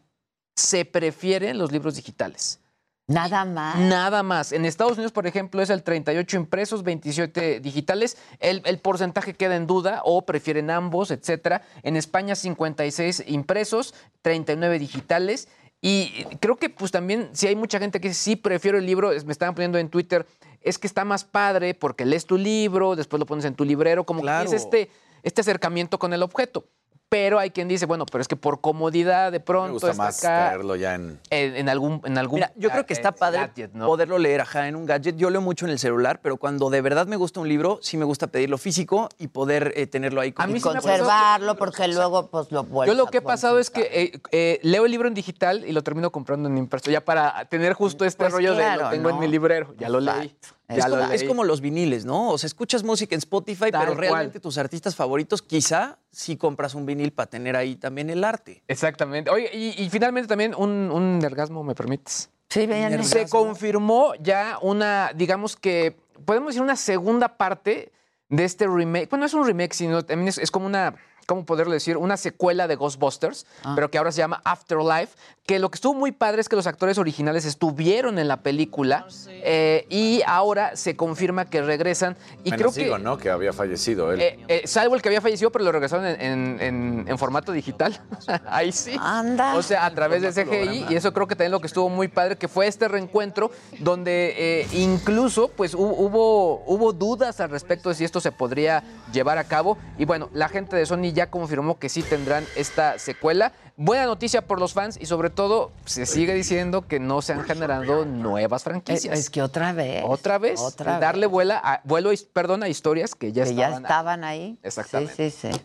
[0.60, 2.60] se prefieren los libros digitales.
[3.07, 3.76] Nada más.
[3.80, 4.52] Nada más.
[4.52, 8.18] En Estados Unidos, por ejemplo, es el 38 impresos, 27 digitales.
[8.40, 11.64] El, el porcentaje queda en duda o prefieren ambos, etcétera.
[11.81, 15.48] En España, 56 impresos, 39 digitales.
[15.81, 19.11] Y creo que pues también si hay mucha gente que dice, sí, prefiero el libro,
[19.26, 20.27] me estaban poniendo en Twitter,
[20.61, 24.06] es que está más padre porque lees tu libro, después lo pones en tu librero,
[24.06, 24.91] como que es este,
[25.23, 26.65] este acercamiento con el objeto.
[27.10, 30.03] Pero hay quien dice, bueno, pero es que por comodidad de Me pronto gusta está
[30.03, 31.19] más acá traerlo ya en...
[31.31, 33.88] en, en algún en algún Mira, yo creo que eh, está padre gadget, ¿no?
[33.88, 35.15] poderlo leer ajá, en un gadget.
[35.18, 37.98] Yo leo mucho en el celular, pero cuando de verdad me gusta un libro, sí
[37.98, 40.36] me gusta pedirlo físico y poder eh, tenerlo ahí.
[40.38, 43.57] A mí Y me conservarlo porque luego pues lo vuelves Yo lo que he pasado
[43.57, 46.91] es que eh, eh, leo el libro en digital y lo termino comprando en impreso,
[46.91, 49.90] ya para tener justo este Pues rollo de claro, lo tengo en mi librero, ya
[49.90, 50.36] lo leí.
[50.70, 52.30] Es como, es los viniles, ¿no?
[52.30, 53.98] O sea, escuchas música en Spotify, Tal pero cual.
[53.98, 58.64] realmente tus artistas favoritos, quizá sí compras un vinil para tener ahí también el arte.
[58.68, 59.32] Exactamente.
[59.32, 62.30] Oye, y, y finalmente también un, un orgasmo, ¿me permites?
[62.50, 63.04] Sí, viene.
[63.04, 67.91] Se confirmó ya una, digamos que, podemos decir una segunda parte
[68.28, 69.10] de este remake.
[69.10, 70.96] Bueno, no es un remake, sino también es, es como una,
[71.30, 71.95] ¿cómo poderlo decir?
[71.95, 73.73] Una secuela de Ghostbusters, Ah.
[73.76, 75.14] pero que ahora se llama Afterlife.
[75.45, 79.07] Que lo que estuvo muy padre es que los actores originales estuvieron en la película
[79.30, 82.18] eh, y ahora se confirma que regresan.
[82.43, 83.03] Y Menos creo digo, que.
[83.03, 83.18] ¿no?
[83.18, 84.22] Que había fallecido él.
[84.22, 87.51] eh, eh, salvo el que había fallecido, pero lo regresaron en, en- en- en formato
[87.51, 87.99] digital.
[88.47, 88.95] Ahí sí.
[88.99, 89.56] Anda.
[89.56, 90.85] O sea, a través de CGI.
[90.89, 93.49] Y eso creo que también lo que estuvo muy padre, que fue este reencuentro
[93.80, 98.84] donde eh, incluso pues hu- hubo, hubo dudas al respecto de si esto se podría
[99.11, 99.80] llevar a cabo.
[99.97, 103.52] Y bueno, la gente de Sony ya confirmó que sí tendrán esta secuela.
[103.78, 107.44] Buena noticia por los fans y sobre todo se sigue diciendo que no se han
[107.44, 109.14] generado nuevas franquicias.
[109.14, 110.04] Es, es que otra vez.
[110.06, 113.84] Otra vez, Otra darle vuela a, vuelo, perdón, a historias que ya que ya estaban.
[113.86, 114.60] estaban ahí.
[114.64, 115.16] Exactamente.
[115.32, 115.62] Sí, sí, sí.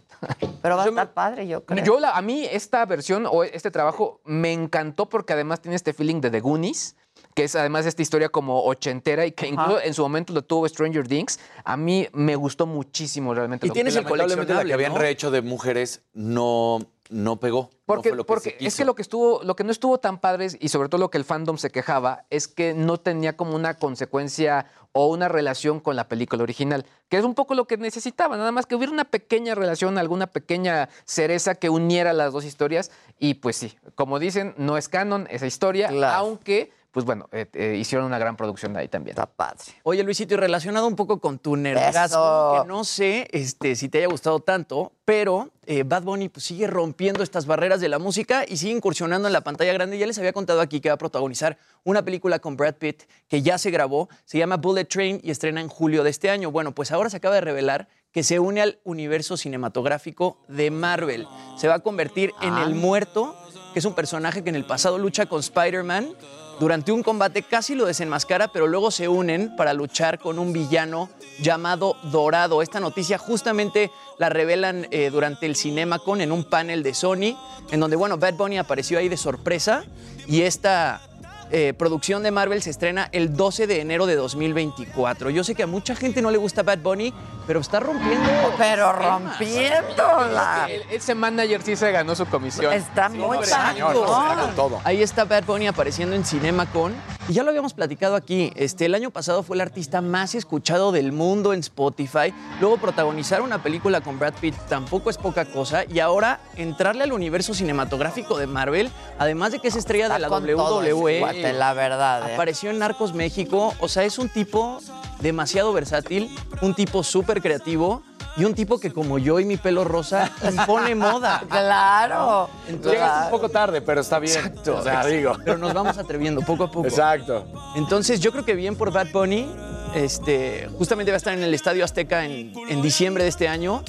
[0.62, 1.85] Pero va a estar padre, yo creo.
[1.85, 5.93] Yo, la- a mí, esta versión o este trabajo me encantó porque además tiene este
[5.93, 6.97] feeling de The Goonies,
[7.35, 10.69] que es además esta historia como ochentera y que incluso en su momento lo tuvo
[10.69, 11.40] Stranger Things.
[11.65, 13.66] A mí me gustó muchísimo realmente.
[13.66, 14.98] Y lo- tienes el Lamentablemente la que coleccionable, habían ¿no?
[14.98, 16.78] rehecho de mujeres no,
[17.11, 17.70] no pegó.
[17.86, 19.73] Porque, no fue lo que porque se es que lo que estuvo, lo que no
[19.73, 22.98] estuvo tan padre y sobre todo lo que el fandom se quejaba es que no
[22.98, 27.55] tenía como una consecuencia o una relación con la película original, que es un poco
[27.56, 32.12] lo que necesitaba, nada más que hubiera una pequeña relación, alguna pequeña cereza que uniera
[32.12, 37.04] las dos historias y pues sí, como dicen, no es canon esa historia, aunque pues
[37.04, 39.16] bueno, eh, eh, hicieron una gran producción de ahí también.
[39.16, 39.64] Está padre.
[39.82, 42.62] Oye, Luisito, y relacionado un poco con tu nerdgasmo, Eso.
[42.62, 46.68] que no sé este, si te haya gustado tanto, pero eh, Bad Bunny pues, sigue
[46.68, 49.98] rompiendo estas barreras de la música y sigue incursionando en la pantalla grande.
[49.98, 53.42] Ya les había contado aquí que va a protagonizar una película con Brad Pitt que
[53.42, 56.52] ya se grabó, se llama Bullet Train y estrena en julio de este año.
[56.52, 61.26] Bueno, pues ahora se acaba de revelar que se une al universo cinematográfico de Marvel.
[61.58, 63.36] Se va a convertir en el muerto,
[63.72, 66.14] que es un personaje que en el pasado lucha con Spider-Man.
[66.60, 71.10] Durante un combate casi lo desenmascara, pero luego se unen para luchar con un villano
[71.40, 72.62] llamado Dorado.
[72.62, 77.36] Esta noticia justamente la revelan eh, durante el CinemaCon en un panel de Sony,
[77.72, 79.85] en donde, bueno, Bad Bunny apareció ahí de sorpresa
[80.28, 81.02] y esta
[81.51, 85.31] eh, producción de Marvel se estrena el 12 de enero de 2024.
[85.31, 87.12] Yo sé que a mucha gente no le gusta Bad Bunny,
[87.46, 88.28] pero está rompiendo.
[88.58, 90.66] Pero rompiéndola.
[90.68, 92.72] El- Ese manager sí se ganó su comisión.
[92.72, 94.04] Está muy Exacto.
[94.06, 94.76] padre.
[94.84, 96.94] Ahí está Bad Bunny apareciendo en CinemaCon.
[97.28, 98.52] Y ya lo habíamos platicado aquí.
[98.54, 102.34] Este, el año pasado fue el artista más escuchado del mundo en Spotify.
[102.60, 105.84] Luego protagonizar una película con Brad Pitt tampoco es poca cosa.
[105.88, 110.28] Y ahora entrarle al universo cinematográfico de Marvel, además de que es estrella de la
[110.28, 111.20] con todo WWE.
[111.20, 112.34] cuate, la verdad, ¿eh?
[112.34, 113.72] Apareció en Narcos México.
[113.80, 114.78] O sea, es un tipo
[115.20, 116.28] demasiado versátil,
[116.60, 118.02] un tipo súper creativo.
[118.36, 121.43] Y un tipo que como yo y mi pelo rosa impone moda.
[121.48, 122.51] Claro.
[122.82, 124.36] Llegas un poco tarde, pero está bien.
[124.36, 124.78] Exacto.
[124.78, 125.36] O sea, digo.
[125.44, 126.89] Pero nos vamos atreviendo poco a poco.
[126.89, 127.47] Exacto.
[127.77, 129.48] Entonces, yo creo que bien por Bad Bunny.
[129.94, 133.85] Este, justamente va a estar en el Estadio Azteca en, en diciembre de este año.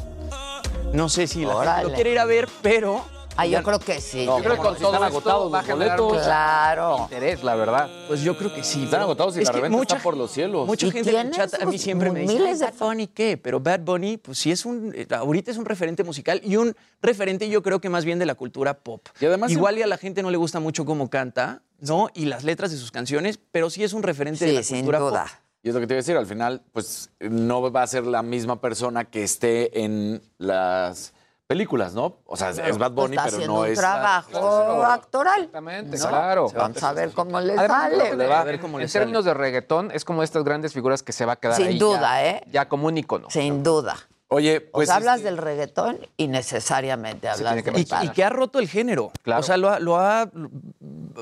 [0.94, 3.04] No sé si la gente lo quiere ir a ver, pero.
[3.38, 4.26] Ah, yo creo que sí.
[4.26, 6.14] No, Yo creo que con si todo están esto agotados va a los generar boletos.
[6.18, 6.98] mucho Claro.
[7.02, 7.90] interés, la verdad.
[8.08, 8.80] Pues yo creo que sí.
[8.86, 10.66] Están pero agotados y es la que reventa mucha, está por los cielos.
[10.68, 12.88] Mucha ¿Y gente en el chat a mí siempre me dice, miles "Ay, de Bad
[12.88, 13.38] Bunny qué?
[13.38, 16.74] Pero Bad Bunny, pues sí es un, eh, ahorita es un referente musical y un
[17.02, 19.06] referente yo creo que más bien de la cultura pop.
[19.20, 22.10] Y además- Igual y a la gente no le gusta mucho cómo canta, ¿no?
[22.14, 24.78] Y las letras de sus canciones, pero sí es un referente de Sí, la sin
[24.78, 25.24] cultura duda.
[25.24, 25.32] pop.
[25.62, 28.06] Y es lo que te iba a decir, al final, pues no va a ser
[28.06, 31.12] la misma persona que esté en las
[31.48, 32.18] películas, ¿no?
[32.26, 33.78] O sea, es Bad Bunny, está pero no un es.
[33.78, 35.42] trabajo actoral.
[35.42, 36.08] Exactamente, ¿no?
[36.08, 36.48] claro.
[36.56, 38.16] Vamos a ver cómo que sale.
[38.16, 39.02] de- A ver cómo en le sale.
[39.06, 41.78] términos de reggaetón, es como estas grandes figuras que se va a quedar Sin ahí
[41.80, 42.44] duda, ya, ¿eh?
[42.52, 43.30] Ya como un ícono.
[43.30, 43.96] Sin duda.
[44.28, 44.90] Oye, Pues pues.
[44.90, 48.58] hablas este, del reggaetón y necesariamente hablas tiene que del Y, y que ha roto
[48.58, 49.12] el género.
[49.22, 49.42] Claro.
[49.42, 50.32] O sea, lo ha, lo ha,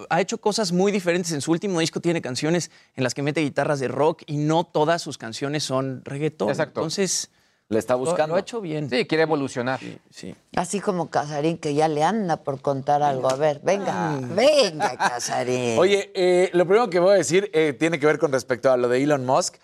[0.09, 1.33] ha hecho cosas muy diferentes.
[1.33, 4.63] En su último disco tiene canciones en las que mete guitarras de rock y no
[4.63, 6.47] todas sus canciones son reggaetón.
[6.47, 6.79] Exacto.
[6.79, 7.29] Entonces,
[7.73, 8.27] Le está lo, buscando.
[8.29, 8.89] lo ha hecho bien.
[8.89, 9.79] Sí, quiere evolucionar.
[10.09, 10.35] Sí.
[10.55, 13.29] Así como Casarín, que ya le anda por contar algo.
[13.29, 15.77] A ver, venga, venga, Casarín.
[15.77, 18.77] Oye, eh, lo primero que voy a decir eh, tiene que ver con respecto a
[18.77, 19.55] lo de Elon Musk.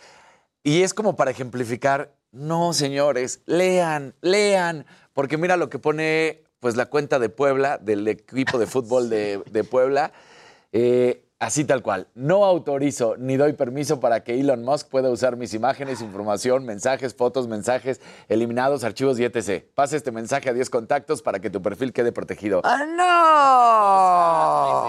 [0.63, 4.85] Y es como para ejemplificar, no, señores, lean, lean.
[5.13, 9.41] Porque mira lo que pone pues la cuenta de Puebla, del equipo de fútbol de,
[9.49, 10.11] de Puebla.
[10.71, 12.07] Eh, así tal cual.
[12.15, 17.15] No autorizo ni doy permiso para que Elon Musk pueda usar mis imágenes, información, mensajes,
[17.15, 19.63] fotos, mensajes, eliminados, archivos y etc.
[19.73, 22.61] Pasa este mensaje a 10 contactos para que tu perfil quede protegido.
[22.63, 22.85] ¡Ah,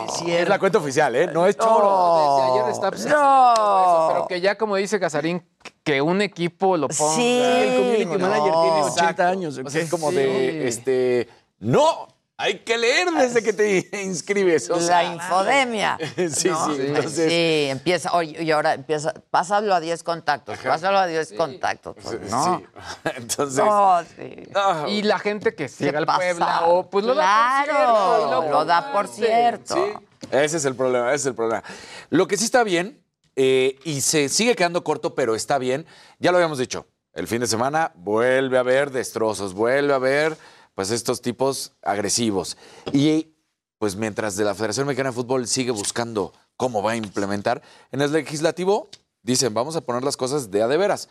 [0.05, 0.29] no!
[0.29, 1.29] Es la cuenta oficial, ¿eh?
[1.33, 1.81] No es choro.
[1.81, 2.37] No.
[2.47, 4.09] Desde ayer está pues, No.
[4.13, 5.43] pero que ya como dice Casarín,
[5.85, 7.15] que un equipo lo ponga.
[7.15, 8.19] Sí, el community no.
[8.29, 9.23] manager tiene 80 Exacto.
[9.23, 9.59] años.
[9.59, 10.17] ¿o O sea, es como Sí.
[10.17, 11.29] de, este,
[11.61, 12.09] no
[12.43, 14.71] Hay que leer desde que te inscribes.
[14.71, 15.99] o la infodemia.
[16.31, 16.75] Sí, ¿no?
[16.75, 21.33] sí, entonces- Sí, empieza, oye, y ahora empieza, pásalo a 10 contactos, pásalo a 10
[21.35, 22.59] contactos, pues, ¿no?
[22.59, 22.65] Sí.
[23.17, 23.65] Entonces.
[23.65, 24.49] No, sí.
[24.55, 24.89] no.
[24.89, 26.07] Y la gente que ¿Qué llega al?
[26.07, 28.45] Puebla, o pues lo da por Claro, cierto.
[28.47, 29.75] y lo da por cierto.
[29.75, 31.63] Sí, ese es el problema, ese es el problema.
[32.09, 33.05] Lo que sí está bien,
[33.37, 35.87] eh, y se sigue quedando corto, pero está bien,
[36.19, 40.37] ya lo habíamos dicho, el fin de semana vuelve a haber destrozos, vuelve a haber
[40.81, 42.57] pues estos tipos agresivos.
[42.91, 43.35] Y
[43.79, 47.61] pues mientras de la Federación Mexicana de Fútbol sigue buscando cómo va a implementar,
[47.93, 48.89] en el legislativo
[49.23, 51.11] dicen, vamos a poner las cosas de a de veras.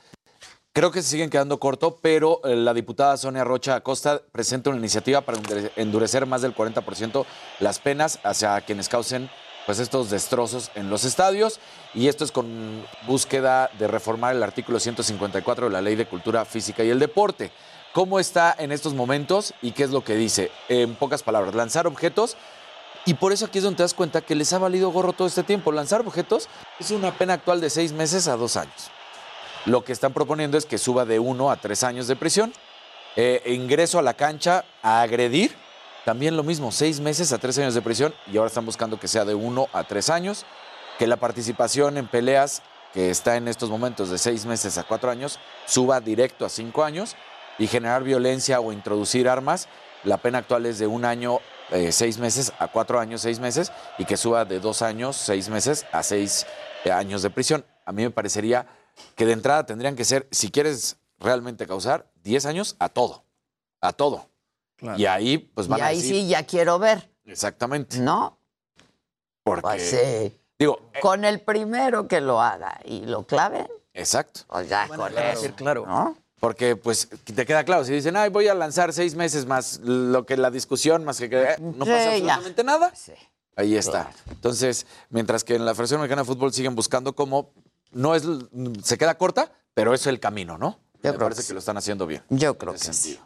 [0.73, 4.79] Creo que se siguen quedando corto, pero eh, la diputada Sonia Rocha Acosta presenta una
[4.79, 7.25] iniciativa para endure- endurecer más del 40%
[7.59, 9.29] las penas hacia quienes causen
[9.67, 11.59] pues estos destrozos en los estadios
[11.93, 16.43] y esto es con búsqueda de reformar el artículo 154 de la Ley de Cultura
[16.43, 17.51] Física y el Deporte.
[17.99, 20.51] ¿Cómo está en estos momentos y qué es lo que dice?
[20.69, 22.38] En pocas palabras, lanzar objetos
[23.03, 25.27] y por eso aquí es donde te das cuenta que les ha valido gorro todo
[25.27, 25.73] este tiempo.
[25.73, 26.47] Lanzar objetos
[26.80, 28.89] es una pena actual de seis meses a dos años.
[29.65, 32.53] Lo que están proponiendo es que suba de uno a tres años de prisión.
[33.17, 35.53] Eh, ingreso a la cancha a agredir,
[36.05, 38.13] también lo mismo, seis meses a tres años de prisión.
[38.31, 40.45] Y ahora están buscando que sea de uno a tres años.
[40.97, 42.61] Que la participación en peleas,
[42.93, 46.85] que está en estos momentos de seis meses a cuatro años, suba directo a cinco
[46.85, 47.17] años.
[47.60, 49.68] Y generar violencia o introducir armas,
[50.03, 51.40] la pena actual es de un año,
[51.72, 53.72] eh, seis meses a cuatro años, seis meses.
[53.98, 56.48] Y que suba de dos años, seis meses a seis
[56.86, 57.65] eh, años de prisión.
[57.86, 58.65] A mí me parecería
[59.15, 63.23] que de entrada tendrían que ser, si quieres realmente causar, 10 años a todo.
[63.81, 64.30] A todo.
[64.98, 66.15] Y ahí, pues van y a ahí decir.
[66.15, 67.99] sí ya quiero ver, Exactamente.
[67.99, 68.40] ¿no?
[69.44, 69.61] Porque.
[69.61, 70.40] Pues sí.
[70.57, 74.41] Digo, Con el primero que lo haga y lo clave, exacto.
[74.48, 75.53] pues ya con eso.
[75.56, 75.86] claro.
[75.86, 76.18] ¿no?
[76.39, 77.83] Porque, pues, te queda claro.
[77.83, 81.25] Si dicen, ay, voy a lanzar seis meses más lo que la discusión, más que.
[81.25, 82.35] eh, no Sí, pasa ya.
[82.35, 82.93] absolutamente nada.
[82.95, 83.11] Sí.
[83.55, 84.09] Ahí está.
[84.29, 87.51] Entonces, mientras que en la Federación Mexicana de Fútbol siguen buscando cómo.
[87.91, 88.23] No es.
[88.83, 90.79] Se queda corta, pero es el camino, ¿no?
[91.01, 92.23] Yo Me creo parece que que, lo están haciendo bien.
[92.29, 93.19] Yo creo que sí.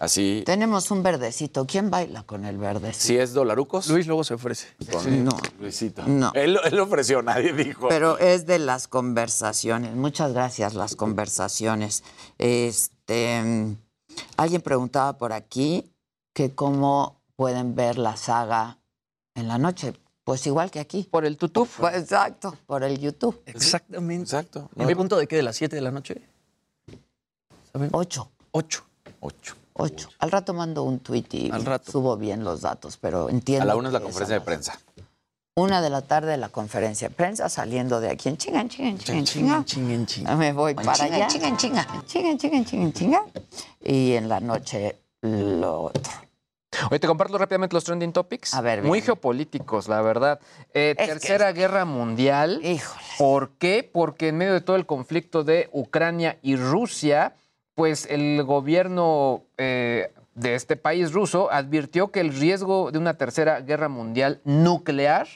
[0.00, 0.42] Así.
[0.46, 1.66] Tenemos un verdecito.
[1.66, 3.04] ¿Quién baila con el verdecito?
[3.04, 3.86] Si es dolarucos.
[3.88, 4.68] Luis luego se ofrece.
[4.90, 5.36] Con No.
[5.60, 6.02] Luisito.
[6.06, 6.32] No.
[6.34, 7.88] Él, él ofreció, nadie dijo.
[7.88, 9.94] Pero es de las conversaciones.
[9.94, 12.02] Muchas gracias, las conversaciones.
[12.38, 13.76] Este,
[14.38, 15.92] alguien preguntaba por aquí
[16.32, 18.78] que cómo pueden ver la saga
[19.34, 19.92] en la noche.
[20.24, 21.06] Pues igual que aquí.
[21.10, 21.68] Por el tutú.
[21.92, 23.38] Exacto, por el YouTube.
[23.44, 24.22] Exactamente.
[24.22, 24.70] Exacto.
[24.76, 25.36] ¿En punto de qué?
[25.36, 26.22] ¿De las 7 de la noche?
[27.70, 27.90] ¿Saben?
[27.92, 28.30] Ocho.
[28.52, 28.82] 8.
[29.20, 29.59] Ocho.
[29.82, 30.08] Ocho.
[30.18, 31.90] Al rato mando un tuit y Al rato.
[31.92, 33.62] subo bien los datos, pero entiendo.
[33.64, 34.78] A la una es la conferencia de prensa.
[35.56, 39.24] Una de la tarde la conferencia de prensa saliendo de aquí en chinga, chinga, chinga,
[39.24, 39.64] chinga.
[39.64, 40.36] Chinga, chinga.
[40.36, 41.26] Me voy para allá.
[41.26, 43.24] chinga, chinga, chinga, chinga, chinga, chinga.
[43.82, 46.12] Y en la noche lo otro.
[46.88, 48.54] Oye, te comparto rápidamente los trending topics.
[48.54, 49.06] A ver, Muy bien.
[49.06, 50.38] geopolíticos, la verdad.
[50.72, 52.60] Eh, que- tercera Guerra Mundial.
[52.64, 53.02] Híjole.
[53.18, 53.88] ¿Por qué?
[53.92, 57.34] Porque en medio de todo el conflicto de Ucrania y Rusia,
[57.80, 63.62] pues el gobierno eh, de este país ruso advirtió que el riesgo de una tercera
[63.62, 65.26] guerra mundial nuclear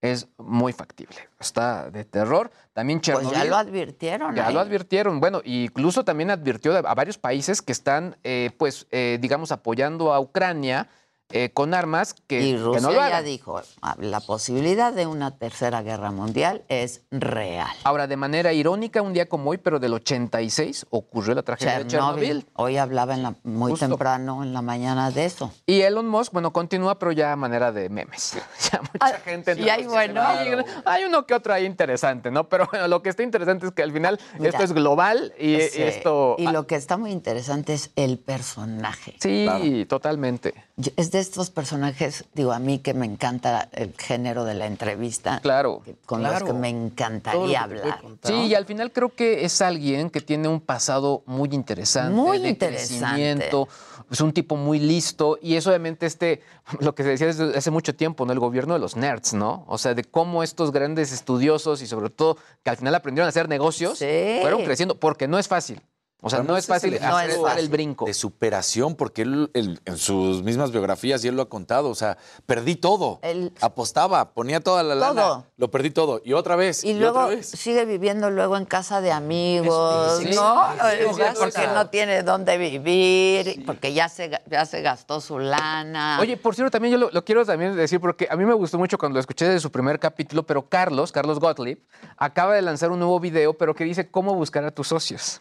[0.00, 1.16] es muy factible.
[1.38, 2.50] Está de terror.
[2.72, 3.38] También Pues Chernobyl.
[3.38, 4.34] ya lo advirtieron.
[4.34, 4.54] Ya ¿eh?
[4.54, 5.20] lo advirtieron.
[5.20, 10.20] Bueno, incluso también advirtió a varios países que están, eh, pues, eh, digamos, apoyando a
[10.20, 10.88] Ucrania
[11.32, 15.06] eh, con armas que, Y que Rusia no lo ya dijo, "Ah, la posibilidad de
[15.06, 17.68] una tercera guerra mundial es real.
[17.84, 21.86] Ahora, de manera irónica, un día como hoy, pero del 86, ocurrió la tragedia de
[21.86, 22.46] Chernobyl.
[22.54, 23.88] Hoy hablaba en la- muy Justo.
[23.88, 25.52] temprano en la mañana de eso.
[25.66, 28.34] Y Elon Musk, bueno, continúa, pero ya a manera de memes.
[28.72, 29.54] Ya mucha gente.
[29.60, 30.22] y hay bueno.
[30.22, 30.48] Hay,
[30.84, 32.48] hay uno que otro ahí interesante, ¿no?
[32.48, 34.50] Pero bueno, lo que está interesante es que al final Mira.
[34.50, 36.36] esto es global y, y esto.
[36.38, 39.16] Y lo que está muy interesante es el personaje.
[39.20, 40.54] Sí, totalmente.
[40.76, 44.66] Yo- Es de estos personajes, digo, a mí que me encanta el género de la
[44.66, 45.40] entrevista.
[45.42, 45.80] Claro.
[45.84, 46.40] que- Con Claro.
[46.40, 48.00] los que me encantaría que hablar.
[48.22, 52.14] Sí, y al final creo que es alguien que tiene un pasado muy interesante.
[52.14, 53.06] Muy de interesante.
[53.06, 53.68] crecimiento,
[54.10, 56.42] Es un tipo muy listo y es obviamente este,
[56.80, 58.32] lo que se decía desde hace mucho tiempo, ¿no?
[58.34, 59.64] El gobierno de los nerds, ¿no?
[59.68, 63.30] O sea, de cómo estos grandes estudiosos y sobre todo que al final aprendieron a
[63.30, 64.38] hacer negocios, Sí.
[64.42, 65.80] fueron creciendo, porque no es fácil.
[66.24, 68.04] O sea, no es fácil el hacer ejemplo dar el brinco.
[68.06, 71.94] De superación, porque él, él, en sus mismas biografías, y él lo ha contado, o
[71.96, 72.16] sea,
[72.46, 73.18] perdí todo.
[73.22, 75.20] Él- Apostaba, ponía toda la lana.
[75.22, 75.46] Todo.
[75.56, 76.20] Lo perdí todo.
[76.24, 76.84] Y otra vez.
[76.84, 77.48] Y Y, luego otra vez.
[77.48, 80.70] sigue viviendo luego en casa de amigos, Sí, ¿no?
[80.72, 86.18] sí, sí, porque no tiene dónde vivir, porque ya se, ya se gastó su lana.
[86.20, 88.78] Oye, por cierto, también yo lo, lo quiero también decir porque a mí me gustó
[88.78, 91.80] mucho cuando lo escuché desde su primer capítulo, pero Carlos, Carlos Gottlieb,
[92.16, 95.40] acaba de lanzar un nuevo video, pero que dice cómo buscar a tus socios.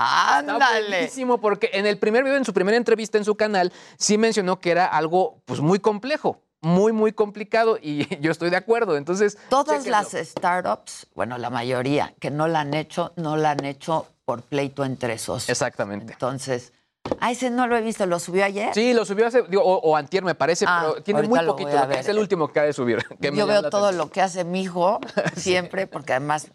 [0.00, 0.88] Ándale.
[0.88, 4.60] buenísimo porque en el primer video, en su primera entrevista en su canal, sí mencionó
[4.60, 8.96] que era algo pues muy complejo, muy, muy complicado y yo estoy de acuerdo.
[8.96, 9.98] Entonces, Todas chéquenlo.
[9.98, 14.42] las startups, bueno, la mayoría que no la han hecho, no la han hecho por
[14.42, 15.48] pleito entre socios.
[15.48, 16.12] Exactamente.
[16.12, 16.72] Entonces,
[17.20, 18.74] ah, ese no lo he visto, lo subió ayer.
[18.74, 21.70] Sí, lo subió hace, digo, o, o antier me parece, Ah, pero tiene muy poquito.
[21.70, 21.98] lo que.
[22.00, 22.98] Es el último que acaba de subir.
[23.20, 23.96] que Yo veo todo atención.
[24.06, 25.00] lo que hace mi hijo
[25.36, 26.48] siempre, porque además,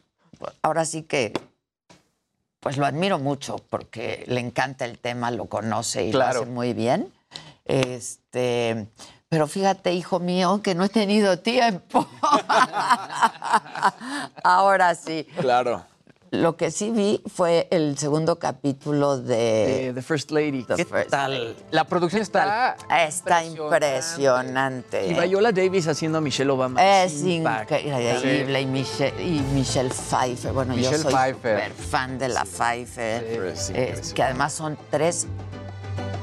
[0.61, 1.33] ahora sí que,
[2.63, 6.33] pues lo admiro mucho, porque le encanta el tema, lo conoce y Claro.
[6.33, 7.13] lo hace muy bien.
[7.65, 8.87] Este,
[9.29, 12.07] pero fíjate, hijo mío, que no he tenido tiempo.
[14.43, 15.27] ahora sí.
[15.39, 15.85] Claro.
[16.33, 20.63] Lo que sí vi fue el segundo capítulo de The First Lady.
[20.63, 21.31] The ¿Qué First tal?
[21.31, 21.55] Lady.
[21.69, 22.75] La producción está...
[23.07, 25.05] Está impresionante.
[25.09, 26.83] Y Viola Davis haciendo a Michelle Obama.
[27.03, 28.61] Es increíble.
[28.61, 30.53] Y, Michelle, y Michelle Pfeiffer.
[30.53, 31.65] Bueno, yo soy Pfeiffer.
[31.65, 33.53] súper fan de la Pfeiffer.
[33.55, 35.27] Sí, Eh, que además son tres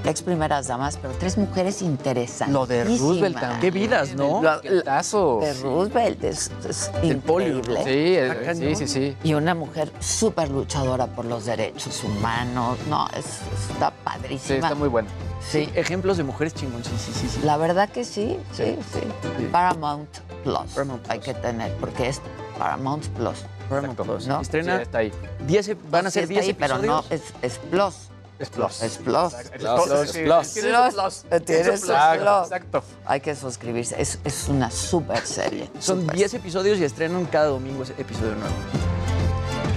[0.05, 2.53] ex primeras damas, pero tres mujeres interesantes.
[2.55, 3.61] Lo de Roosevelt también.
[3.61, 4.43] Qué vidas, ¿no?
[4.43, 7.77] Lo- de Roosevelt es, es increíble.
[7.85, 9.17] Sí, eh, sí, sí, sí.
[9.23, 12.79] Y una mujer súper luchadora por los derechos humanos.
[12.89, 13.27] No, es,
[13.73, 14.57] está Sí, padrísima.
[14.59, 15.09] está muy bueno.
[15.41, 17.29] Sí, Ejemplos de mujeres chingón, sí, sí, sí.
[17.29, 17.41] sí.
[17.45, 19.01] La verdad que sí, sí, sí.
[19.39, 19.45] Sí.
[19.51, 20.09] Paramount
[20.45, 20.73] Plus.
[20.75, 22.21] Paramount Hay que tener, porque es
[22.59, 23.45] Paramount Plus.
[23.69, 24.27] Paramount Plus.
[24.27, 24.37] ¿no?
[24.37, 25.13] Sí, Estrena está ahí.
[25.47, 27.05] 10, ep- van a Sí ser está 10 ahí, pero episodios.
[27.11, 27.95] no, es, es Plus.
[28.41, 28.83] Es plus.
[28.83, 29.35] Es Plus.
[29.35, 30.57] Plus, Plus.
[30.57, 31.43] es plus.
[31.45, 31.83] Tienes.
[31.85, 32.83] Exacto.
[33.05, 34.01] Hay que suscribirse.
[34.01, 35.71] Es, es una super serie.
[35.79, 38.55] Son súper 10 episodios y estrenan cada domingo ese episodio nuevo.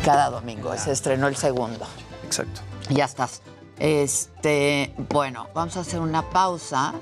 [0.06, 0.76] Cada domingo.
[0.78, 1.86] Se estrenó el segundo.
[2.26, 2.62] Exacto.
[2.90, 3.42] Ya estás.
[3.80, 6.94] Este, bueno, vamos a hacer una pausa.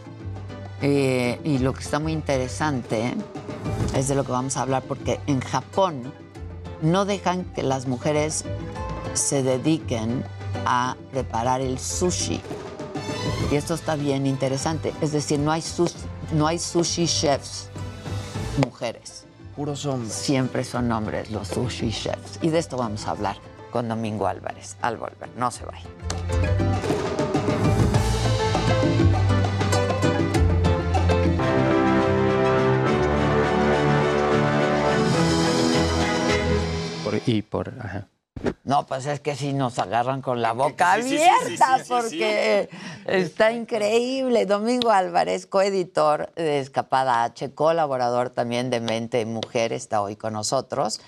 [0.81, 3.13] eh, y lo que está muy interesante
[3.95, 6.11] es de lo que vamos a hablar, porque en Japón
[6.81, 8.45] no dejan que las mujeres
[9.13, 10.23] se dediquen
[10.65, 12.41] a preparar el sushi.
[13.52, 14.94] Y esto está bien interesante.
[15.02, 15.95] Es decir, no hay, sus-
[16.34, 17.68] no hay sushi chefs
[18.64, 19.26] mujeres.
[19.56, 20.14] Puros hombres.
[20.14, 22.40] Siempre son hombres los sushi chefs.
[22.41, 23.36] Y de esto vamos a hablar
[23.72, 25.30] con Domingo Álvarez al volver.
[25.38, 25.88] No se vaya.
[37.03, 37.73] Por- y por.
[37.80, 38.07] Ajá.
[38.63, 42.69] No, pues es que sí nos agarran con la boca Sí, abierta sí, sí, porque
[43.05, 44.45] está increíble.
[44.45, 51.01] Domingo Álvarez, coeditor de Escapada H, colaborador también de Mente Mujer, está hoy con nosotros.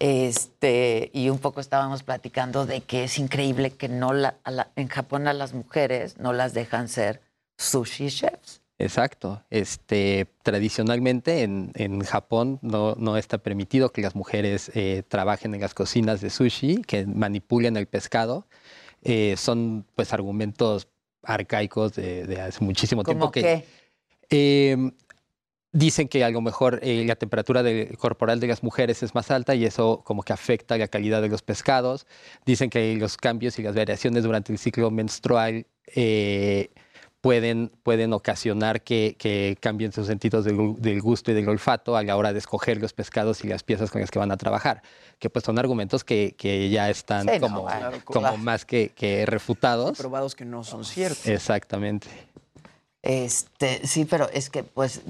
[0.00, 4.88] Este, y un poco estábamos platicando de que es increíble que no la- la- en
[4.88, 7.20] Japón a las mujeres no las dejan ser
[7.56, 8.57] sushi chefs.
[8.78, 9.42] Exacto.
[9.50, 15.60] Este, tradicionalmente en, en Japón no, no está permitido que las mujeres eh, trabajen en
[15.60, 18.46] las cocinas de sushi, que manipulen el pescado.
[19.02, 20.88] Eh, son pues argumentos
[21.24, 23.64] arcaicos de, de hace muchísimo ¿Cómo tiempo que qué?
[24.30, 24.90] eh,
[25.72, 29.30] dicen que a lo mejor eh, la temperatura de- corporal de las mujeres es más
[29.30, 32.06] alta y eso como que afecta la calidad de los pescados.
[32.46, 35.66] Dicen que los cambios y las variaciones durante el ciclo menstrual
[37.20, 41.96] pueden, pueden ocasionar que, que cambien sus sentidos del, gu- del gusto y del olfato
[41.96, 44.36] a la hora de escoger los pescados y las piezas con las que van a
[44.36, 44.82] trabajar.
[45.18, 47.66] Que pues son argumentos que, que ya están Sí, no, como,
[48.04, 48.36] como claro.
[48.38, 49.98] más que, que refutados.
[49.98, 51.26] Probados que no son ciertos.
[51.26, 52.06] Exactamente.
[53.02, 55.02] Este, sí, pero es que pues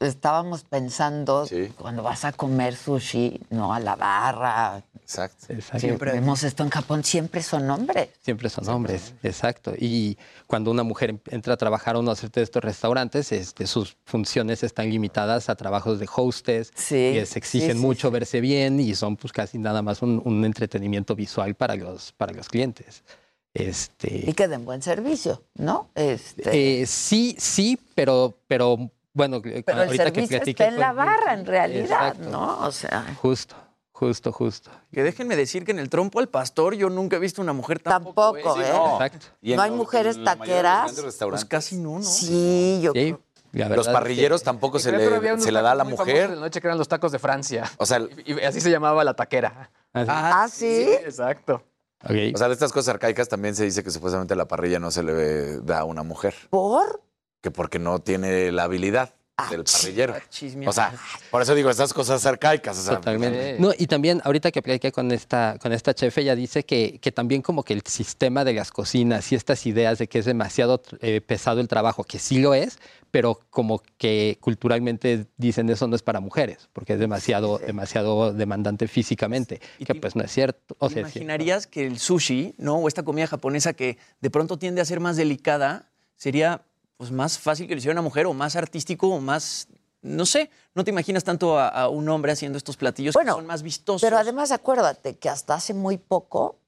[0.00, 1.48] estábamos pensando
[1.78, 4.82] cuando vas a comer sushi, no a la barra.
[5.04, 5.52] Exacto.
[5.52, 5.80] Exacto.
[5.80, 8.08] Siempre vemos esto en Japón, siempre son hombres.
[8.22, 9.74] Siempre son hombres, exacto.
[9.78, 10.16] Y
[10.46, 14.62] cuando una mujer em- entra a trabajar a uno de estos restaurantes, este, sus funciones
[14.62, 18.80] están limitadas a trabajos de hostess, Sí, que se exigen sí, sí, mucho verse bien
[18.80, 23.04] y son pues casi nada más un, un entretenimiento visual para los, para los clientes.
[23.52, 25.90] Este, Y que den buen servicio, ¿no?
[25.94, 30.80] Este, eh, sí, sí, pero, pero bueno, pero el ahorita que servicio platiqué está en
[30.80, 32.30] la barra, en realidad, Exacto.
[32.30, 32.58] ¿no?
[32.66, 33.54] O sea, Justo,
[33.94, 34.70] justo, justo.
[34.92, 37.78] Que déjenme decir que en el trompo al pastor yo nunca he visto una mujer
[37.78, 38.34] tampoco.
[38.34, 38.92] Tampoco, ¿eh?
[38.92, 39.26] Exacto.
[39.40, 41.00] Y no hay mujeres taqueras.
[41.30, 42.02] Pues casi no, ¿no?
[42.02, 43.16] Sí, yo Sí,
[43.52, 46.30] la Los parrilleros tampoco se Creo le, unos se le da a la mujer.
[46.30, 47.70] de la noche que eran los tacos de Francia.
[47.78, 49.70] O sea, Y, y así se llamaba la taquera.
[49.94, 50.86] Ah, sí.
[51.04, 51.62] Exacto.
[52.02, 55.04] o sea, de estas cosas arcaicas también se dice que supuestamente la parrilla no se
[55.04, 56.34] le da a una mujer.
[56.50, 57.00] ¿Por?
[57.40, 59.14] Que porque no tiene la habilidad.
[59.50, 60.14] Del parrillero.
[60.30, 60.68] chismear.
[60.68, 60.94] O sea,
[61.30, 62.78] por eso digo, estas cosas arcaicas.
[62.78, 63.56] O sea, Totalmente.
[63.58, 67.10] No, y también ahorita que platiqué con esta, con esta chef, ella dice que, que
[67.10, 70.80] también como que el sistema de las cocinas y estas ideas de que es demasiado
[71.00, 72.78] eh, pesado el trabajo, que sí lo es,
[73.10, 78.88] pero como que culturalmente dicen eso no es para mujeres, porque es demasiado, demasiado demandante
[78.88, 80.76] físicamente, que pues no es cierto.
[80.78, 81.18] O ¿Te sea, sí.
[81.18, 82.76] imaginarías que el sushi, ¿no?
[82.76, 86.62] O esta comida japonesa que de pronto tiende a ser más delicada, sería
[86.96, 89.68] pues más fácil que lo hiciera una mujer o más artístico o más,
[90.02, 93.46] no sé, no te imaginas tanto a, a un hombre haciendo estos platillos que son
[93.46, 94.02] más vistosos.
[94.02, 96.58] Pero además acuérdate que hasta hace muy poco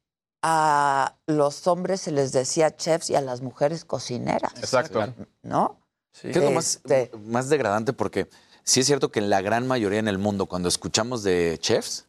[0.42, 4.52] a los hombres se les decía chefs y a las mujeres cocineras.
[4.58, 5.12] Exacto.
[5.42, 5.80] ¿No?
[6.20, 6.80] ¿Qué es lo más,
[7.24, 7.92] más degradante?
[7.92, 8.28] Porque
[8.62, 12.06] sí es cierto que en la gran mayoría en el mundo, cuando escuchamos de chefs,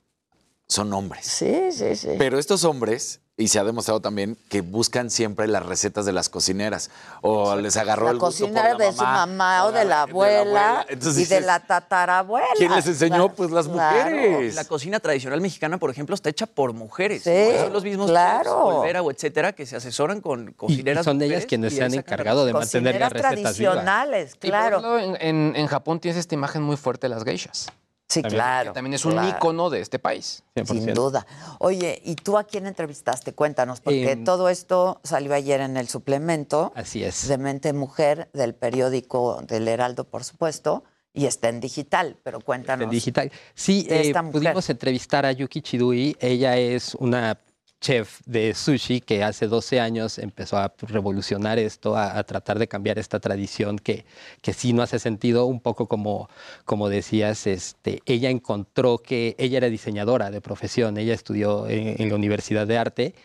[0.68, 1.26] son hombres.
[1.26, 2.10] Sí, sí, sí.
[2.18, 6.28] Pero estos hombres, y se ha demostrado también, que buscan siempre las recetas de las
[6.28, 6.90] cocineras.
[7.22, 9.86] O les agarró La el gusto por cocinera la de su mamá, mamá o de
[9.86, 12.48] la abuela, Entonces y de la tatarabuela.
[12.58, 13.30] ¿Quién les enseñó?
[13.30, 14.10] Pues las Claro.
[14.10, 14.56] mujeres.
[14.56, 17.22] La cocina tradicional mexicana, por ejemplo, está hecha por mujeres.
[17.24, 17.60] Sí, ¿no?
[17.66, 18.58] Son los mismos claro.
[18.80, 22.44] Olvera o etcétera, que se asesoran con cocineras y son ellas quienes se han encargado
[22.44, 23.56] de mantener las recetas vivas.
[23.56, 24.78] tradicionales, Y por claro.
[24.80, 27.68] ejemplo, en, en- en Japón tienes esta imagen muy fuerte de las geishas.
[28.10, 29.28] Sí, También, claro, que también es un claro.
[29.28, 30.42] ícono de este país.
[30.66, 31.28] Sin duda.
[31.60, 33.34] Oye, ¿y tú a quién entrevistaste?
[33.34, 37.28] Cuéntanos, porque Em, todo esto salió ayer en el suplemento Así es.
[37.28, 42.86] de Mente Mujer del periódico del Heraldo, por supuesto, y está en digital, pero cuéntanos.
[42.86, 43.30] en digital.
[43.56, 44.42] Sí, eh, esta mujer.
[44.42, 46.16] pudimos entrevistar a Yuki Chidui.
[46.22, 47.38] Ella es una
[47.80, 53.00] chef de sushi que hace 12 años empezó a revolucionar esto, a, tratar de cambiar
[53.00, 54.06] esta tradición que,
[54.42, 56.30] que sí no hace sentido, un poco como,
[56.66, 62.10] como decías, este, ella encontró que ella era diseñadora de profesión, ella estudió en, en
[62.10, 63.16] la Universidad de Arte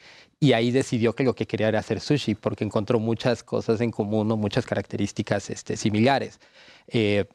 [0.42, 3.92] y ahí decidió que lo que quería era hacer sushi, porque encontró muchas cosas en
[3.92, 6.40] común, o muchas características este, similares.
[6.88, 7.26] Eh,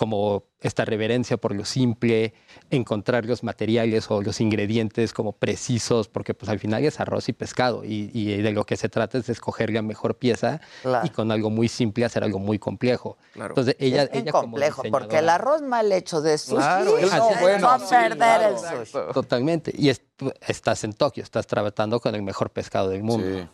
[0.00, 2.32] como esta reverencia por lo simple,
[2.70, 7.34] encontrar los materiales o los ingredientes como precisos, porque pues al final es arroz y
[7.34, 11.06] pescado y, y de lo que se trata es de escoger la mejor pieza Claro.
[11.06, 13.18] y con algo muy simple hacer algo muy complejo.
[13.34, 13.50] Claro.
[13.50, 16.96] Entonces ella, es ella como complejo, porque el arroz mal hecho de sushi Claro, no
[16.96, 18.80] es no bueno, va a sí, perder claro.
[18.80, 19.12] el sushi.
[19.12, 19.72] Totalmente.
[19.76, 20.00] Y es-
[20.48, 23.50] estás en Tokio, estás tratando con el mejor pescado del mundo.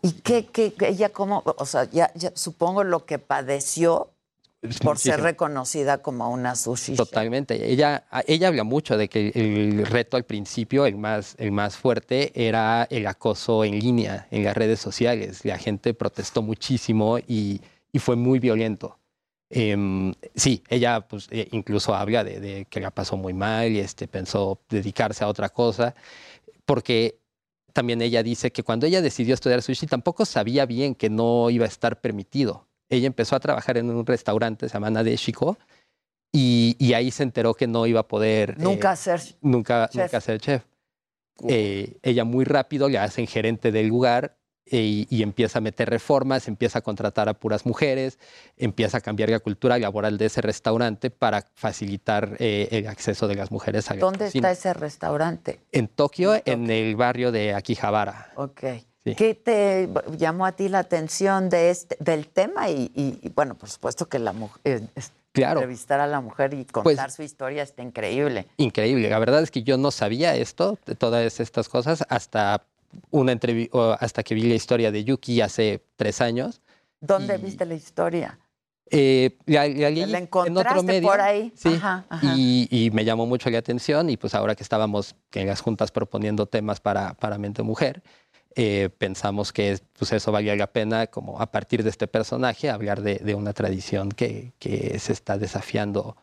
[0.00, 4.12] ¿Y qué, qué, qué- ella cómo, o sea, ya, ya supongo lo que padeció
[4.82, 6.96] por ser reconocida como una sushi.
[6.96, 7.70] Totalmente.
[7.70, 12.32] Ella, ella habla mucho de que el reto al principio, el más, el más fuerte,
[12.34, 15.44] era el acoso en línea, en las redes sociales.
[15.44, 17.60] La gente protestó muchísimo y,
[17.92, 18.98] y fue muy violento.
[19.50, 23.78] Em, sí, ella pues, eh, incluso habla de, de que la pasó muy mal y
[23.78, 25.94] este, pensó dedicarse a otra cosa,
[26.66, 27.18] porque
[27.72, 31.64] también ella dice que cuando ella decidió estudiar sushi tampoco sabía bien que no iba
[31.64, 32.67] a estar permitido.
[32.90, 35.58] Ella empezó a trabajar en un restaurante, se llama Nadeshiko,
[36.32, 38.50] y, y ahí se enteró que no iba a poder...
[38.50, 40.04] eh, Nunca ser nunca, chef.
[40.04, 40.62] nunca ser chef.
[41.48, 44.36] Eh, ella muy rápido le hacen gerente del lugar
[44.66, 48.18] eh, y, y empieza a meter reformas, empieza a contratar a puras mujeres,
[48.56, 53.36] empieza a cambiar la cultura laboral de ese restaurante para facilitar eh, el acceso de
[53.36, 54.50] las mujeres a la ¿Dónde cocina.
[54.50, 55.60] está ese restaurante?
[55.72, 58.32] En Tokio, en el barrio de Akihabara.
[58.34, 58.64] Ok.
[59.10, 59.14] Sí.
[59.16, 62.68] ¿Qué te llamó a ti la atención de este, del tema?
[62.70, 64.82] Y, y- y, bueno, por supuesto que la mujer,
[65.32, 65.60] Claro.
[65.60, 68.46] entrevistar a la mujer y contar Pues- su historia está increíble.
[68.56, 69.08] Increíble.
[69.10, 72.64] La verdad es que yo no sabía esto, de todas estas cosas, hasta
[73.10, 73.38] una
[74.00, 76.60] hasta que vi la historia de Yuki hace tres años.
[77.00, 78.38] ¿Dónde viste la historia?
[78.90, 81.06] Eh, la, la ¿La en otro medio.
[81.08, 81.52] por ahí?
[81.54, 81.74] Sí.
[81.74, 82.32] Ajá, ajá.
[82.34, 85.90] Y, y me llamó mucho la atención y pues ahora que estábamos en las juntas
[85.92, 88.02] proponiendo temas para, para Mente Mujer,
[88.60, 93.02] eh, pensamos que pues eso valía la pena como a partir de este personaje hablar
[93.02, 96.16] de, de una tradición que, que se está desafiando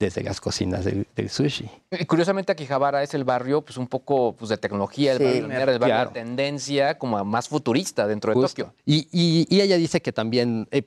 [0.00, 1.68] desde las cocinas del, del sushi.
[1.90, 5.44] Y curiosamente Akihabara es el barrio pues un poco pues, de tecnología, el Sí, barrio,
[5.44, 6.10] el barrio claro.
[6.10, 8.62] de tendencia como a más futurista dentro de Justo.
[8.64, 8.74] Tokio.
[8.86, 10.82] Y, y- y ella dice que también eh,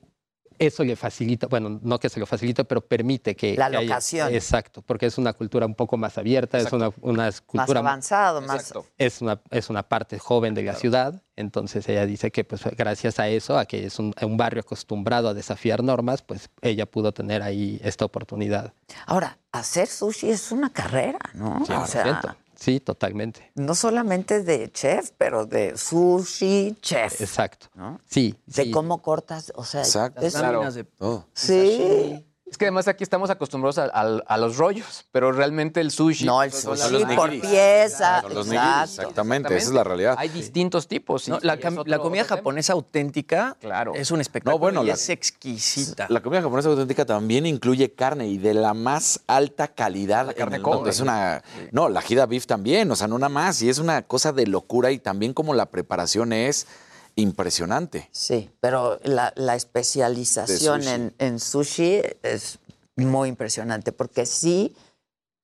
[0.60, 3.56] eso le facilita, bueno, no que se lo facilite, pero permite que...
[3.56, 4.34] La que haya- locación.
[4.34, 7.80] exacto, porque es una cultura un poco más abierta, es una, una Más cultura...
[7.80, 8.74] avanzado, más...
[8.98, 13.20] Es una, es una parte joven de la ciudad, entonces ella dice que pues gracias
[13.20, 17.12] a eso, a que es un, un barrio acostumbrado a desafiar normas, pues ella pudo
[17.14, 18.74] tener ahí esta oportunidad.
[19.06, 21.58] Ahora, hacer sushi es una carrera, ¿no?
[21.62, 22.36] o sea, 100%.
[22.66, 23.52] Sí, totalmente.
[23.56, 27.22] no solamente de chef, pero de sushi chef.
[27.22, 27.68] Exacto.
[27.76, 28.00] ¿no?
[28.10, 28.72] Sí, De sí.
[28.72, 30.62] cómo cortas, o sea, Exacto, es- claro.
[30.98, 31.28] Todo.
[31.34, 32.26] Sí.
[32.48, 36.26] Es que además aquí estamos acostumbrados a, a- a los rollos, pero realmente el sushi.
[36.26, 38.22] No, el son sushi por pieza.
[38.22, 40.16] Son los nigiris, exactamente, esa es la realidad.
[40.20, 41.28] Hay distintos tipos.
[41.28, 42.36] No, sí, la, otro- comida tema.
[42.38, 43.58] japonesa auténtica
[43.96, 46.06] es un espectáculo No, bueno, y la- es exquisita.
[46.10, 50.28] La comida japonesa auténtica también incluye carne y de la más alta calidad.
[50.28, 50.62] La carne.
[50.62, 50.92] Kobe.
[50.92, 51.42] Es una.
[51.72, 53.62] No, la Hida Beef también, o sea, no nada más.
[53.64, 56.68] Y es una cosa de locura y también como la preparación es
[57.16, 58.10] impresionante.
[58.12, 60.94] Sí, pero la, la especialización sushi.
[60.94, 62.60] en, en sushi es
[62.96, 64.76] muy impresionante porque sí,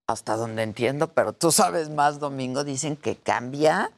[0.08, 3.92] hasta donde entiendo, pero tú sabes más, Domingo, dicen que cambia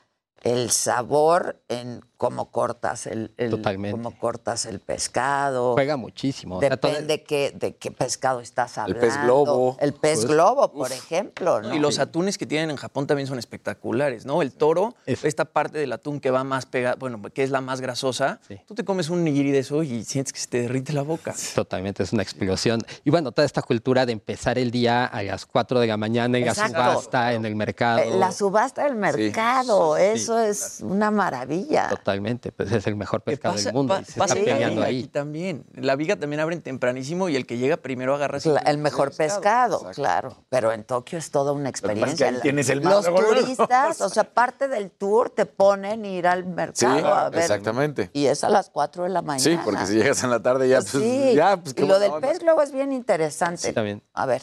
[0.43, 3.61] el sabor en cómo cortas el, el-
[3.91, 5.73] cómo cortas el pescado.
[5.73, 6.57] Juega muchísimo.
[6.57, 9.01] o sea, Depende qué, de qué pescado estás El hablando.
[9.01, 9.77] pez globo.
[9.79, 11.61] El pez Pues, globo, por ejemplo.
[11.61, 11.73] ¿no?
[11.75, 14.41] Y los atunes que tienen en Japón también son espectaculares, ¿no?
[14.41, 17.81] El toro, esta parte del atún que va más pegada, bueno, que es la más
[17.81, 21.01] grasosa, tú te comes un nigiri de eso y sientes que se te derrite la
[21.01, 21.33] boca.
[21.55, 22.81] Totalmente, es una explosión.
[23.03, 26.37] Y bueno, toda esta cultura de empezar el día a las 4 de la mañana
[26.37, 26.77] en Exacto.
[26.77, 27.99] la subasta, en el mercado.
[27.99, 31.89] Eh, La subasta del mercado, eso es una maravilla.
[31.89, 33.93] Totalmente, pues es el mejor pescado Pasa, del mundo.
[33.95, 34.99] pa- y se pasa está peleando ahí.
[34.99, 35.65] aquí también.
[35.73, 39.84] La viga también abren tempranísimo y el que llega primero agarra La- el mejor pescado,
[39.93, 40.35] claro.
[40.49, 42.27] Pero en Tokio es toda una experiencia.
[42.27, 43.41] ahí tienes el Los mar, luego, luego.
[43.41, 47.41] turistas, o sea, parte del tour te ponen ir al Sí, mercado a ver.
[47.41, 48.10] exactamente.
[48.14, 49.43] Y es a las 4 de la mañana.
[49.43, 52.11] Sí, porque si llegas en la tarde ya, pues, Sí, ya, pues y lo del
[52.11, 52.27] onda.
[52.27, 53.57] pez globo es bien interesante.
[53.68, 54.01] Sí, también.
[54.14, 54.41] A ver,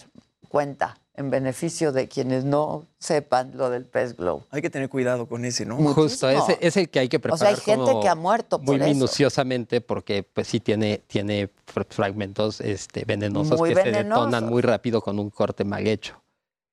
[0.49, 4.45] cuenta, en beneficio de quienes no sepan lo del pez globo.
[4.51, 5.77] Hay que tener cuidado con ese, ¿no?
[5.77, 7.39] Justo, ese es el que hay que O preparar.
[7.39, 8.85] sea, hay gente como que ha muerto por Muy eso.
[8.95, 14.63] minuciosamente porque pues sí tiene, tiene fr- fragmentos este, venenosos Muy que se detonan muy
[14.63, 16.21] rápido con un corte mal hecho.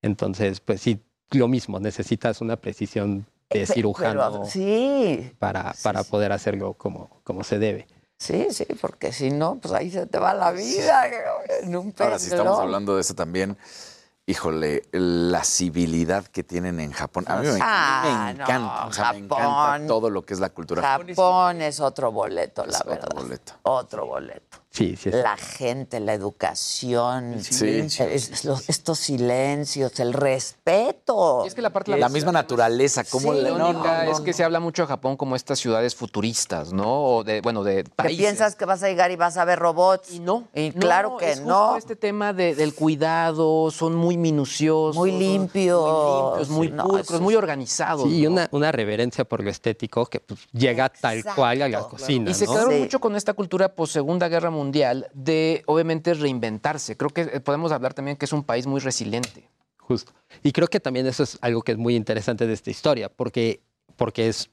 [0.02, 1.00] Entonces, pues sí,
[1.30, 7.42] lo mismo, necesitas una precisión de pero, cirujano sí, para, para poder hacerlo como, como
[7.44, 7.86] se debe.
[8.18, 11.04] sí, sí, porque si no, pues ahí se te va la vida
[11.62, 13.56] en un pez Ahora, si estamos hablando de eso también,
[14.28, 17.24] híjole, la civilidad que tienen en Japón.
[17.28, 19.86] A mí me, Ah, me no, encanta, o sea, me encanta Japón.
[19.86, 20.82] todo lo que es la cultura.
[20.82, 23.08] Japón es otro boleto, la Es otro verdad.
[23.14, 23.52] boleto.
[23.62, 24.58] Otro boleto.
[24.70, 25.10] Sí, sí.
[25.10, 28.04] La gente, la educación, silencio.
[28.04, 31.42] es- es los- estos silencios, el respeto.
[31.44, 33.70] Y es que la parte La misma naturaleza, le- La no,
[34.02, 37.02] es no, que se habla mucho de Japón como estas ciudades futuristas, ¿no?
[37.02, 38.18] O de, bueno, de Que países.
[38.18, 40.12] piensas que vas a llegar y vas a ver robots.
[40.12, 40.44] Y no.
[40.54, 41.76] Y claro que es justo no.
[41.76, 44.96] este tema de- del cuidado, son muy minuciosos.
[44.96, 45.80] Muy limpios.
[45.80, 48.02] Muy limpios, muy No, pulcros, eso muy es- organizados.
[48.08, 51.80] Sí, y una, una reverencia por lo estético que pues, llega tal cual a la
[51.80, 52.30] cocina.
[52.30, 52.80] Y se quedaron Sí.
[52.80, 54.57] mucho con esta cultura post Segunda Guerra Mundial
[55.14, 56.96] de, obviamente, reinventarse.
[56.96, 59.48] Creo que eh, podemos hablar también que es un país muy resiliente.
[59.78, 60.12] Justo.
[60.42, 63.62] Y creo que también eso es algo que es muy interesante de esta historia, porque,
[63.96, 64.50] porque es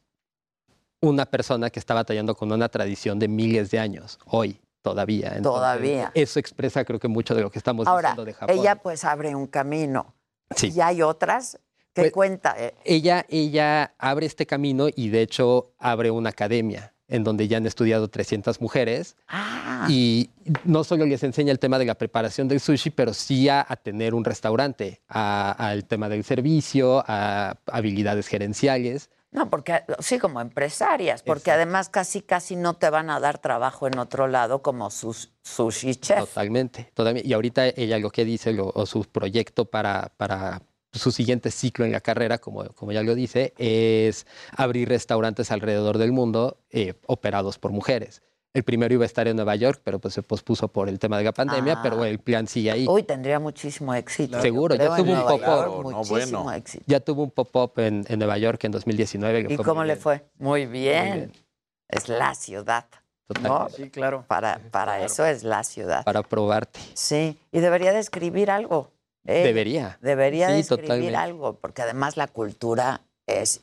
[1.02, 5.27] una persona que está batallando con una tradición de miles de años, hoy todavía.
[5.36, 6.11] Entonces, Todavía.
[6.15, 8.57] Eso expresa creo que mucho de lo que estamos Ahora, diciendo de Japón.
[8.57, 10.14] ella pues abre un camino.
[10.56, 10.72] Sí.
[10.76, 11.60] Y hay otras
[11.94, 12.56] que Pues- cuenta.
[12.57, 17.57] eh, ella, ella abre este camino y de hecho abre una academia en donde ya
[17.57, 20.30] han estudiado 300 mujeres Ah, y
[20.64, 23.76] no solo les enseña el tema de la preparación del sushi, pero sí a, a
[23.76, 29.10] tener un restaurante, a- al tema del servicio, a habilidades gerenciales.
[29.32, 33.86] no, porque sí, como empresarias, porque además casi casi no te van a dar trabajo
[33.88, 36.19] en otro lado como sus sushi chef.
[36.19, 37.27] Totalmente, totalmente.
[37.27, 40.61] Y ahorita ella lo que dice, lo- o su proyecto para, para
[41.00, 45.98] su siguiente ciclo en la carrera, como, como ya lo dice, es abrir restaurantes alrededor
[45.98, 48.22] del mundo eh, operados por mujeres.
[48.54, 51.18] El primero iba a estar en Nueva York, pero pues se pospuso por el tema
[51.18, 51.80] de la pandemia, Ah.
[51.84, 52.86] pero el plan sigue ahí.
[52.88, 54.40] Uy, tendría muchísimo éxito.
[54.42, 55.40] Seguro, ya tuvo un pop-up.
[55.42, 56.54] York, Claro, no.
[56.86, 59.44] Ya tuvo un pop-up en, en Nueva York en 2019.
[59.44, 60.02] le ¿Y cómo le bien.
[60.02, 60.26] fue?
[60.40, 61.14] Muy bien.
[61.14, 61.32] bien.
[61.90, 62.86] Es la ciudad.
[63.28, 63.34] ¿no?
[63.34, 63.74] Totalmente.
[63.84, 64.24] Sí, claro.
[64.26, 66.06] Para, para eso es la ciudad.
[66.06, 66.80] Para probarte.
[66.94, 68.92] Sí, y debería de escribir algo.
[69.26, 69.43] ¿Eh?
[69.43, 69.97] Debería.
[70.02, 71.15] Debería de Sí, escribir totalmente.
[71.15, 73.61] algo, porque además la cultura es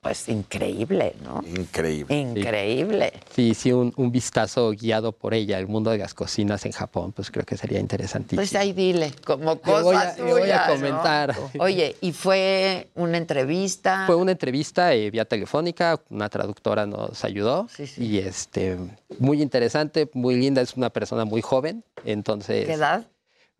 [0.00, 1.42] pues increíble, ¿no?
[1.46, 2.16] Increíble.
[2.16, 3.12] Increíble.
[3.34, 7.12] Sí, sí, un, un vistazo guiado por ella al mundo de las cocinas en Japón,
[7.12, 8.40] pues creo que sería interesantísimo.
[8.40, 10.74] Pues ahí dile, como cosas voy a- le voy a tuyas, ¿no?
[10.74, 11.36] comentar.
[11.58, 14.04] Oye, ¿y fue una entrevista?
[14.06, 18.02] Fue una entrevista eh, vía telefónica, una traductora nos ayudó Sí, sí.
[18.02, 18.78] y este
[19.18, 23.06] muy interesante, muy linda, es una persona muy joven, entonces ¿Qué edad?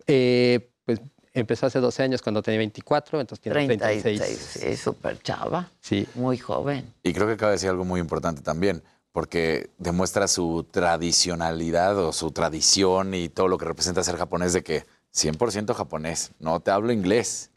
[0.07, 4.03] eh, pues empezó hace 12 años cuando tenía 24, entonces tiene 36.
[4.21, 4.39] 36,
[4.71, 6.07] sí, súper chava, Sí.
[6.15, 6.93] muy joven.
[7.03, 12.13] Y creo que acaba de decir algo muy importante también, porque demuestra su tradicionalidad o
[12.13, 14.85] su tradición y todo lo que representa ser japonés de que
[15.15, 17.51] 100% japonés, no te hablo inglés,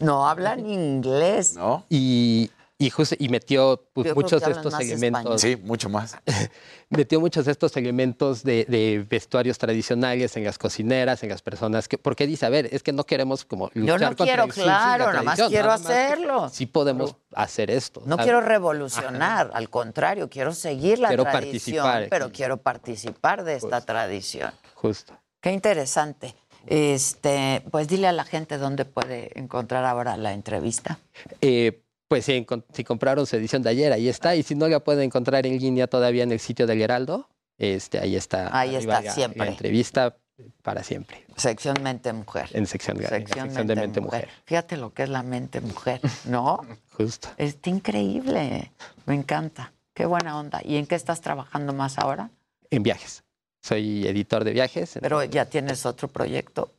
[0.00, 1.54] No hablan inglés.
[1.54, 1.84] ¿no?
[1.88, 2.50] Y
[2.80, 5.40] Y, justo, y metió pues, Yo creo muchos de estos elementos.
[5.40, 6.16] Sí, mucho más.
[6.90, 11.88] metió muchos de estos elementos de, de vestuarios tradicionales en las cocineras, en las personas
[11.88, 14.44] que, porque dice, a ver, es que no queremos como Yo luchar no contra quiero,
[14.44, 16.48] el claro, nada más quiero nada más que hacerlo.
[16.50, 18.00] Sí podemos hacer esto.
[18.04, 18.26] No ¿sabes?
[18.26, 22.06] quiero revolucionar, al contrario, quiero seguir la Quiero tradición, participar.
[22.10, 24.52] pero quiero participar de esta tradición.
[24.74, 25.18] Justo.
[25.40, 26.36] Qué interesante.
[26.66, 30.98] Este, pues dile a la gente dónde puede encontrar ahora la entrevista.
[31.40, 34.34] Eh, pues si, si compraron su edición de ayer, ahí está.
[34.34, 37.28] Y si no, la pueden encontrar en línea todavía en el sitio del Heraldo.
[37.58, 38.56] Este, ahí está.
[38.58, 39.38] Ahí está la- siempre.
[39.44, 40.16] La entrevista
[40.62, 41.24] para siempre.
[41.36, 42.48] Sección Mente Mujer.
[42.52, 44.28] En sección, en Sección sección de Mente Mujer.
[44.44, 46.60] Fíjate lo que es la mente mujer, ¿no?
[46.96, 47.28] Justo.
[47.36, 48.70] Está increíble.
[49.06, 49.72] Me encanta.
[49.94, 50.60] Qué buena onda.
[50.64, 52.30] ¿Y en qué estás trabajando más ahora?
[52.70, 53.24] En viajes.
[53.62, 54.98] Soy editor de viajes.
[55.00, 56.70] Pero ya tienes otro proyecto.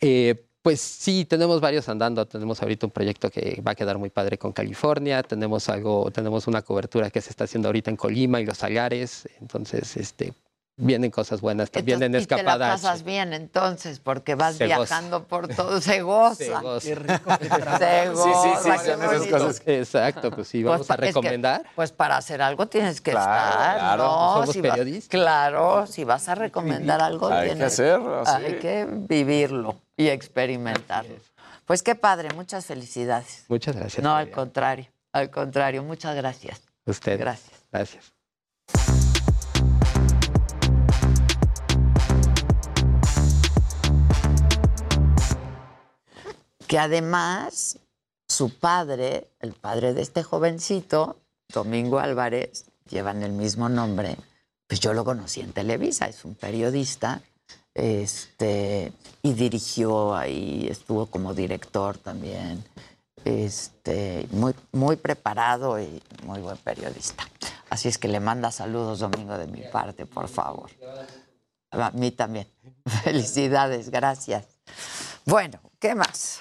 [0.00, 2.26] Eh, pues sí, tenemos varios andando.
[2.26, 5.22] Tenemos ahorita un proyecto que va a quedar muy padre con California.
[5.22, 9.28] Tenemos algo, tenemos una cobertura que se está haciendo ahorita en Colima y Los Salares.
[9.40, 10.32] Entonces, este,
[10.76, 11.70] vienen cosas buenas.
[11.70, 12.80] También en Entonces, y te la escapadas.
[12.82, 14.76] pasas bien entonces, porque vas Se goza.
[14.78, 16.34] viajando por todo, se goza.
[16.34, 16.80] Se goza.
[16.80, 19.62] Se Sí, goza, sí, sí, esas cosas.
[19.66, 21.62] Exacto, pues sí, vamos Pues, a es que, recomendar.
[21.76, 24.32] pues para hacer algo tienes que Claro, estar, claro, ¿no?
[24.34, 25.08] somos Si va- periodistas.
[25.10, 28.32] claro, si vas a recomendar algo, Hay que tienes- hacerlo, sí.
[28.34, 31.16] Hay que vivirlo y experimentarlo.
[31.64, 33.44] Pues qué padre, muchas felicidades.
[33.48, 34.02] Muchas gracias.
[34.02, 36.62] No, al contrario, al contrario, muchas gracias.
[36.84, 37.18] Usted.
[37.18, 37.60] Gracias.
[37.72, 38.16] Gracias.
[46.66, 47.78] que además
[48.28, 51.20] su padre, el padre de este jovencito,
[51.52, 54.16] Domingo Álvarez, llevan el mismo nombre,
[54.66, 57.22] pues yo lo conocí en Televisa, es un periodista,
[57.76, 58.90] este,
[59.22, 62.64] y dirigió ahí, estuvo como director también,
[63.24, 67.28] este, muy, muy preparado y muy buen periodista.
[67.68, 70.70] Así es que le manda saludos, Domingo, de mi parte, por favor.
[71.70, 72.46] A mí también.
[73.04, 74.46] Felicidades, gracias.
[75.26, 76.40] Bueno, ¿qué más?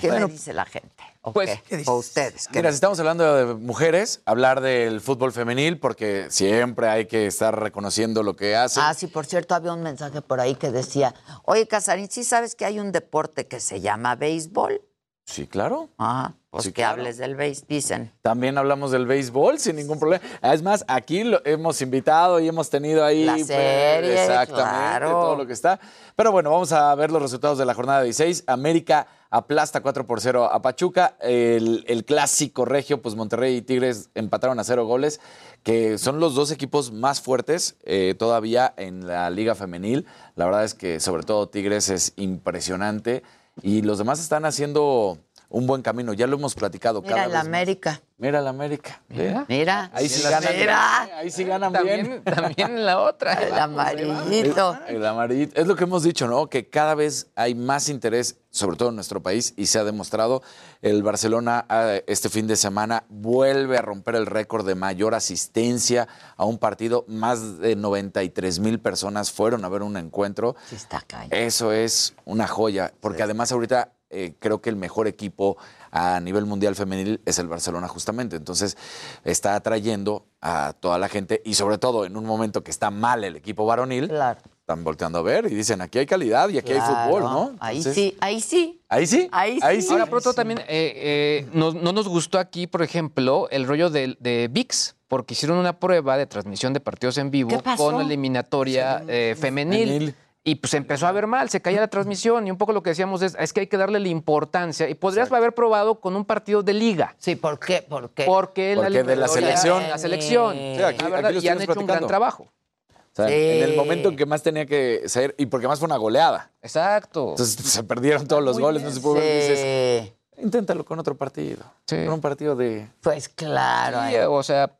[0.00, 1.01] ¿Qué Bueno, me dice la gente?
[1.24, 1.60] ¿O, pues?
[1.86, 2.48] ¿O ustedes?
[2.48, 7.26] ¿Qué Mira, si estamos hablando de mujeres, hablar del fútbol femenil, porque siempre hay que
[7.26, 8.82] estar reconociendo lo que hacen.
[8.82, 12.56] Ah, sí, por cierto, había un mensaje por ahí que decía, oye, Casarín, ¿sí sabes
[12.56, 14.82] que hay un deporte que se llama béisbol?
[15.24, 15.88] Sí, claro.
[15.98, 16.94] Ah, pues Sí, que claro.
[17.00, 18.12] hables del béis, dicen.
[18.22, 20.22] También hablamos del béisbol sin ningún problema.
[20.42, 25.10] Es más, aquí lo hemos invitado y hemos tenido ahí La pues, serie, exactamente claro.
[25.10, 25.78] todo lo que está.
[26.16, 28.44] Pero bueno, vamos a ver los resultados de la jornada 16.
[28.48, 31.16] América aplasta 4 por 0 a Pachuca.
[31.20, 35.20] El, el clásico regio, pues Monterrey y Tigres empataron a cero goles,
[35.62, 40.04] que son los dos equipos más fuertes eh, todavía en la liga femenil.
[40.34, 43.22] La verdad es que sobre todo Tigres es impresionante
[43.60, 45.18] y los demás están haciendo
[45.52, 46.12] un buen camino.
[46.14, 47.46] Ya lo hemos platicado Mira cada vez más.
[47.46, 48.00] América.
[48.18, 49.02] Mira el América.
[49.10, 49.44] ¿eh?
[49.48, 49.90] Mira.
[49.92, 50.30] Ahí sí Mira.
[50.40, 51.00] ganan Mira.
[51.06, 51.18] bien.
[51.18, 52.22] Ahí sí ganan También, bien.
[52.24, 53.32] también la otra.
[53.34, 54.78] El amarillito.
[54.88, 55.60] El, el amarillito.
[55.60, 56.48] Es lo que hemos dicho, ¿no?
[56.48, 60.42] Que cada vez hay más interés, sobre todo en nuestro país, y se ha demostrado.
[60.82, 66.08] El Barcelona ah, este fin de semana vuelve a romper el récord de mayor asistencia
[66.36, 67.04] a un partido.
[67.08, 70.56] Más de 93 mil personas fueron a ver un encuentro.
[70.68, 71.04] Sí está.
[71.30, 75.56] Eso es una joya, porque además ahorita eh, creo que el mejor equipo
[75.90, 78.36] a nivel mundial femenil es el Barcelona justamente.
[78.36, 78.76] Entonces
[79.24, 83.24] está atrayendo a toda la gente y sobre todo en un momento que está mal
[83.24, 86.80] el equipo varonil, están volteando a ver y dicen aquí hay calidad y aquí hay
[86.80, 87.56] fútbol, ¿no?
[87.58, 88.80] Ahí Entonces, sí, ahí sí.
[88.88, 89.28] Ahí sí.
[89.32, 89.92] Ahí sí.
[89.92, 94.48] Ahora, pronto también eh, eh, no nos gustó aquí, por ejemplo, el rollo de, de
[94.50, 99.88] VIX, porque hicieron una prueba de transmisión de partidos en vivo con eliminatoria eh, femenil.
[99.88, 100.14] Femenil.
[100.44, 102.90] Y pues empezó a ver mal, se caía la transmisión y un poco lo que
[102.90, 106.24] decíamos es, es que hay que darle la importancia y podrías haber probado con un
[106.24, 107.14] partido de liga.
[107.18, 107.82] Sí, ¿por qué?
[107.88, 108.24] ¿Por qué?
[108.24, 109.88] Porque, Porque de la selección.
[109.88, 110.54] La selección.
[110.56, 112.48] Sí, aquí- La verdad, aquí y han hecho un gran trabajo.
[112.90, 113.34] O sea, Sí.
[113.34, 116.50] En el momento en que más tenía que ser, y porque más fue una goleada.
[116.62, 117.30] Exacto.
[117.30, 118.96] Entonces se perdieron todos los Muy goles, no bien.
[118.96, 119.42] se pudo ver.
[119.42, 120.42] Dices, Sí.
[120.42, 121.62] inténtalo con otro partido.
[121.88, 122.88] Con un partido de.
[123.02, 123.98] Pues claro.
[124.08, 124.72] Sí, o sea,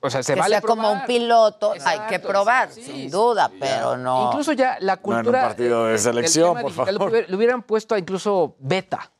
[0.00, 3.10] o sea, se que vale sea como un piloto, hay Exacto, que probar, sí, sin
[3.10, 4.28] duda, pero no.
[4.28, 5.40] Incluso ya la No en un cultura.
[5.42, 7.00] partido de eh, del selección, por digital favor.
[7.02, 9.10] Le hubiera- le hubieran puesto a incluso beta.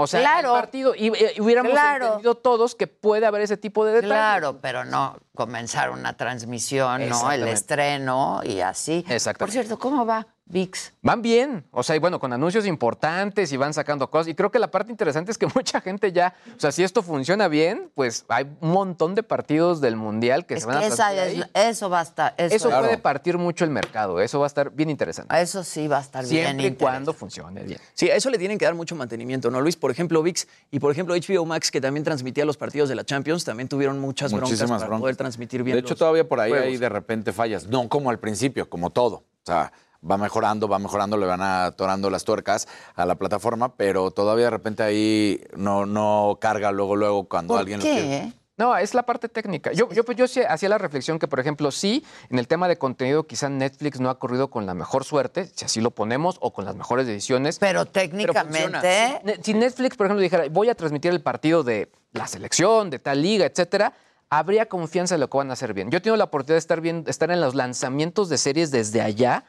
[0.00, 0.54] O sea, Claro.
[0.54, 0.94] el partido.
[0.94, 2.06] Y, y hubiéramos Claro.
[2.06, 4.14] entendido todos que puede haber ese tipo de detalles.
[4.14, 7.32] Claro, pero no comenzar una transmisión, ¿no?
[7.32, 9.04] El estreno y así.
[9.36, 10.92] Por cierto, ¿cómo va VIX?
[11.02, 14.28] Van bien, o sea, y bueno, con anuncios importantes y van sacando cosas.
[14.28, 17.02] Y creo que la parte interesante es que mucha gente ya, o sea, si esto
[17.02, 20.86] funciona bien, pues hay un montón de partidos del Mundial que Es se van a
[20.86, 21.70] esa transmitir es- ahí.
[21.70, 22.34] eso va a estar.
[22.38, 25.38] Eso, Eso puede partir mucho el mercado, eso va a estar bien interesante.
[25.40, 26.44] Eso sí va a estar bien.
[26.46, 27.78] Siempre y cuando funcione bien.
[27.94, 29.76] Sí, a eso le tienen que dar mucho mantenimiento, ¿no, Luis?
[29.76, 33.04] Por ejemplo, VIX y por ejemplo HBO Max, que también transmitía los partidos de la
[33.04, 35.00] Champions, también tuvieron muchas broncas para broncas.
[35.00, 36.66] poder transmitir bien De hecho, los todavía por ahí juegos.
[36.68, 37.66] hay de repente fallas.
[37.66, 39.16] No como al principio, como todo.
[39.16, 39.72] O sea,
[40.08, 44.50] va mejorando, va mejorando, le van atorando las tuercas a la plataforma, pero todavía de
[44.50, 48.32] repente ahí no, no carga luego, luego cuando alguien lo quiere.
[48.58, 49.70] No, es la parte técnica.
[49.70, 52.76] Yo, yo, yo sí hacía la reflexión que, por ejemplo, sí, en el tema de
[52.76, 56.52] contenido, quizá Netflix no ha corrido con la mejor suerte, si así lo ponemos, o
[56.52, 57.60] con las mejores decisiones.
[57.60, 59.20] Pero técnicamente.
[59.36, 62.98] Si, si Netflix, por ejemplo, dijera, voy a transmitir el partido de la selección, de
[62.98, 63.92] tal liga, etcétera,
[64.28, 65.90] habría confianza en lo que van a hacer bien.
[65.92, 69.00] Yo he tenido la oportunidad de estar, bien, estar en los lanzamientos de series desde
[69.00, 69.44] allá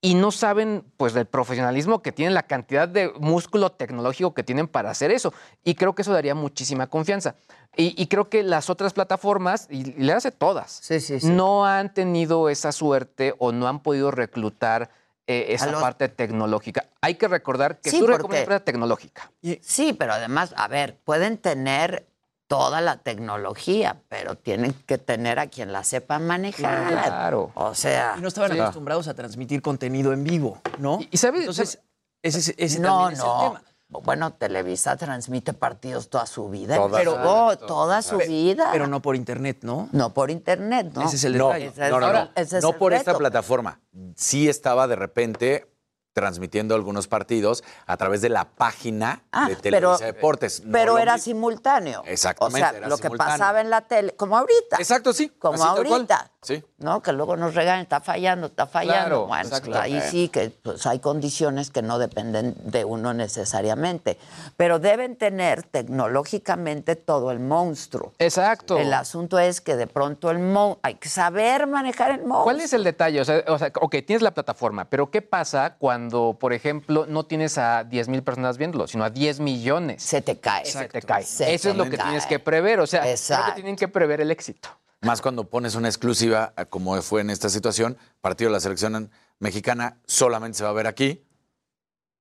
[0.00, 4.68] y no saben pues del profesionalismo que tienen, la cantidad de músculo tecnológico que tienen
[4.68, 5.32] para hacer eso.
[5.64, 7.34] Y creo que eso daría muchísima confianza.
[7.76, 10.88] Y, y creo que las otras plataformas, y, y le hace todas,
[11.24, 14.90] no han tenido esa suerte o no han podido reclutar
[15.26, 16.86] eh, esa parte tecnológica.
[17.02, 19.30] Hay que recordar que tú porque- recomiendas tecnológica.
[19.60, 22.07] Sí, pero además, a ver, pueden tener
[22.48, 26.88] toda la tecnología, pero tienen que tener a quien la sepa manejar.
[26.88, 27.52] Claro.
[27.54, 28.14] O sea.
[28.18, 28.58] Y no estaban Sí.
[28.58, 30.98] acostumbrados a transmitir contenido en vivo, ¿no?
[31.10, 31.80] Y, sabes, Entonces,
[32.22, 33.40] ese, ese- ese no, también es el no.
[33.42, 33.62] tema.
[33.90, 36.76] Bueno, Televisa transmite partidos toda su vida.
[36.76, 38.68] Toda pero oh, toda su vida.
[38.70, 39.88] Pero no por internet, ¿no?
[39.92, 41.02] No por internet, ¿no?
[41.06, 41.72] Ese es el No, detalle.
[41.90, 42.28] No, no, no.
[42.34, 43.80] ese es No el por esta plataforma.
[44.14, 45.72] Sí estaba de repente
[46.12, 50.64] transmitiendo algunos partidos a través de la página Ah, de pero- Televisa Deportes.
[50.64, 52.02] No Pero era simultáneo.
[52.06, 54.76] Exactamente, O sea, era lo que pasaba en la tele, como ahorita.
[54.78, 55.28] Exacto, sí.
[55.38, 56.30] Como ahorita.
[56.40, 56.64] Sí.
[56.78, 57.02] ¿no?
[57.02, 59.00] Que luego nos regañan, está fallando, está fallando.
[59.00, 59.70] Claro, bueno, exacto.
[59.70, 64.18] pues, ahí sí que pues, hay condiciones que no dependen de uno necesariamente,
[64.56, 68.12] pero deben tener tecnológicamente todo el monstruo.
[68.20, 68.78] Exacto.
[68.78, 72.44] El asunto es que de pronto el monstruo, hay que saber manejar el monstruo.
[72.44, 73.20] ¿Cuál es el detalle?
[73.20, 77.24] O sea, o sea, ok, tienes la plataforma, pero ¿qué pasa cuando, por ejemplo, no
[77.26, 80.02] tienes a 10 mil personas viéndolo, sino a 10 millones?
[80.04, 80.64] Se te cae.
[80.64, 81.24] Se te cae.
[81.24, 82.06] Se Eso es lo que cae.
[82.06, 82.78] tienes que prever.
[82.78, 84.68] O sea, creo que tienen que prever el éxito.
[85.02, 89.98] Más cuando pones una exclusiva, como fue en esta situación, partido de la selección mexicana
[90.06, 91.24] solamente se va a ver aquí.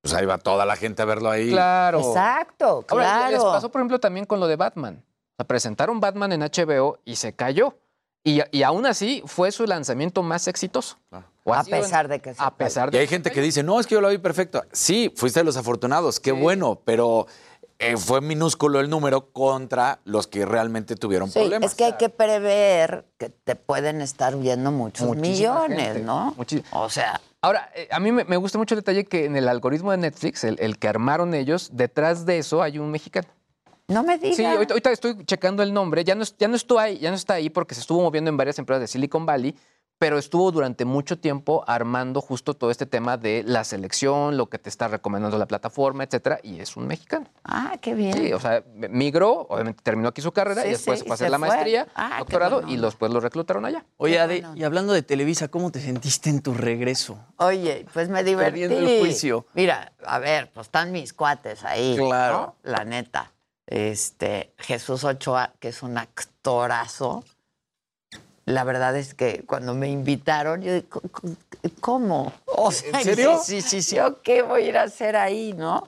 [0.02, 1.50] Pues ahí va toda la gente a verlo ahí.
[1.50, 2.00] Claro.
[2.00, 3.52] Exacto, Ahora, les claro.
[3.52, 5.04] pasó, por ejemplo, también con lo de Batman.
[5.04, 7.78] O sea, presentaron Batman en HBO y se cayó.
[8.24, 10.98] Y, y aún así fue su lanzamiento más exitoso.
[11.44, 13.64] O ha A pesar de que se A pesar Y de hay gente que dice,
[13.64, 14.64] no, es que yo lo vi perfecto.
[14.72, 17.26] Sí, fuiste de los afortunados, qué bueno, pero
[17.80, 21.72] eh, fue minúsculo el número contra los que realmente tuvieron Sí, problemas.
[21.72, 26.00] es que hay que prever que te pueden estar viendo muchos Muchísima millones, gente.
[26.04, 26.34] ¿no?
[26.38, 29.36] Muchi- O sea, Ahora, eh, a mí me, me gusta mucho el detalle que en
[29.38, 33.28] el algoritmo de Netflix, el, el que armaron ellos, detrás de eso hay un mexicano.
[33.88, 34.38] no me digas.
[34.38, 36.04] Sí, ahorita, ahorita estoy checando el nombre.
[36.04, 38.38] Ya no, ya, no estuvo ahí, ya no está ahí porque se estuvo moviendo en
[38.38, 39.56] varias empresas de Silicon Valley,
[40.00, 44.60] pero estuvo durante mucho tiempo armando justo todo este tema de la selección, lo que
[44.60, 47.28] te está recomendando la plataforma, etcétera, y es un mexicano.
[47.44, 48.14] Ah, qué bien.
[48.14, 51.16] Sí, o sea, migró, obviamente terminó aquí su carrera Sí, y después sí, fue a
[51.16, 51.48] hacer la fue.
[51.48, 52.72] maestría, Ah, doctorado, bueno.
[52.72, 53.86] y después lo reclutaron allá.
[53.98, 57.18] Oye, Ade, y hablando de Televisa, ¿cómo te sentiste en tu regreso?
[57.38, 58.62] Oye, pues me divertí.
[58.62, 59.46] Perdiendo el juicio.
[59.54, 61.96] Mira, a ver, pues están mis cuates ahí.
[61.98, 62.56] Claro.
[62.64, 62.72] ¿no?
[62.72, 63.32] La neta.
[63.66, 67.24] Este, Jesús Ochoa, que es un actorazo.
[68.48, 70.88] La verdad es que cuando me invitaron, yo dije,
[71.82, 72.32] ¿cómo?
[72.46, 73.42] O sea, serio?
[73.44, 73.98] Sí, sí, sí.
[73.98, 75.86] ¿Yo qué voy a ir a hacer ahí, no?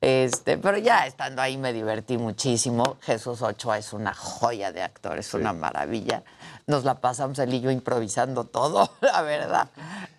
[0.00, 2.96] Este, pero ya estando ahí me divertí muchísimo.
[3.00, 6.22] Jesús Ochoa es una joya de actor, es una maravilla.
[6.68, 9.68] Nos la pasamos él y yo improvisando todo, la verdad.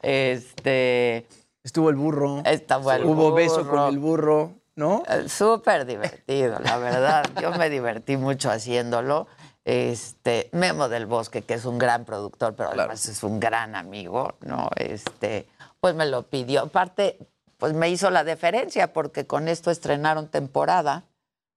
[0.02, 1.26] Este.
[1.64, 2.42] Estuvo el burro.
[2.44, 3.72] Estuvo el Hubo beso burro.
[3.72, 5.04] con el burro, ¿no?
[5.08, 7.26] Eh, Súper divertido, la verdad.
[7.42, 9.28] Yo me divertí mucho haciéndolo.
[9.68, 14.36] Este, Memo del Bosque, que es un gran productor, pero además es un gran amigo,
[14.40, 14.70] ¿no?
[14.78, 15.46] Este,
[15.82, 16.62] pues me lo pidió.
[16.62, 17.18] Aparte,
[17.58, 21.04] pues me hizo la deferencia, porque con esto estrenaron temporada.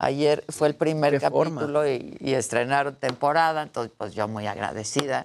[0.00, 5.24] Ayer fue el primer capítulo y, y estrenaron temporada, entonces pues yo muy agradecida.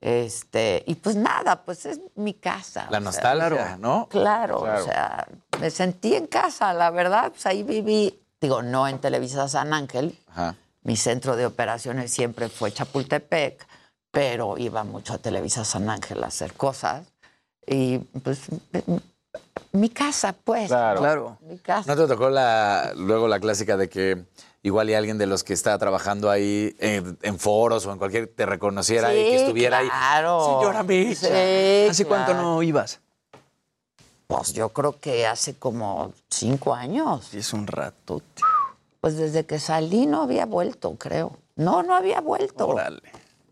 [0.00, 2.84] Este, y pues nada, pues es mi casa.
[2.84, 4.08] La sea, nostalgia, ¿no?
[4.08, 4.82] Claro, Claro.
[4.82, 5.28] o sea,
[5.60, 10.18] me sentí en casa, la verdad, pues ahí viví, digo, no en Televisa San Ángel,
[10.30, 10.56] Ajá.
[10.82, 13.66] Mi centro de operaciones siempre fue Chapultepec,
[14.10, 17.06] pero iba mucho a Televisa San Ángel a hacer cosas.
[17.66, 18.40] Y pues
[19.72, 20.68] mi casa, pues.
[20.68, 21.38] Claro.
[21.40, 21.94] Mi casa.
[21.94, 24.24] ¿No te tocó la, luego la clásica de que
[24.62, 28.26] igual y alguien de los que está trabajando ahí en, en foros o en cualquier
[28.26, 29.88] te reconociera y que estuviera ahí?
[29.88, 30.58] claro.
[30.58, 31.28] Señora Mecha.
[31.28, 32.42] Sí, ¿Hace cuánto claro.
[32.42, 33.00] no ibas?
[34.26, 37.32] Pues yo creo que hace como cinco años.
[37.34, 38.22] Es un rato.
[39.02, 41.36] Pues desde que salí no había vuelto, creo.
[41.56, 42.68] No, no había vuelto.
[42.68, 43.02] Órale.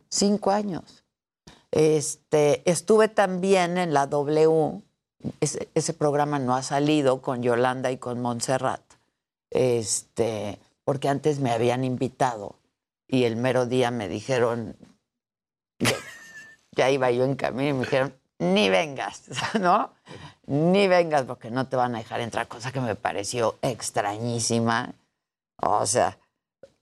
[0.09, 1.03] Cinco años.
[1.73, 4.81] Este, estuve también en la W.
[5.41, 8.81] Ese, ese programa no ha salido con Yolanda y con Montserrat.
[9.51, 12.55] Este, porque antes me habían invitado
[13.09, 14.77] y el mero día me dijeron,
[15.81, 15.97] ya,
[16.71, 19.25] ya iba yo en camino y me dijeron, ni vengas,
[19.61, 19.91] ¿no?
[20.47, 24.95] Ni vengas porque no te van a dejar entrar, cosa que me pareció extrañísima.
[25.63, 26.19] O sea,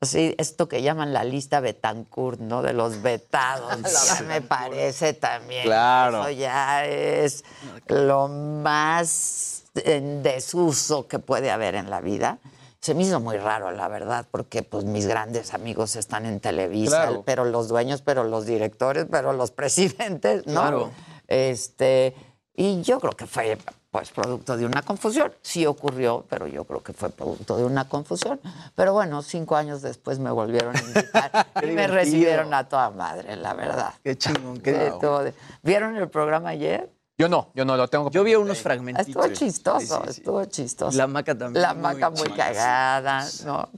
[0.00, 2.62] sí, esto que llaman la lista Betancourt, ¿no?
[2.62, 3.76] De los vetados.
[4.18, 5.64] ya me parece también.
[5.64, 6.20] Claro.
[6.22, 7.44] Eso ya es
[7.86, 12.38] lo más en desuso que puede haber en la vida.
[12.80, 17.06] Se me hizo muy raro, la verdad, porque pues mis grandes amigos están en Televisa,
[17.06, 17.22] Claro.
[17.26, 20.60] pero los dueños, pero los directores, pero los presidentes, ¿no?
[20.60, 20.90] Claro.
[21.26, 22.14] Este,
[22.54, 23.58] y yo creo que fue
[23.90, 25.32] pues producto de una confusión.
[25.40, 28.38] Sí ocurrió, pero yo creo que fue producto de una confusión.
[28.74, 33.36] Pero bueno, cinco años después me volvieron a invitar y me recibieron a toda madre,
[33.36, 33.94] la verdad.
[34.02, 36.90] Qué chingón, qué de- ¿Vieron el programa ayer?
[37.16, 38.10] Yo no, yo no lo tengo.
[38.10, 39.08] Yo vi unos fragmentitos.
[39.08, 40.20] Estuvo chistoso, Sí, sí, sí.
[40.20, 40.96] estuvo chistoso.
[40.96, 41.62] La maca también.
[41.62, 43.68] La maca muy cagada, ¿no?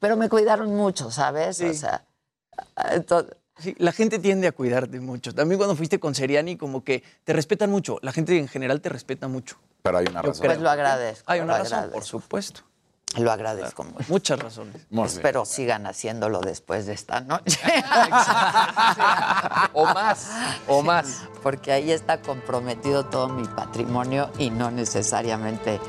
[0.00, 1.60] Pero me cuidaron mucho, ¿sabes?
[1.62, 2.04] O sea,
[2.90, 5.34] entonces, Sí, la gente tiende a cuidarte mucho.
[5.34, 7.98] También cuando fuiste con Seriani, como que te respetan mucho.
[8.02, 9.56] La gente en general te respeta mucho.
[9.82, 10.46] Pero hay una Yo razón.
[10.46, 11.24] pues lo agradezco.
[11.30, 11.94] Hay una razón, agradezco.
[11.94, 12.60] por supuesto.
[13.18, 14.04] Lo agradezco mucho.
[14.08, 14.86] Muchas razones.
[15.04, 17.60] Espero sigan haciéndolo después de esta noche.
[19.74, 20.30] O más,
[20.66, 21.22] o más.
[21.42, 25.80] Porque ahí está comprometido todo mi patrimonio y no necesariamente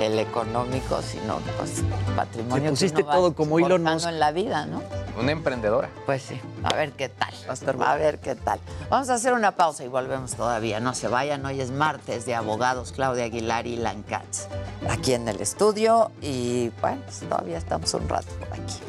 [0.00, 2.64] el económico, sino pues, el patrimonio.
[2.64, 4.08] Que pusiste uno va todo como Elon Musk.
[4.08, 4.82] en la vida, ¿no?
[5.18, 5.90] Una emprendedora.
[6.06, 7.32] Pues sí, a ver qué tal.
[7.46, 7.94] Va a estar A bueno.
[7.96, 8.60] ver qué tal.
[8.88, 10.80] Vamos a hacer una pausa y volvemos todavía.
[10.80, 14.46] No se vayan, hoy es martes de abogados Claudia Aguilar y Lan Katz,
[14.88, 16.10] aquí en el estudio.
[16.22, 18.80] Y bueno, pues, todavía estamos un rato por aquí.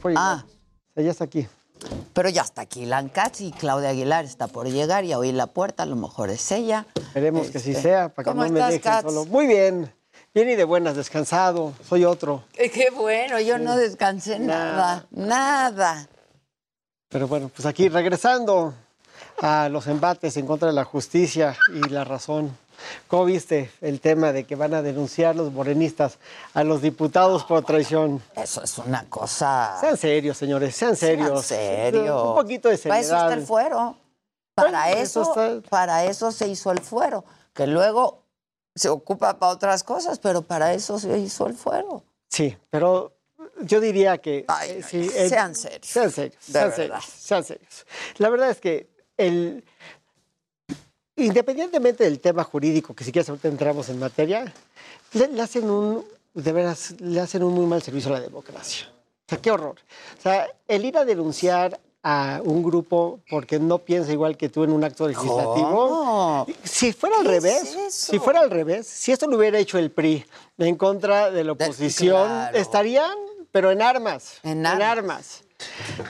[0.00, 0.24] Por llegar.
[0.24, 0.44] Ah.
[0.94, 1.46] Ella está aquí.
[2.12, 5.34] Pero ya está aquí Lan Katz y Claudia Aguilar está por llegar y a oír
[5.34, 6.86] la puerta, a lo mejor es ella.
[6.94, 9.02] Esperemos que sí Este, sea, para que ¿cómo no me estás, dejen Katz?
[9.04, 9.24] solo.
[9.26, 9.92] Muy bien.
[10.32, 11.72] Bien y de buenas, descansado.
[11.88, 12.44] Soy otro.
[12.54, 16.08] Eh, Qué bueno, yo no descansé nada, nada.
[17.08, 18.72] Pero bueno, pues aquí regresando
[19.42, 22.56] a los embates en contra de la justicia y la razón.
[23.08, 26.18] ¿Cómo viste el tema de que van a denunciar los morenistas
[26.54, 28.22] a los diputados por traición?
[28.36, 29.76] Eso es una cosa.
[29.80, 31.44] Sean serios, señores, sean serios.
[31.46, 32.28] Sean serios.
[32.28, 33.28] Un poquito de Para eso seriedad.
[33.30, 33.96] está el fuero.
[34.54, 37.24] Para Bueno, eso, eso para eso se hizo el fuero.
[37.54, 38.22] Que luego
[38.74, 42.04] se ocupa para otras cosas, pero para eso se hizo el fuero.
[42.28, 43.12] Sí, pero
[43.62, 44.46] yo diría que...
[44.64, 45.86] eh, sí, el- sean serios.
[45.86, 47.86] Sean serios, serios, sean serios.
[48.18, 49.64] La verdad es que el...
[51.26, 54.52] Independientemente del tema jurídico, que si quieres ahorita entramos en materia,
[55.12, 58.86] le, le hacen un, de veras, le hacen un muy mal servicio a la democracia.
[58.90, 59.76] O sea, qué horror.
[60.18, 64.64] O sea, el ir a denunciar a un grupo porque no piensa igual que tú
[64.64, 65.88] en un acto legislativo.
[65.88, 66.46] ¿Cómo?
[66.64, 69.78] Si fuera al ¿Qué es revés, si fuera al revés, si esto lo hubiera hecho
[69.78, 70.24] el PRI
[70.58, 72.56] en contra de la oposición, claro.
[72.56, 73.14] estarían,
[73.52, 74.38] pero en armas.
[74.42, 75.42] En armas.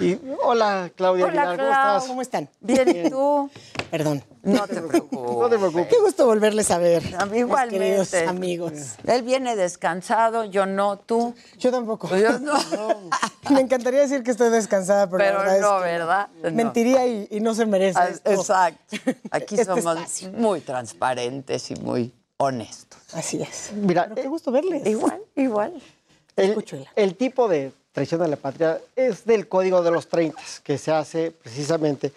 [0.01, 1.97] Y, hola, Claudia Hola, Aguilar, ¿cómo Clau.
[1.97, 2.09] estás?
[2.09, 2.49] ¿Cómo están?
[2.61, 3.51] Bien, ¿y tú?
[3.91, 4.25] Perdón.
[4.43, 5.37] No te preocupes.
[5.39, 5.87] No te preocupes.
[5.89, 7.03] Qué gusto volverles a ver.
[7.19, 8.27] A mí mis queridos Igualmente.
[8.27, 8.73] amigos.
[9.07, 11.35] Él viene descansado, yo no, tú.
[11.59, 12.09] Yo tampoco.
[12.17, 12.55] Yo no.
[13.51, 16.29] Me encantaría decir que estoy descansada, pero, Pero la verdad no, es que ¿verdad?
[16.43, 16.51] No.
[16.53, 17.99] Mentiría y, y no se merece.
[17.99, 18.31] Ah, esto.
[18.31, 18.97] Exacto.
[19.31, 20.33] Aquí Este somos espacio.
[20.33, 22.99] muy transparentes y muy honestos.
[23.13, 23.73] Así es.
[23.75, 24.87] Mira, Pero qué gusto verles.
[24.87, 25.83] Igual, igual.
[26.37, 26.65] el,
[26.97, 30.93] el tipo de traición a la patria es del Código de los 30, que se
[30.93, 32.13] hace precisamente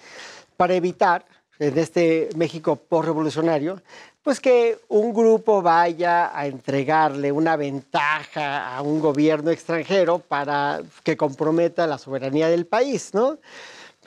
[0.57, 1.25] para evitar,
[1.59, 3.81] en este México postrevolucionario,
[4.23, 11.17] pues que un grupo vaya a entregarle una ventaja a un gobierno extranjero para que
[11.17, 13.37] comprometa la soberanía del país, ¿no?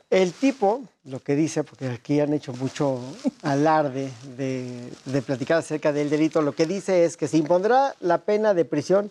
[0.09, 3.01] El tipo, lo que dice, porque aquí han hecho mucho
[3.43, 8.19] alarde de, de platicar acerca del delito, lo que dice es que se impondrá la
[8.19, 9.11] pena de prisión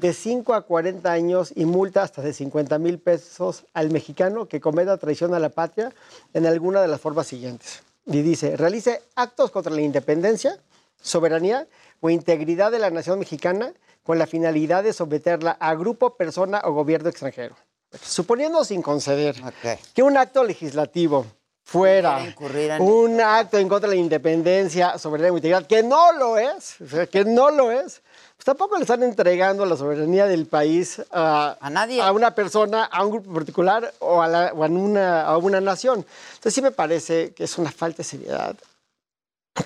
[0.00, 4.60] de 5 a 40 años y multa hasta de 50 mil pesos al mexicano que
[4.60, 5.92] cometa traición a la patria
[6.32, 7.82] en alguna de las formas siguientes.
[8.06, 10.58] Y dice, realice actos contra la independencia,
[11.00, 11.66] soberanía
[12.00, 16.72] o integridad de la nación mexicana con la finalidad de someterla a grupo, persona o
[16.72, 17.56] gobierno extranjero.
[18.00, 19.36] Suponiendo sin conceder
[19.94, 21.26] que un acto legislativo
[21.64, 22.16] fuera
[22.80, 26.86] un acto en contra de la independencia, soberanía y integridad, que no lo es, o
[26.88, 28.02] sea, que no lo es,
[28.36, 32.02] pues tampoco le están entregando la soberanía del país a, nadie.
[32.02, 35.60] a una persona, a un grupo particular o a, la- o a una, a una
[35.60, 36.04] nación.
[36.30, 38.56] Entonces sí me parece que es una falta de seriedad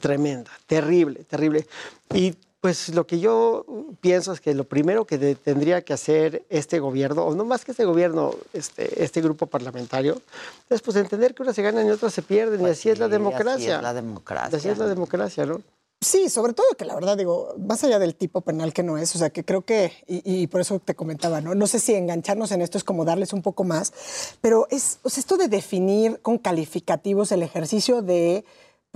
[0.00, 1.66] tremenda, terrible, terrible.
[2.12, 2.34] Y
[2.66, 3.64] pues lo que yo
[4.00, 7.64] pienso es que lo primero que de- tendría que hacer este gobierno, o no más
[7.64, 10.20] que este gobierno, este, este grupo parlamentario,
[10.68, 13.06] es pues entender que unas se ganan y otras se pierden, y así es la
[13.06, 13.76] Pues sí, así democracia.
[13.76, 14.58] es la democracia.
[14.58, 15.62] Así es la democracia, ¿no?
[16.00, 19.14] Sí, sobre todo que la verdad digo, más allá del tipo penal que no es,
[19.14, 21.54] o sea, que creo que, y, y por eso te comentaba, ¿no?
[21.54, 23.92] No sé si engancharnos en esto es como darles un poco más,
[24.40, 28.44] pero es, o sea, esto de definir con calificativos el ejercicio de,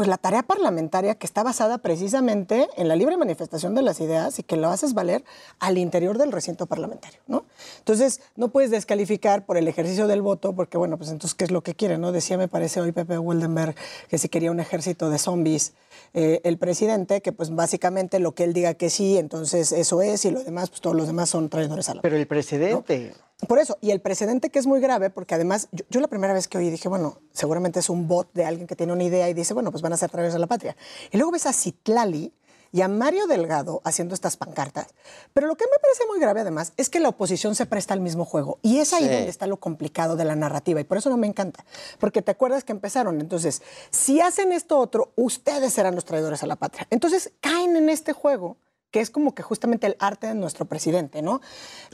[0.00, 4.38] pues la tarea parlamentaria que está basada precisamente en la libre manifestación de las ideas
[4.38, 5.24] y que lo haces valer
[5.58, 7.44] al interior del recinto parlamentario, ¿no?
[7.80, 11.50] Entonces, no puedes descalificar por el ejercicio del voto, porque bueno, pues entonces, ¿qué es
[11.50, 12.12] lo que quiere, no?
[12.12, 13.74] Decía, me parece hoy Pepe Wildenberg,
[14.08, 15.74] que si quería un ejército de zombies,
[16.14, 20.24] eh, el presidente, que pues básicamente lo que él diga que sí, entonces eso es,
[20.24, 23.12] y lo demás, pues todos los demás son traidores a la Pero el precedente...
[23.48, 26.32] por eso, y el precedente que es muy grave, porque además, yo, yo la primera
[26.32, 29.28] vez que oí dije, bueno, seguramente es un bot de alguien que tiene una idea
[29.28, 30.76] y dice, bueno, pues van a ser traidores a la patria.
[31.10, 32.32] Y luego ves a Citlali
[32.72, 34.86] y a Mario Delgado haciendo estas pancartas.
[35.34, 38.00] Pero lo que me parece muy grave además es que la oposición se presta al
[38.00, 38.60] mismo juego.
[38.62, 39.08] Y es ahí Sí.
[39.08, 40.80] donde está lo complicado de la narrativa.
[40.80, 41.64] Y por eso no me encanta.
[41.98, 43.20] Porque te acuerdas que empezaron.
[43.20, 43.60] Entonces,
[43.90, 46.86] si hacen esto otro, ustedes serán los traidores a la patria.
[46.90, 48.56] Entonces, caen en este juego
[48.90, 51.40] que es como que justamente el arte de nuestro presidente, ¿no?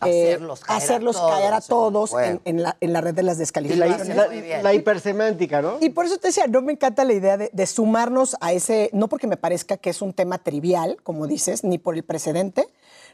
[0.07, 3.15] Eh, Hacerlos caer a hacerlos todos caer a todos en, en la, en la red
[3.15, 4.17] de las Y la, descalificaciones.
[4.17, 5.77] la- la hipersemántica, ¿no?
[5.81, 8.89] Y por eso te decía, no me encanta la idea de, de sumarnos a ese,
[8.93, 12.67] no porque me parezca que es un tema trivial, como dices, ni por el precedente,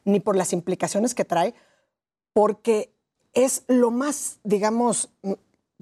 [0.05, 1.55] ni por las implicaciones que trae,
[2.33, 2.93] porque
[3.35, 5.33] es lo más, digamos, mm,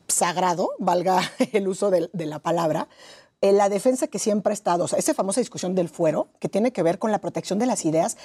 [0.09, 1.21] sagrado, valga
[1.53, 2.89] el uso de, la palabra,
[3.43, 6.73] la defensa que siempre ha estado, o sea, esa famosa discusión del fuero, que tiene
[6.73, 8.19] que ver con la protección de las ideas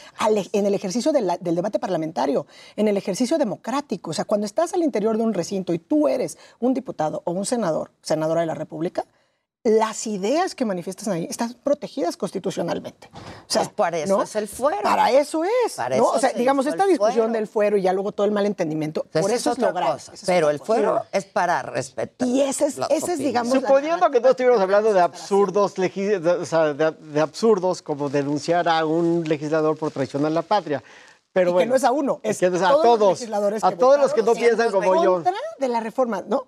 [0.52, 4.12] en el ejercicio del debate parlamentario, en el ejercicio democrático.
[4.12, 7.32] O sea, cuando estás al interior de un recinto y tú eres un diputado o
[7.32, 9.06] un senador, senadora de la República,
[9.66, 13.10] las ideas que manifiestas ahí están protegidas constitucionalmente.
[13.16, 14.22] O sea, Pues para eso ¿no?
[14.24, 14.84] es el fuero.
[14.84, 15.74] Para eso es.
[15.76, 16.04] Para ¿no?
[16.04, 17.34] eso o sea, se digamos, esta discusión fuero.
[17.34, 19.74] del fuero y ya luego todo el malentendimiento, Esa por es eso es otra lo
[19.74, 19.94] grave.
[19.94, 20.12] cosa.
[20.28, 20.66] Pero el cosa.
[20.68, 22.28] fuero es para respetar.
[22.28, 26.46] Y ese es, ese digamos, la Suponiendo que no estuviéramos hablando de absurdos, de, o
[26.46, 30.84] sea, de- de absurdos como denunciar a un legislador por traicionar la patria.
[31.34, 33.00] Pero y bueno, que no es a uno, es que no es a todos los
[33.00, 35.24] todos, legisladores a que todos los que no piensan como yo.
[35.60, 36.46] de la reforma, ¿no?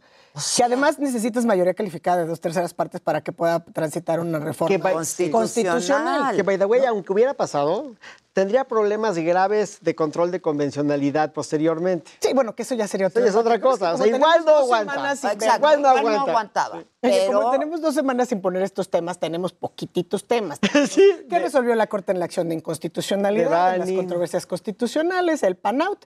[0.55, 4.75] Que además necesitas mayoría calificada de dos terceras partes para que pueda transitar una reforma
[4.75, 4.93] Que, by-
[5.31, 6.35] constitucional.
[6.35, 7.93] Que, by the way, aunque hubiera pasado,
[8.33, 12.11] tendría problemas graves de control de convencionalidad posteriormente.
[12.21, 13.93] Sí, bueno, que eso ya sería ya es otra cosa.
[13.93, 15.11] O sea, igual no aguanta.
[15.13, 16.69] Exacto, igual no aguanta.
[16.73, 20.59] Oye, Pero- como tenemos dos semanas sin poner estos temas, tenemos poquititos temas.
[21.29, 25.55] ¿Qué resolvió la Corte en la acción de inconstitucionalidad, De en las controversias constitucionales, el
[25.55, 26.05] PANAUT?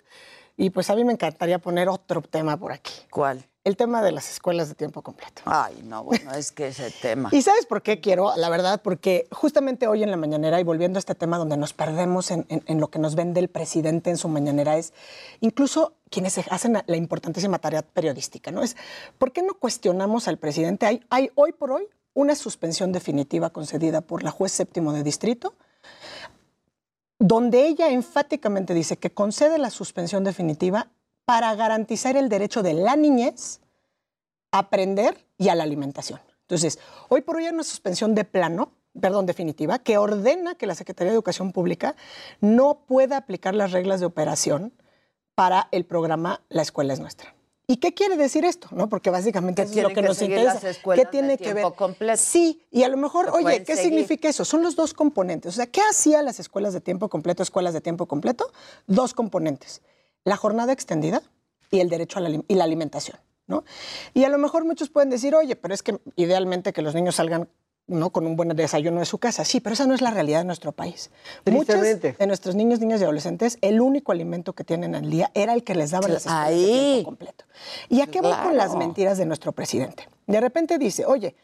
[0.57, 2.93] Y pues a mí me encantaría poner otro tema por aquí.
[3.09, 3.45] ¿Cuál?
[3.63, 5.43] El tema de las escuelas de tiempo completo.
[5.45, 7.29] Ay, no, bueno, es que ese tema.
[7.33, 8.33] ¿Y sabes por qué quiero?
[8.35, 11.71] La verdad, porque justamente hoy en la mañanera, y volviendo a este tema donde nos
[11.73, 14.93] perdemos en, en- en lo que nos vende el presidente en su mañanera, es
[15.41, 18.63] incluso quienes hacen la importantísima tarea periodística, ¿no?
[18.63, 18.75] Es,
[19.19, 20.87] ¿por qué no cuestionamos al presidente?
[20.87, 25.53] Hay, hay hoy por hoy una suspensión definitiva concedida por la juez séptimo de distrito,
[27.19, 30.87] donde ella enfáticamente dice que concede la suspensión definitiva
[31.25, 33.61] para garantizar el derecho de la niñez
[34.51, 36.19] a aprender y a la alimentación.
[36.41, 36.79] Entonces,
[37.09, 41.11] hoy por hoy hay una suspensión de plano, perdón, definitiva, que ordena que la Secretaría
[41.11, 41.95] de Educación Pública
[42.41, 44.73] no pueda aplicar las reglas de operación
[45.35, 47.33] para el programa La Escuela es Nuestra.
[47.67, 48.67] ¿Y qué quiere decir esto?
[48.71, 48.89] ¿No?
[48.89, 50.59] Porque básicamente eso es lo que, que nos interesa.
[50.61, 51.77] las ¿Qué tiene de que tiempo ver?
[51.77, 52.17] completo.
[52.21, 53.91] Sí, y a lo mejor, oye, ¿qué seguir.
[53.91, 54.43] significa eso?
[54.43, 55.53] Son los dos componentes.
[55.53, 58.51] O sea, ¿qué hacían las escuelas de tiempo completo, escuelas de tiempo completo?
[58.87, 59.81] Dos componentes.
[60.23, 61.21] La jornada extendida
[61.71, 63.17] y el derecho a la, y la alimentación.
[63.47, 63.63] ¿no?
[64.13, 67.15] Y a lo mejor muchos pueden decir, oye, pero es que idealmente que los niños
[67.15, 67.49] salgan
[67.87, 68.11] ¿no?
[68.11, 69.45] con un buen desayuno de su casa.
[69.45, 71.11] Sí, pero esa no es la realidad de nuestro país.
[71.45, 75.53] Muchos de nuestros niños, niñas y adolescentes, el único alimento que tienen al día era
[75.53, 77.45] el que les daban las escuelas tiempo completo.
[77.89, 80.07] ¿Y a qué voy con las mentiras de nuestro presidente?
[80.27, 81.35] De repente dice, oye,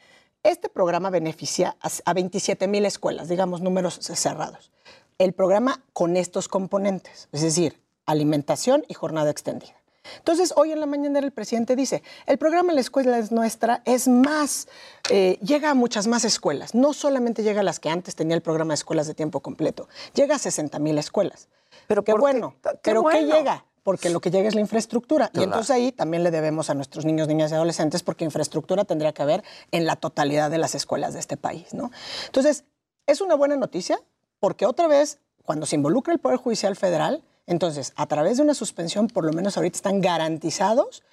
[0.43, 4.71] este programa beneficia a, a 27 mil escuelas, digamos números cerrados.
[5.17, 9.75] El programa con estos componentes, es decir, alimentación y jornada extendida.
[10.17, 14.07] Entonces, hoy en la mañana el presidente dice, el programa La Escuela es Nuestra es
[14.07, 14.67] más,
[15.09, 16.73] eh, llega a muchas más escuelas.
[16.73, 19.87] No solamente llega a las que antes tenía el programa de escuelas de tiempo completo,
[20.13, 21.49] llega a 60 mil escuelas.
[21.87, 23.35] Pero qué bueno, qué pero ¿qué bueno.
[23.35, 23.65] llega?
[23.83, 25.27] porque lo que llega es la infraestructura.
[25.27, 25.45] Y Claro.
[25.45, 29.21] entonces ahí también le debemos a nuestros niños, niñas y adolescentes, porque infraestructura tendría que
[29.21, 31.89] haber en la totalidad de las escuelas de este país, ¿no?
[32.25, 32.65] Entonces,
[33.05, 33.97] es una buena noticia,
[34.39, 38.53] porque otra vez, cuando se involucra el Poder Judicial Federal, entonces, a través de una
[38.53, 41.03] suspensión, por lo menos ahorita están garantizados,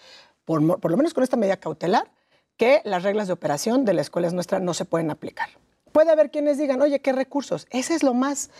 [0.45, 2.11] por, por lo menos con esta medida cautelar,
[2.57, 5.49] que las reglas de operación de la escuela nuestra no se pueden aplicar.
[5.93, 7.69] Puede haber quienes digan, oye, ¿qué recursos?
[7.71, 8.51] Ese es lo más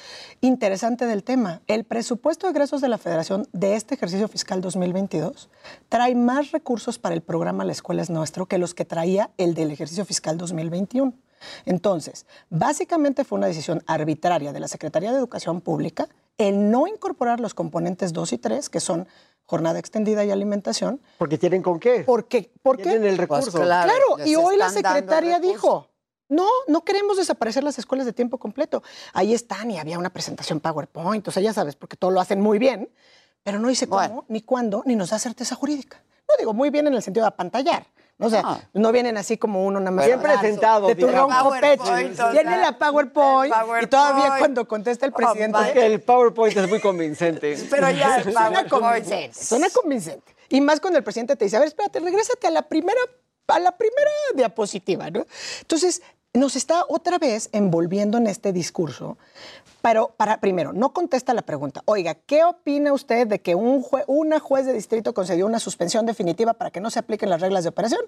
[0.41, 1.63] interesante del tema.
[1.67, 5.51] El presupuesto de egresos de la Federación de este ejercicio fiscal 2022
[5.89, 9.55] trae más recursos para el programa La Escuela es Nuestro que los que traía el
[9.55, 11.13] del ejercicio fiscal 2021.
[11.67, 17.41] Entonces, básicamente fue una decisión arbitraria de la Secretaría de Educación Pública el no incorporar
[17.41, 19.07] los componentes 2 y 3, que son
[19.45, 21.01] jornada extendida y alimentación.
[21.19, 22.01] Porque tienen con qué.
[22.05, 22.85] Porque, ¿por qué?
[22.85, 23.51] Tienen el recurso.
[23.53, 25.53] Pues claro, les y hoy la secretaria recurso.
[25.53, 25.91] dijo,
[26.29, 28.83] no, no queremos desaparecer las escuelas de tiempo completo.
[29.13, 32.41] Ahí están y había una presentación PowerPoint, o sea, ya sabes, porque todo lo hacen
[32.41, 32.91] muy bien,
[33.43, 36.03] pero no dice cómo, ni cuándo, ni nos da certeza jurídica.
[36.29, 37.87] No digo muy bien en el sentido de apantallar.
[38.19, 38.27] ¿No?
[38.27, 40.07] O sea, no vienen así como uno nada más.
[40.07, 41.35] Bien presentado, De tu digamos.
[41.35, 41.85] ronco pecho.
[41.85, 44.39] PowerPoint, Tiene la PowerPoint, y todavía PowerPoint.
[44.39, 45.59] cuando contesta el presidente.
[45.59, 47.57] Porque el PowerPoint es muy convincente.
[47.71, 49.45] Pero ya, el suena convincente.
[49.45, 50.35] Suena convincente.
[50.49, 53.01] Y más cuando el presidente te dice, a ver, espérate, regrésate a la primera,
[53.49, 55.27] a la primera diapositiva, ¿no?
[55.63, 59.17] Entonces, nos está otra vez envolviendo en este discurso,
[59.85, 61.83] pero para, primero, no contesta la pregunta.
[61.85, 66.07] Oiga, ¿qué opina usted de que un jue- una juez de distrito concedió una suspensión
[66.07, 68.01] definitiva para que no se apliquen las reglas de operación?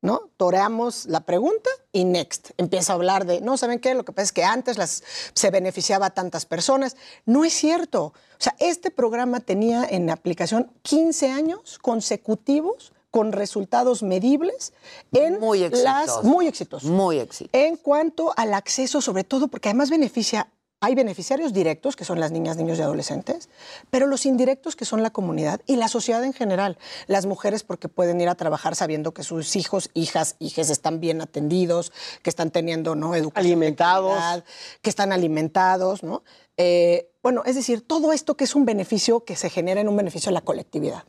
[0.00, 0.30] ¿no?
[0.38, 2.50] Toreamos la pregunta y next.
[2.58, 3.94] Empieza a hablar de, no, ¿saben qué?
[3.94, 5.02] Lo que pasa es que antes las,
[5.34, 6.96] se beneficiaba a tantas personas.
[7.26, 8.04] No es cierto.
[8.06, 14.72] O sea, este programa tenía en aplicación 15 años consecutivos con resultados medibles
[15.12, 15.70] en Muy las
[16.02, 16.24] exitosos.
[16.24, 16.90] muy exitosos.
[16.90, 17.50] Muy exitosos.
[17.54, 20.48] En cuanto al acceso, sobre todo, porque además beneficia,
[20.84, 23.48] hay beneficiarios directos, que son las niñas, niños y adolescentes,
[23.90, 26.76] pero los indirectos, que son la comunidad y la sociedad en general.
[27.06, 31.22] Las mujeres, porque pueden ir a trabajar sabiendo que sus hijos, hijas, hijes están bien
[31.22, 31.90] atendidos,
[32.22, 33.14] que están teniendo ¿no?
[33.14, 33.46] educación.
[33.46, 34.44] Alimentados.
[34.82, 36.22] que están alimentados, ¿no?
[36.56, 39.96] Eh, bueno, es decir, todo esto que es un beneficio que se genera en un
[39.96, 41.04] beneficio a la colectividad.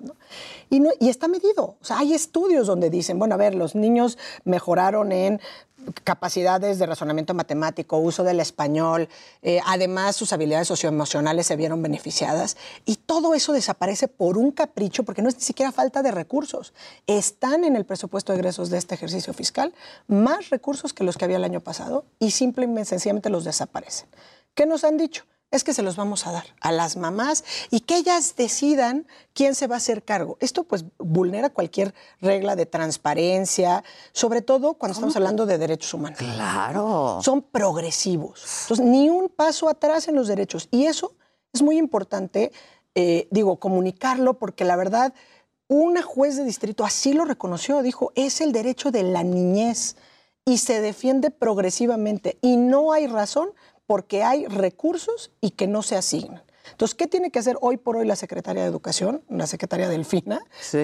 [0.69, 1.75] y está medido.
[1.81, 5.41] O sea, hay estudios donde dicen, bueno, a ver, los niños mejoraron en
[6.03, 9.09] capacidades de razonamiento matemático, uso del español,
[9.41, 15.03] eh, además sus habilidades socioemocionales se vieron beneficiadas y todo eso desaparece por un capricho
[15.03, 16.73] porque no es ni siquiera falta de recursos.
[17.07, 19.73] Están en el presupuesto de egresos de este ejercicio fiscal
[20.07, 24.07] más recursos que los que había el año pasado y simplemente sencillamente los desaparecen.
[24.53, 25.25] ¿Qué nos han dicho?
[25.55, 29.55] Es que se los vamos a dar a las mamás y que ellas decidan quién
[29.55, 30.37] se va a hacer cargo.
[30.41, 36.19] Esto pues vulnera cualquier regla de transparencia, sobre todo cuando estamos hablando de derechos humanos.
[36.19, 37.19] Claro.
[37.23, 38.43] Son progresivos.
[38.63, 40.67] Entonces, ni un paso atrás en los derechos.
[40.71, 41.13] Y eso
[41.53, 42.51] es muy importante,
[42.93, 45.13] eh, digo, comunicarlo, porque la verdad,
[45.69, 49.95] una juez de distrito así lo reconoció, dijo, es el derecho de la niñez
[50.45, 53.49] y se defiende progresivamente y no hay razón
[53.87, 56.43] porque hay recursos y que no se asignan.
[56.71, 60.41] Entonces, ¿qué tiene que hacer hoy por hoy la Secretaría de Educación, la Secretaria Delfina?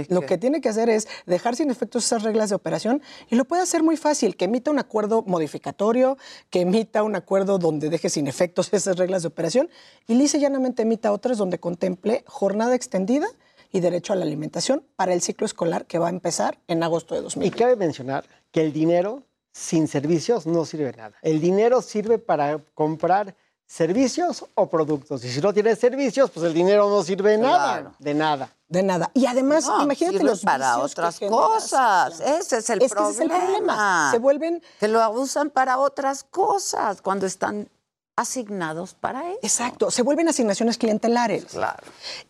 [0.10, 3.46] lo que tiene que hacer es dejar sin efectos esas reglas de operación y lo
[3.46, 6.18] puede hacer muy fácil, que emita un acuerdo modificatorio,
[6.50, 9.70] que emita un acuerdo donde deje sin efectos esas reglas de operación
[10.08, 13.28] y lisa y llanamente emita otras donde contemple jornada extendida
[13.72, 17.16] y derecho a la alimentación para el ciclo escolar que va a empezar en agosto
[17.16, 17.56] de 2020.
[17.56, 21.16] Y cabe mencionar que el dinero sin servicios no sirve nada.
[21.22, 25.24] El dinero sirve para comprar servicios o productos.
[25.24, 27.94] Y si no tienes servicios, pues el dinero no sirve de nada.
[28.00, 28.50] De nada.
[28.68, 29.12] De nada.
[29.14, 32.20] Y además, No, imagínate sirve los para vicios otras cosas.
[32.20, 33.12] Ese es el Es que problema.
[33.12, 34.12] ese es el problema.
[34.12, 37.70] Se vuelven que lo usan para otras cosas cuando están
[38.16, 39.40] asignados para eso.
[39.42, 41.46] Exacto, se vuelven asignaciones clientelares.
[41.46, 41.84] Claro.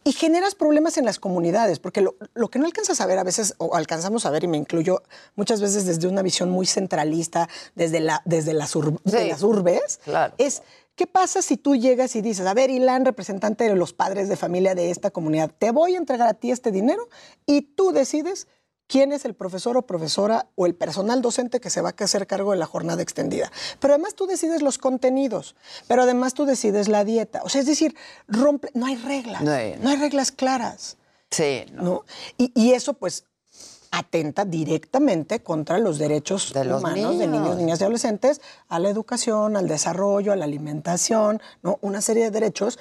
[0.03, 3.23] Y generas problemas en las comunidades, porque lo, lo que no alcanzas a ver a
[3.23, 5.03] veces, o alcanzamos a ver, y me incluyo
[5.35, 9.43] muchas veces desde una visión muy centralista, desde, la, desde las, ur- de Sí, las
[9.43, 10.33] urbes, claro.
[10.37, 10.61] es
[10.95, 14.35] ¿qué pasa si tú llegas y dices, a ver, Ilan, representante de los padres de
[14.35, 17.07] familia de esta comunidad, te voy a entregar a ti este dinero
[17.45, 18.47] y tú decides
[18.91, 22.27] quién es el profesor o profesora o el personal docente que se va a hacer
[22.27, 23.49] cargo de la jornada extendida.
[23.79, 25.55] Pero además tú decides los contenidos,
[25.87, 27.41] pero además tú decides la dieta.
[27.43, 27.95] O sea, es decir,
[28.27, 30.97] rompe, no hay reglas, No hay- no hay reglas claras.
[31.29, 32.03] Sí, ¿no?
[32.37, 33.23] Y, y eso pues
[33.91, 37.41] atenta directamente contra los derechos De los humanos de niños.
[37.43, 41.77] niños, niñas y adolescentes a la educación, al desarrollo, a la alimentación, ¿no?
[41.81, 42.79] Una serie de derechos.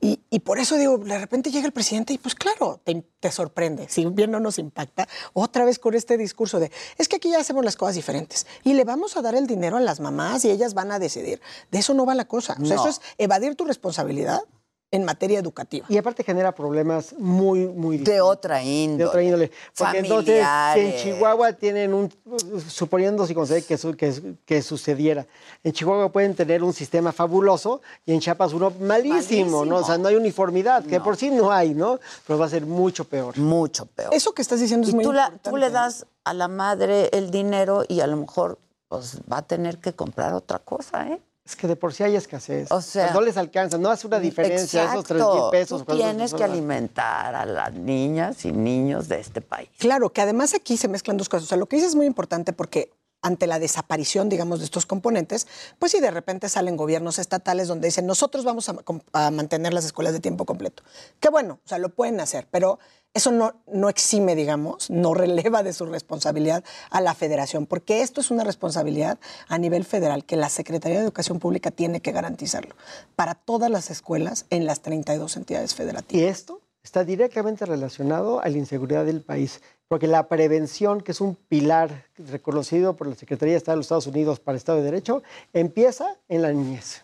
[0.00, 3.32] Y, y por eso digo, de repente llega el presidente y pues claro, te, te
[3.32, 7.30] sorprende, si bien no nos impacta, otra vez con este discurso de, es que aquí
[7.30, 10.44] ya hacemos las cosas diferentes y le vamos a dar el dinero a las mamás
[10.44, 11.40] y ellas van a decidir.
[11.72, 12.56] De eso no va la cosa.
[12.60, 12.82] O sea, No.
[12.86, 14.40] eso es evadir tu responsabilidad
[14.92, 15.86] en materia educativa.
[15.88, 18.98] Y aparte genera problemas muy, muy De otra índole.
[18.98, 19.50] De otra índole.
[19.76, 20.96] Porque entonces, si en.
[20.96, 22.12] Chihuahua tienen un,
[22.68, 25.26] suponiendo si concede que, su- que, que sucediera,
[25.64, 29.76] en Chihuahua pueden tener un sistema fabuloso y en Chiapas uno malísimo, ¿no?
[29.76, 31.98] O sea, no hay uniformidad, que por sí no hay, ¿no?
[32.26, 33.38] Pero va a ser mucho peor.
[33.38, 34.12] Mucho peor.
[34.14, 35.50] Eso que estás diciendo es Y muy tú, la- importante.
[35.50, 39.42] tú le das a la madre el dinero y a lo mejor pues, va a
[39.42, 41.18] tener que comprar otra cosa, ¿eh?
[41.44, 42.70] Es que de por sí hay escasez.
[42.70, 45.42] O sea, no les alcanza, no hace una diferencia esos tres Exacto.
[45.42, 45.84] mil pesos.
[45.84, 49.68] Tú tienes que alimentar a las niñas y niños de este país.
[49.78, 51.44] Claro, que además aquí se mezclan dos cosas.
[51.44, 52.92] O sea, lo que dices es muy importante porque
[53.22, 55.46] ante la desaparición, digamos, de estos componentes,
[55.78, 58.76] pues sí, de repente salen gobiernos estatales donde dicen, nosotros vamos a,
[59.12, 60.82] a mantener las escuelas de tiempo completo.
[61.20, 62.78] Qué bueno, o sea, lo pueden hacer, pero
[63.14, 68.20] eso no, no exime, digamos, no releva de su responsabilidad a la federación, porque esto
[68.20, 69.18] es una responsabilidad
[69.48, 72.74] a nivel federal que la Secretaría de Educación Pública tiene que garantizarlo
[73.16, 76.22] para todas las escuelas en las 32 entidades federativas.
[76.22, 79.60] Y esto está directamente relacionado a la inseguridad del país,
[79.92, 83.84] porque la prevención, que es un pilar reconocido por la Secretaría de Estado de los
[83.84, 85.22] Estados Unidos para el Estado de Derecho,
[85.52, 87.02] empieza en la niñez.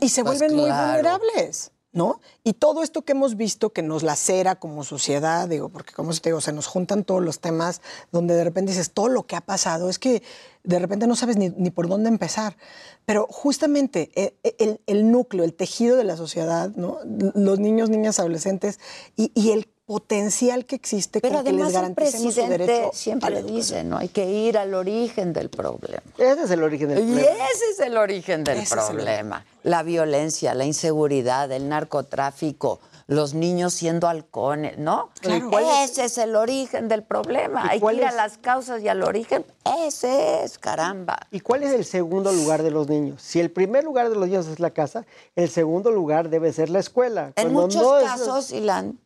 [0.00, 2.20] y se Pues vuelven muy vulnerables, ¿no?
[2.42, 6.30] Y todo esto que hemos visto que nos lacera como sociedad, digo, porque como te
[6.30, 9.40] digo, se nos juntan todos los temas donde de repente dices, todo lo que ha
[9.40, 10.24] pasado, es que
[10.64, 12.56] de repente no sabes ni, ni por dónde empezar.
[13.04, 16.98] Pero justamente eh, el, el núcleo, el tejido de la sociedad, ¿no?
[17.36, 18.80] Los niños, niñas, adolescentes
[19.14, 22.66] y, y el potencial que existe Pero con que les además el garanticemos su presidente
[22.66, 23.56] derecho a siempre la educación.
[23.60, 23.96] dice, ¿no?
[23.98, 26.02] Hay que ir al origen del problema.
[26.18, 27.30] Ese es el origen del Y problema.
[27.30, 29.44] ese es el origen del Ese el problema.
[29.62, 35.10] La violencia, la inseguridad, el narcotráfico, los niños siendo halcones, ¿no?
[35.20, 35.50] Claro.
[35.52, 37.62] ¿Y Ese es el origen del problema.
[37.66, 39.44] ¿Y Hay que ir a las causas y al origen.
[39.86, 41.16] Ese es, caramba.
[41.30, 43.22] ¿Y cuál es el segundo lugar de los niños?
[43.22, 45.06] Si el primer lugar de los niños es la casa,
[45.36, 47.32] el segundo lugar debe ser la escuela.
[47.36, 48.98] En Cuando muchos no es- casos, Ilan,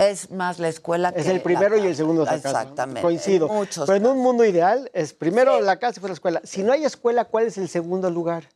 [0.00, 2.48] es más la escuela Es que el primero la y el segundo es la casa.
[2.62, 3.02] Exactamente.
[3.02, 3.48] Coincido.
[3.48, 6.40] En muchos Pero en un mundo ideal es primero la casa y después la escuela.
[6.44, 8.48] Si no hay escuela, ¿cuál es el segundo lugar?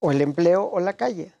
[0.00, 1.32] O el empleo o la calle.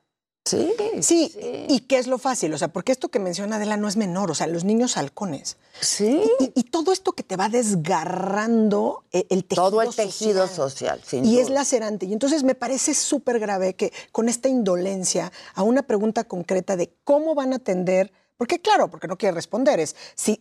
[0.44, 1.32] Sí, Sí,
[1.68, 2.52] ¿y qué es lo fácil?
[2.52, 5.56] O sea, porque esto que menciona Adela no es menor, o sea, los niños halcones.
[5.80, 6.20] Sí.
[6.40, 11.00] Y, y todo esto que te va desgarrando eh, el tejido Todo el tejido social,
[11.06, 12.06] sin Y es lacerante.
[12.06, 16.92] Y entonces me parece súper grave que con esta indolencia a una pregunta concreta de
[17.04, 18.12] cómo van a atender.
[18.36, 20.40] Porque claro, porque no quiere responder, es si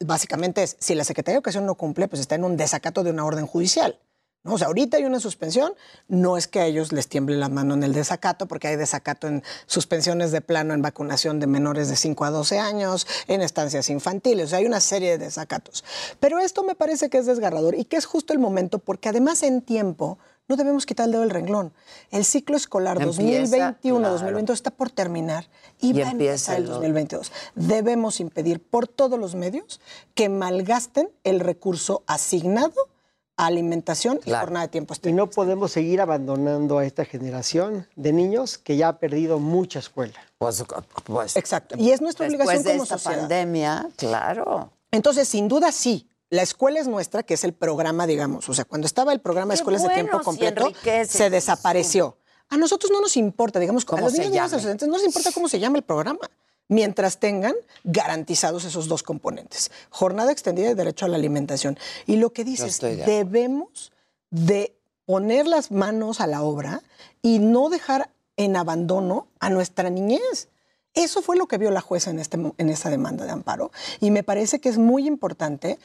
[0.00, 3.10] básicamente es si la Secretaría de Educación no cumple, pues está en un desacato de
[3.10, 3.98] una orden judicial.
[4.44, 4.54] ¿no?
[4.54, 5.72] O sea, ahorita hay una suspensión,
[6.08, 9.26] no es que a ellos les tiemble la mano en el desacato, porque hay desacato
[9.26, 13.90] en suspensiones de plano en vacunación de menores de 5 a 12 años, en estancias
[13.90, 15.84] infantiles, o sea, hay una serie de desacatos.
[16.20, 19.42] Pero esto me parece que es desgarrador y que es justo el momento, porque además
[19.42, 20.18] en tiempo
[20.48, 21.72] no debemos quitar el dedo del renglón.
[22.10, 25.46] El ciclo escolar Empieza, 2021-2022 está por terminar
[25.78, 27.32] y, Y va a empieza empezar el el 2022.
[27.54, 29.80] Debemos impedir por todos los medios
[30.14, 32.88] que malgasten el recurso asignado
[33.36, 38.12] a alimentación y jornada de tiempo Y no podemos seguir abandonando a esta generación de
[38.12, 40.18] niños que ya ha perdido mucha escuela.
[40.38, 40.64] Pues,
[41.04, 41.76] pues, Exacto.
[41.78, 43.20] Y es nuestra obligación de como esta sociedad.
[43.20, 44.72] pandemia, claro.
[44.90, 46.08] Entonces, sin duda, sí.
[46.30, 48.48] La escuela es nuestra, que es el programa, digamos.
[48.48, 50.70] O sea, cuando estaba el programa de escuelas de tiempo completo,
[51.06, 52.18] se desapareció.
[52.50, 54.88] A nosotros no nos importa, digamos, a ¿Cómo los se niños y a los adolescentes
[54.88, 56.30] no nos importa cómo se llama el programa,
[56.68, 59.70] mientras tengan garantizados esos dos componentes.
[59.90, 61.78] Jornada extendida y derecho a la alimentación.
[62.06, 63.92] Y lo que dices, debemos
[64.30, 64.74] de
[65.06, 66.82] poner las manos a la obra
[67.22, 70.48] y no dejar en abandono a nuestra niñez.
[70.94, 74.10] Eso fue lo que vio la jueza en, este, en esta demanda de amparo y
[74.10, 75.78] me parece que es muy importante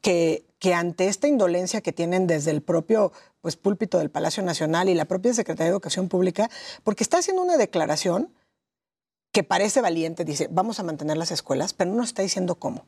[0.00, 4.88] que, que ante esta indolencia que tienen desde el propio pues, púlpito del Palacio Nacional
[4.88, 6.50] y la propia Secretaría de Educación Pública,
[6.84, 8.32] porque está haciendo una declaración
[9.32, 12.86] que parece valiente, dice, vamos a mantener las escuelas, pero no está diciendo cómo.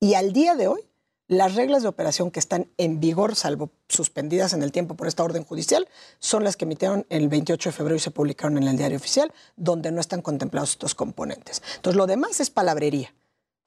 [0.00, 0.80] Y al día de hoy,
[1.26, 5.24] las reglas de operación que están en vigor, salvo suspendidas en el tiempo por esta
[5.24, 5.88] orden judicial,
[6.18, 9.32] son las que emitieron el 28 de febrero y se publicaron en el diario oficial,
[9.56, 11.62] donde no están contemplados estos componentes.
[11.76, 13.14] Entonces, lo demás es palabrería.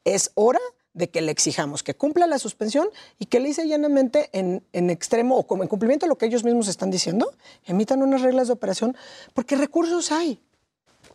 [0.04, 0.60] Es hora
[0.94, 5.38] de que le exijamos que cumpla la suspensión y que le dice llanamente en, extremo
[5.38, 7.34] o como en cumplimiento de lo que ellos mismos están diciendo,
[7.66, 8.96] emitan unas reglas de operación,
[9.34, 10.42] porque recursos hay.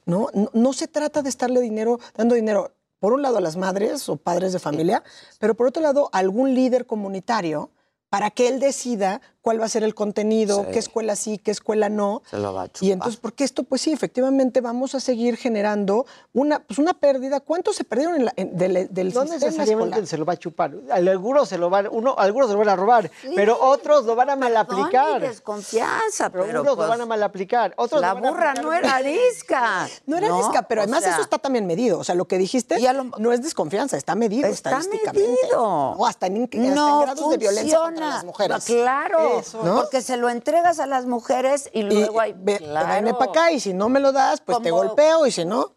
[0.06, 0.28] ¿no?
[0.34, 2.72] No, no se trata de estarle dinero, dando dinero,
[3.02, 5.02] por un lado a las madres o padres de familia,
[5.40, 7.72] pero por otro lado a algún líder comunitario
[8.08, 10.72] para que él decida cuál va a ser el contenido, Sí.
[10.72, 12.22] qué escuela sí, qué escuela no.
[12.30, 12.88] Se lo va a chupar.
[12.88, 17.40] Y entonces, porque esto, pues sí, efectivamente vamos a seguir generando una, pues una pérdida.
[17.40, 20.06] ¿Cuántos se perdieron en la- en- del, del No sistema necesariamente escolar?
[20.06, 20.72] se lo va a chupar.
[20.90, 24.30] Algunos se lo van, uno, algunos se lo van a robar, pero otros lo van
[24.30, 27.74] a mal No desconfianza, pero, pero, unos pues, lo van a mal aplicar.
[27.76, 29.88] Otros la lo van a burra no era arisca.
[30.06, 31.98] No era arisca, pero O además sea, eso está también medido.
[31.98, 32.76] O sea, lo que dijiste
[33.18, 35.28] no es desconfianza, está medido Está estadísticamente.
[35.42, 35.94] medido.
[35.96, 38.14] No, hasta en, hasta en no grados de violencia contra funciona.
[38.14, 38.64] las mujeres.
[38.64, 39.62] Claro, Eso.
[39.62, 39.76] ¿No?
[39.76, 42.34] porque se lo entregas a las mujeres y luego hay...
[42.34, 43.18] claro.
[43.18, 45.72] Para acá y si no me lo das, pues te golpeo y si no...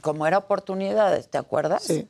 [0.00, 1.82] Como era oportunidades, ¿te acuerdas?
[1.82, 2.08] Sí.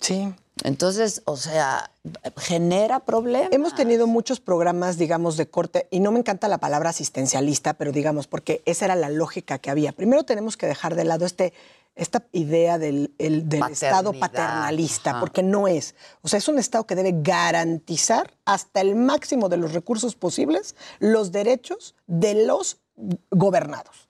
[0.00, 0.34] Sí.
[0.64, 1.90] Entonces, o sea,
[2.36, 3.52] genera problemas.
[3.52, 7.92] Hemos tenido muchos programas, digamos, de corte, y no me encanta la palabra asistencialista, pero
[7.92, 9.92] digamos, porque esa era la lógica que había.
[9.92, 11.52] Primero tenemos que dejar de lado este,
[11.96, 15.20] esta idea del, el- del Estado paternalista, ajá.
[15.20, 15.94] porque no es.
[16.22, 20.76] O sea, es un Estado que debe garantizar hasta el máximo de los recursos posibles
[20.98, 22.78] los derechos de los
[23.30, 24.05] gobernados.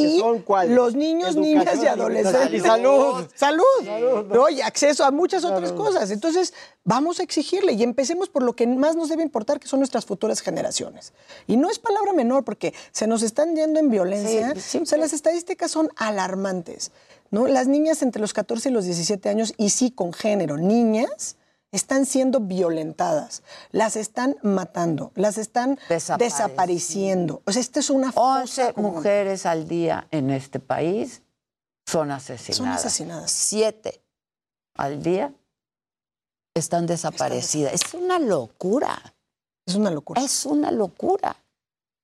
[0.00, 0.74] Y son cuáles?
[0.74, 2.62] los niños, Educación, niñas y adolescentes.
[2.62, 3.26] salud.
[3.34, 4.26] Salud.
[4.28, 4.48] ¿no?
[4.48, 6.10] Y acceso a muchas otras cosas.
[6.10, 6.54] Entonces,
[6.84, 10.04] vamos a exigirle y empecemos por lo que más nos debe importar, que son nuestras
[10.06, 11.12] futuras generaciones.
[11.46, 14.54] Y no es palabra menor, porque se nos están yendo en violencia.
[14.54, 16.92] o sea, las estadísticas son alarmantes.
[17.30, 17.46] ¿no?
[17.46, 21.36] Las niñas entre los 14 y los 17 años, y sí con género, niñas,
[21.72, 25.78] están siendo violentadas, las están matando, las están
[26.18, 27.42] desapareciendo.
[27.44, 31.22] O sea, esto es una 11 mujeres al día en este país
[31.88, 32.56] son asesinadas.
[32.56, 33.30] Son asesinadas.
[33.30, 34.02] Siete
[34.74, 35.34] al día
[36.54, 37.72] están desaparecidas.
[37.72, 39.14] Es una locura.
[39.66, 40.22] Es una locura.
[40.22, 41.36] Es una locura.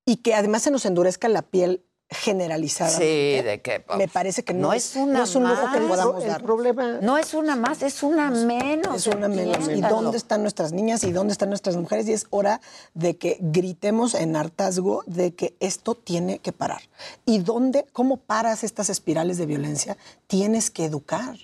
[0.07, 1.85] Y que además se nos endurezca la piel
[2.15, 2.91] generalizada.
[2.91, 3.05] Sí,
[3.43, 5.89] de que Me parece que no, no es una no es un lujo que más.
[5.89, 6.43] podamos El dar.
[6.43, 8.97] problema no es una más, es una menos.
[8.97, 9.69] Es una menos.
[9.69, 12.09] ¿Y dónde están nuestras niñas y dónde están nuestras mujeres?
[12.09, 12.61] Y es hora
[12.95, 16.83] de que gritemos en hartazgo de que esto tiene que parar.
[17.27, 19.97] ¿Y dónde, cómo paras estas espirales de violencia?
[20.27, 21.37] Tienes que educar.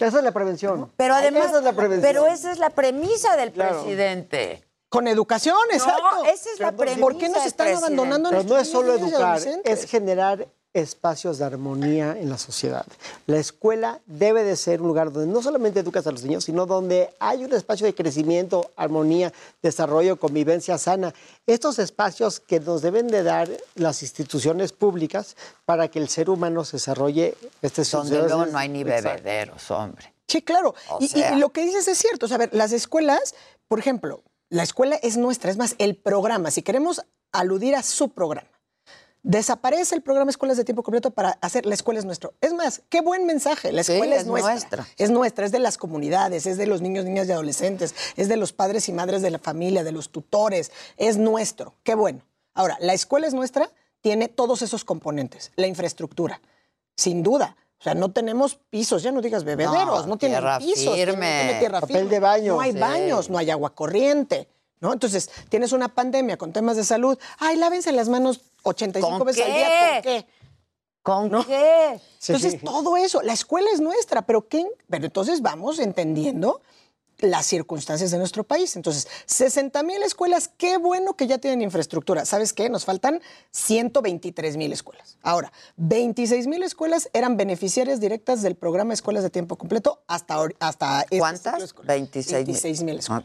[0.00, 0.92] Esa es la prevención.
[0.96, 2.02] Pero además, Esa es la prevención.
[2.12, 3.82] pero esa es la premisa del Claro.
[3.82, 4.62] presidente.
[4.88, 6.02] Con educación, exacto.
[6.02, 7.00] No, esa es la premisa.
[7.00, 12.16] ¿Por qué nos están abandonando Pero no es solo educar, es generar espacios de armonía
[12.18, 12.86] en la sociedad.
[13.26, 16.66] La escuela debe de ser un lugar donde no solamente educas a los niños, sino
[16.66, 21.14] donde hay un espacio de crecimiento, armonía, desarrollo, convivencia sana.
[21.46, 26.64] Estos espacios que nos deben de dar las instituciones públicas para que el ser humano
[26.64, 27.34] se desarrolle.
[27.62, 30.12] Este Donde luego no hay ni bebederos, hombre.
[30.26, 30.74] Sí, claro.
[30.90, 32.26] O Y, y lo que dices es cierto.
[32.26, 33.34] O sea, a ver, las escuelas,
[33.66, 37.02] por ejemplo, la escuela es nuestra, es más, el programa, si queremos
[37.32, 38.48] aludir a su programa.
[39.24, 42.34] Desaparece el programa Escuelas de Tiempo Completo para hacer la escuela es nuestro.
[42.40, 43.72] Es más, qué buen mensaje.
[43.72, 44.52] La Sí, escuela es, es nuestra.
[44.52, 44.86] nuestra.
[44.96, 48.36] Es nuestra, es de las comunidades, es de los niños, niñas y adolescentes, es de
[48.36, 50.70] los padres y madres de la familia, de los tutores.
[50.96, 51.74] Es nuestro.
[51.82, 52.22] Qué bueno.
[52.54, 53.70] Ahora, la escuela es nuestra,
[54.00, 55.52] tiene todos esos componentes.
[55.56, 56.40] La infraestructura,
[56.96, 57.56] sin duda.
[57.80, 61.42] O sea, no tenemos pisos, ya no digas bebederos, no, No, tienen tierra pisos, firme.
[61.44, 62.54] tiene tierra Papel firme, de baño.
[62.54, 62.78] No hay Sí.
[62.78, 64.48] baños, no hay agua corriente.
[64.80, 64.92] ¿No?
[64.92, 67.18] Entonces, tienes una pandemia con temas de salud.
[67.38, 69.68] Ay, lávense las manos 85 ¿Con veces al día.
[69.94, 70.26] ¿Por qué?
[71.02, 72.00] ¿Con qué?
[72.28, 74.64] Entonces, todo eso, la escuela es nuestra, pero ¿qué?
[74.88, 76.60] Pero entonces vamos entendiendo
[77.18, 78.76] las circunstancias de nuestro país.
[78.76, 82.24] Entonces, 60 mil escuelas, qué bueno que ya tienen infraestructura.
[82.24, 82.68] ¿Sabes qué?
[82.70, 85.18] Nos faltan 123 mil escuelas.
[85.22, 91.02] Ahora, 26 mil escuelas eran beneficiarias directas del programa Escuelas de Tiempo Completo hasta, hasta
[91.02, 91.52] este ¿Cuántas?
[91.52, 91.86] ciclo escolar.
[91.88, 93.24] 26 26 mil escuelas.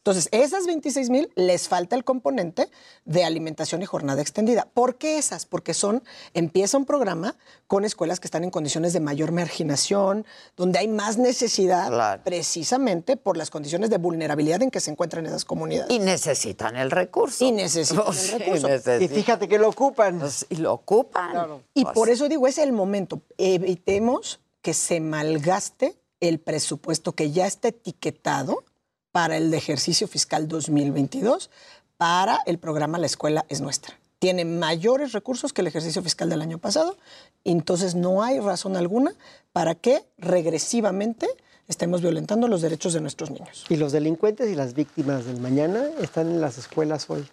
[0.00, 2.70] Entonces, esas 26 mil les falta el componente
[3.04, 4.66] de alimentación y jornada extendida.
[4.72, 5.44] ¿Por qué esas?
[5.44, 10.24] Porque son, empieza un programa con escuelas que están en condiciones de mayor marginación,
[10.56, 15.44] donde hay más necesidad, precisamente por las condiciones de vulnerabilidad en que se encuentran esas
[15.44, 15.90] comunidades.
[15.90, 17.44] Y necesitan el recurso.
[17.44, 18.68] Y necesitan el recurso.
[18.68, 19.02] necesitan.
[19.02, 20.18] Y fíjate que lo ocupan.
[20.18, 21.62] Pues, y lo ocupan.
[21.74, 23.20] Y Pues, por eso digo, es el momento.
[23.36, 28.64] Evitemos que se malgaste el presupuesto que ya está etiquetado
[29.12, 31.50] para el ejercicio fiscal 2022
[31.96, 33.98] para el programa La Escuela es Nuestra.
[34.18, 36.96] Tiene mayores recursos que el ejercicio fiscal del año pasado,
[37.44, 39.12] entonces no hay razón alguna
[39.52, 41.26] para que regresivamente
[41.68, 43.64] estemos violentando los derechos de nuestros niños.
[43.68, 47.26] Y los delincuentes y las víctimas del mañana están en las escuelas hoy.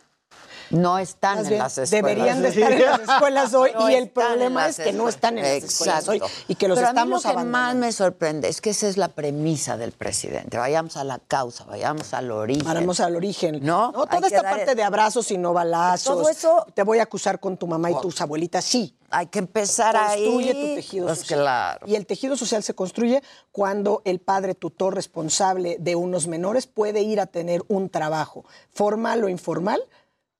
[0.70, 1.92] No están en las escuelas.
[1.92, 5.38] Deberían de estar en las escuelas hoy No y el problema es que no están
[5.38, 7.92] en las escuelas hoy y que los Pero estamos a mí lo que más me
[7.92, 10.58] sorprende es que esa es la premisa del presidente.
[10.58, 12.66] Vayamos a la causa, vayamos al origen.
[12.74, 13.60] Vamos al origen.
[13.64, 16.06] No, No, toda esta parte de abrazos y no balazos.
[16.18, 18.94] Todo eso- Te voy a acusar con tu mamá y tus abuelitas, sí.
[19.10, 20.70] Hay que empezar Construye ahí.
[20.70, 21.40] tu tejido Pues social.
[21.40, 21.88] claro.
[21.88, 23.24] Y el tejido social se construye
[23.54, 29.24] cuando el padre tutor responsable de unos menores puede ir a tener un trabajo, formal
[29.24, 29.82] o informal,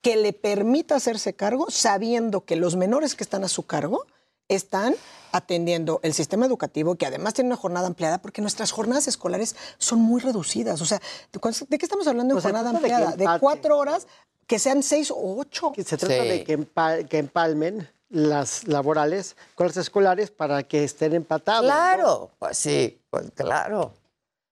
[0.08, 4.06] que le permita hacerse cargo sabiendo que los menores que están a su cargo
[4.48, 4.96] están
[5.34, 10.00] atendiendo el sistema educativo, que además tiene una jornada ampliada, porque nuestras jornadas escolares son
[10.00, 10.80] muy reducidas.
[10.80, 11.02] O sea,
[11.34, 13.18] ¿de cuán- ¿de qué estamos hablando en Pues jornada de que ampliada?
[13.18, 14.08] De, cuatro horas,
[14.46, 15.74] que sean seis o ocho.
[15.76, 21.16] Se trata de que, empa- que empalmen las laborales con las escolares para que estén
[21.16, 21.64] empatados.
[21.64, 21.68] ¿no?
[21.68, 23.92] Claro, pues sí, pues claro.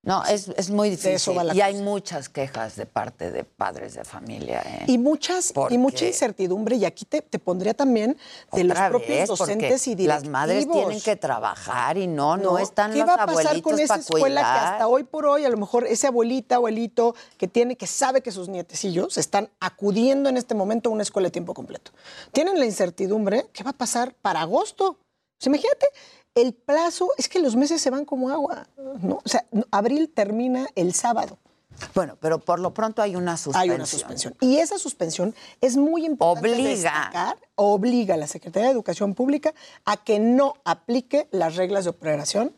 [0.05, 1.37] No, es, es muy eso difícil.
[1.37, 4.61] va la y hay muchas quejas de parte de padres de familia.
[4.63, 4.83] ¿eh?
[4.85, 6.75] Y muchas ¿Por y mucha incertidumbre.
[6.75, 8.15] Y aquí te, te pondría también
[8.53, 10.23] de los propios vez, docentes y directivos.
[10.23, 12.57] Las madres tienen que trabajar y no, no, ¿no?
[12.59, 15.49] están ¿Qué los va a pasar con esa escuela que hasta hoy por hoy a
[15.49, 20.37] lo mejor ese abuelita, abuelito que tiene, que sabe que sus nietecillos están acudiendo en
[20.37, 21.91] este momento a una escuela de tiempo completo?
[22.31, 24.99] Tienen la incertidumbre, ¿qué va a pasar para agosto?
[25.39, 25.87] Sea, imagínate,
[26.35, 28.67] el plazo es que los meses se van como agua,
[29.01, 29.21] ¿no?
[29.23, 31.39] O sea, abril termina el sábado.
[31.93, 33.71] Bueno, pero por lo pronto hay una suspensión.
[33.71, 34.35] Hay una suspensión.
[34.39, 36.69] Y esa suspensión es muy importante Obliga.
[36.69, 41.89] destacar, obliga a la Secretaría de Educación Pública a que no aplique las reglas de
[41.89, 42.55] operación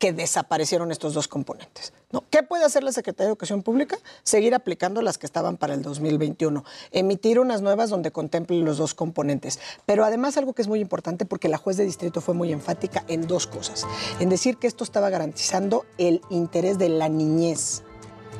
[0.00, 1.92] que desaparecieron estos dos componentes.
[2.10, 2.24] ¿no?
[2.30, 3.98] ¿Qué puede hacer la Secretaría de Educación Pública?
[4.22, 8.94] Seguir aplicando las que estaban para el 2021, emitir unas nuevas donde contemplen los dos
[8.94, 9.60] componentes.
[9.84, 13.04] Pero además algo que es muy importante porque la juez de distrito fue muy enfática
[13.08, 13.86] en dos cosas.
[14.20, 17.82] En decir que esto estaba garantizando el interés de la niñez.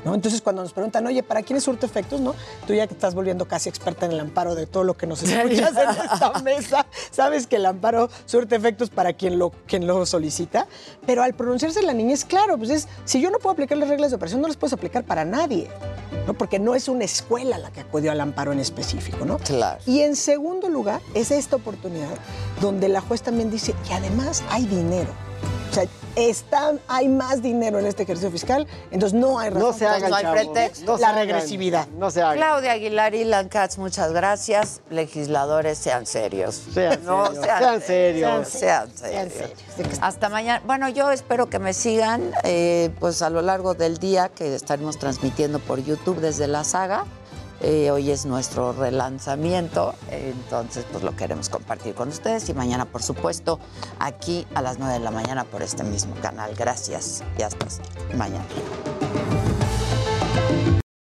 [0.04, 0.14] ¿No?
[0.14, 2.20] Entonces, cuando nos preguntan, oye, ¿para quién es surte efectos?
[2.20, 2.34] ¿no?
[2.66, 5.22] Tú ya que estás volviendo casi experta en el amparo de todo lo que nos
[5.22, 10.04] escuchas en esta mesa, sabes que el amparo surte efectos para quien lo, quien lo
[10.06, 10.66] solicita.
[11.06, 14.10] Pero al pronunciarse la niñez, claro, pues es, si yo no puedo aplicar las reglas
[14.10, 15.68] de operación, no las puedes aplicar para nadie.
[16.26, 16.34] ¿no?
[16.34, 19.38] Porque no es una escuela la que acudió al amparo en específico, ¿no?
[19.38, 19.80] Claro.
[19.86, 22.10] Y en segundo lugar, es esta oportunidad
[22.60, 25.29] donde la juez también dice, y además hay dinero.
[25.70, 25.84] O sea,
[26.16, 29.68] está, hay más dinero en este ejercicio fiscal, entonces no hay razón.
[29.70, 30.84] No se hagan, no hay pretexto.
[30.92, 31.26] No la hagan.
[31.26, 31.86] regresividad.
[31.88, 32.34] No se haga.
[32.34, 34.80] Claudia Aguilar y Lancats, muchas gracias.
[34.90, 36.60] Legisladores, sean serios.
[36.74, 38.48] Sean No, serios, sean serios.
[38.48, 38.90] Sean
[39.30, 39.98] serios.
[40.00, 40.60] Hasta mañana.
[40.66, 44.98] Bueno, yo espero que me sigan eh, pues a lo largo del día que estaremos
[44.98, 47.04] transmitiendo por YouTube desde la saga.
[47.60, 53.02] Eh, hoy es nuestro relanzamiento, entonces pues lo queremos compartir con ustedes y mañana por
[53.02, 53.58] supuesto
[53.98, 56.54] aquí a las 9 de la mañana por este mismo canal.
[56.56, 57.66] Gracias y hasta
[58.16, 58.46] mañana.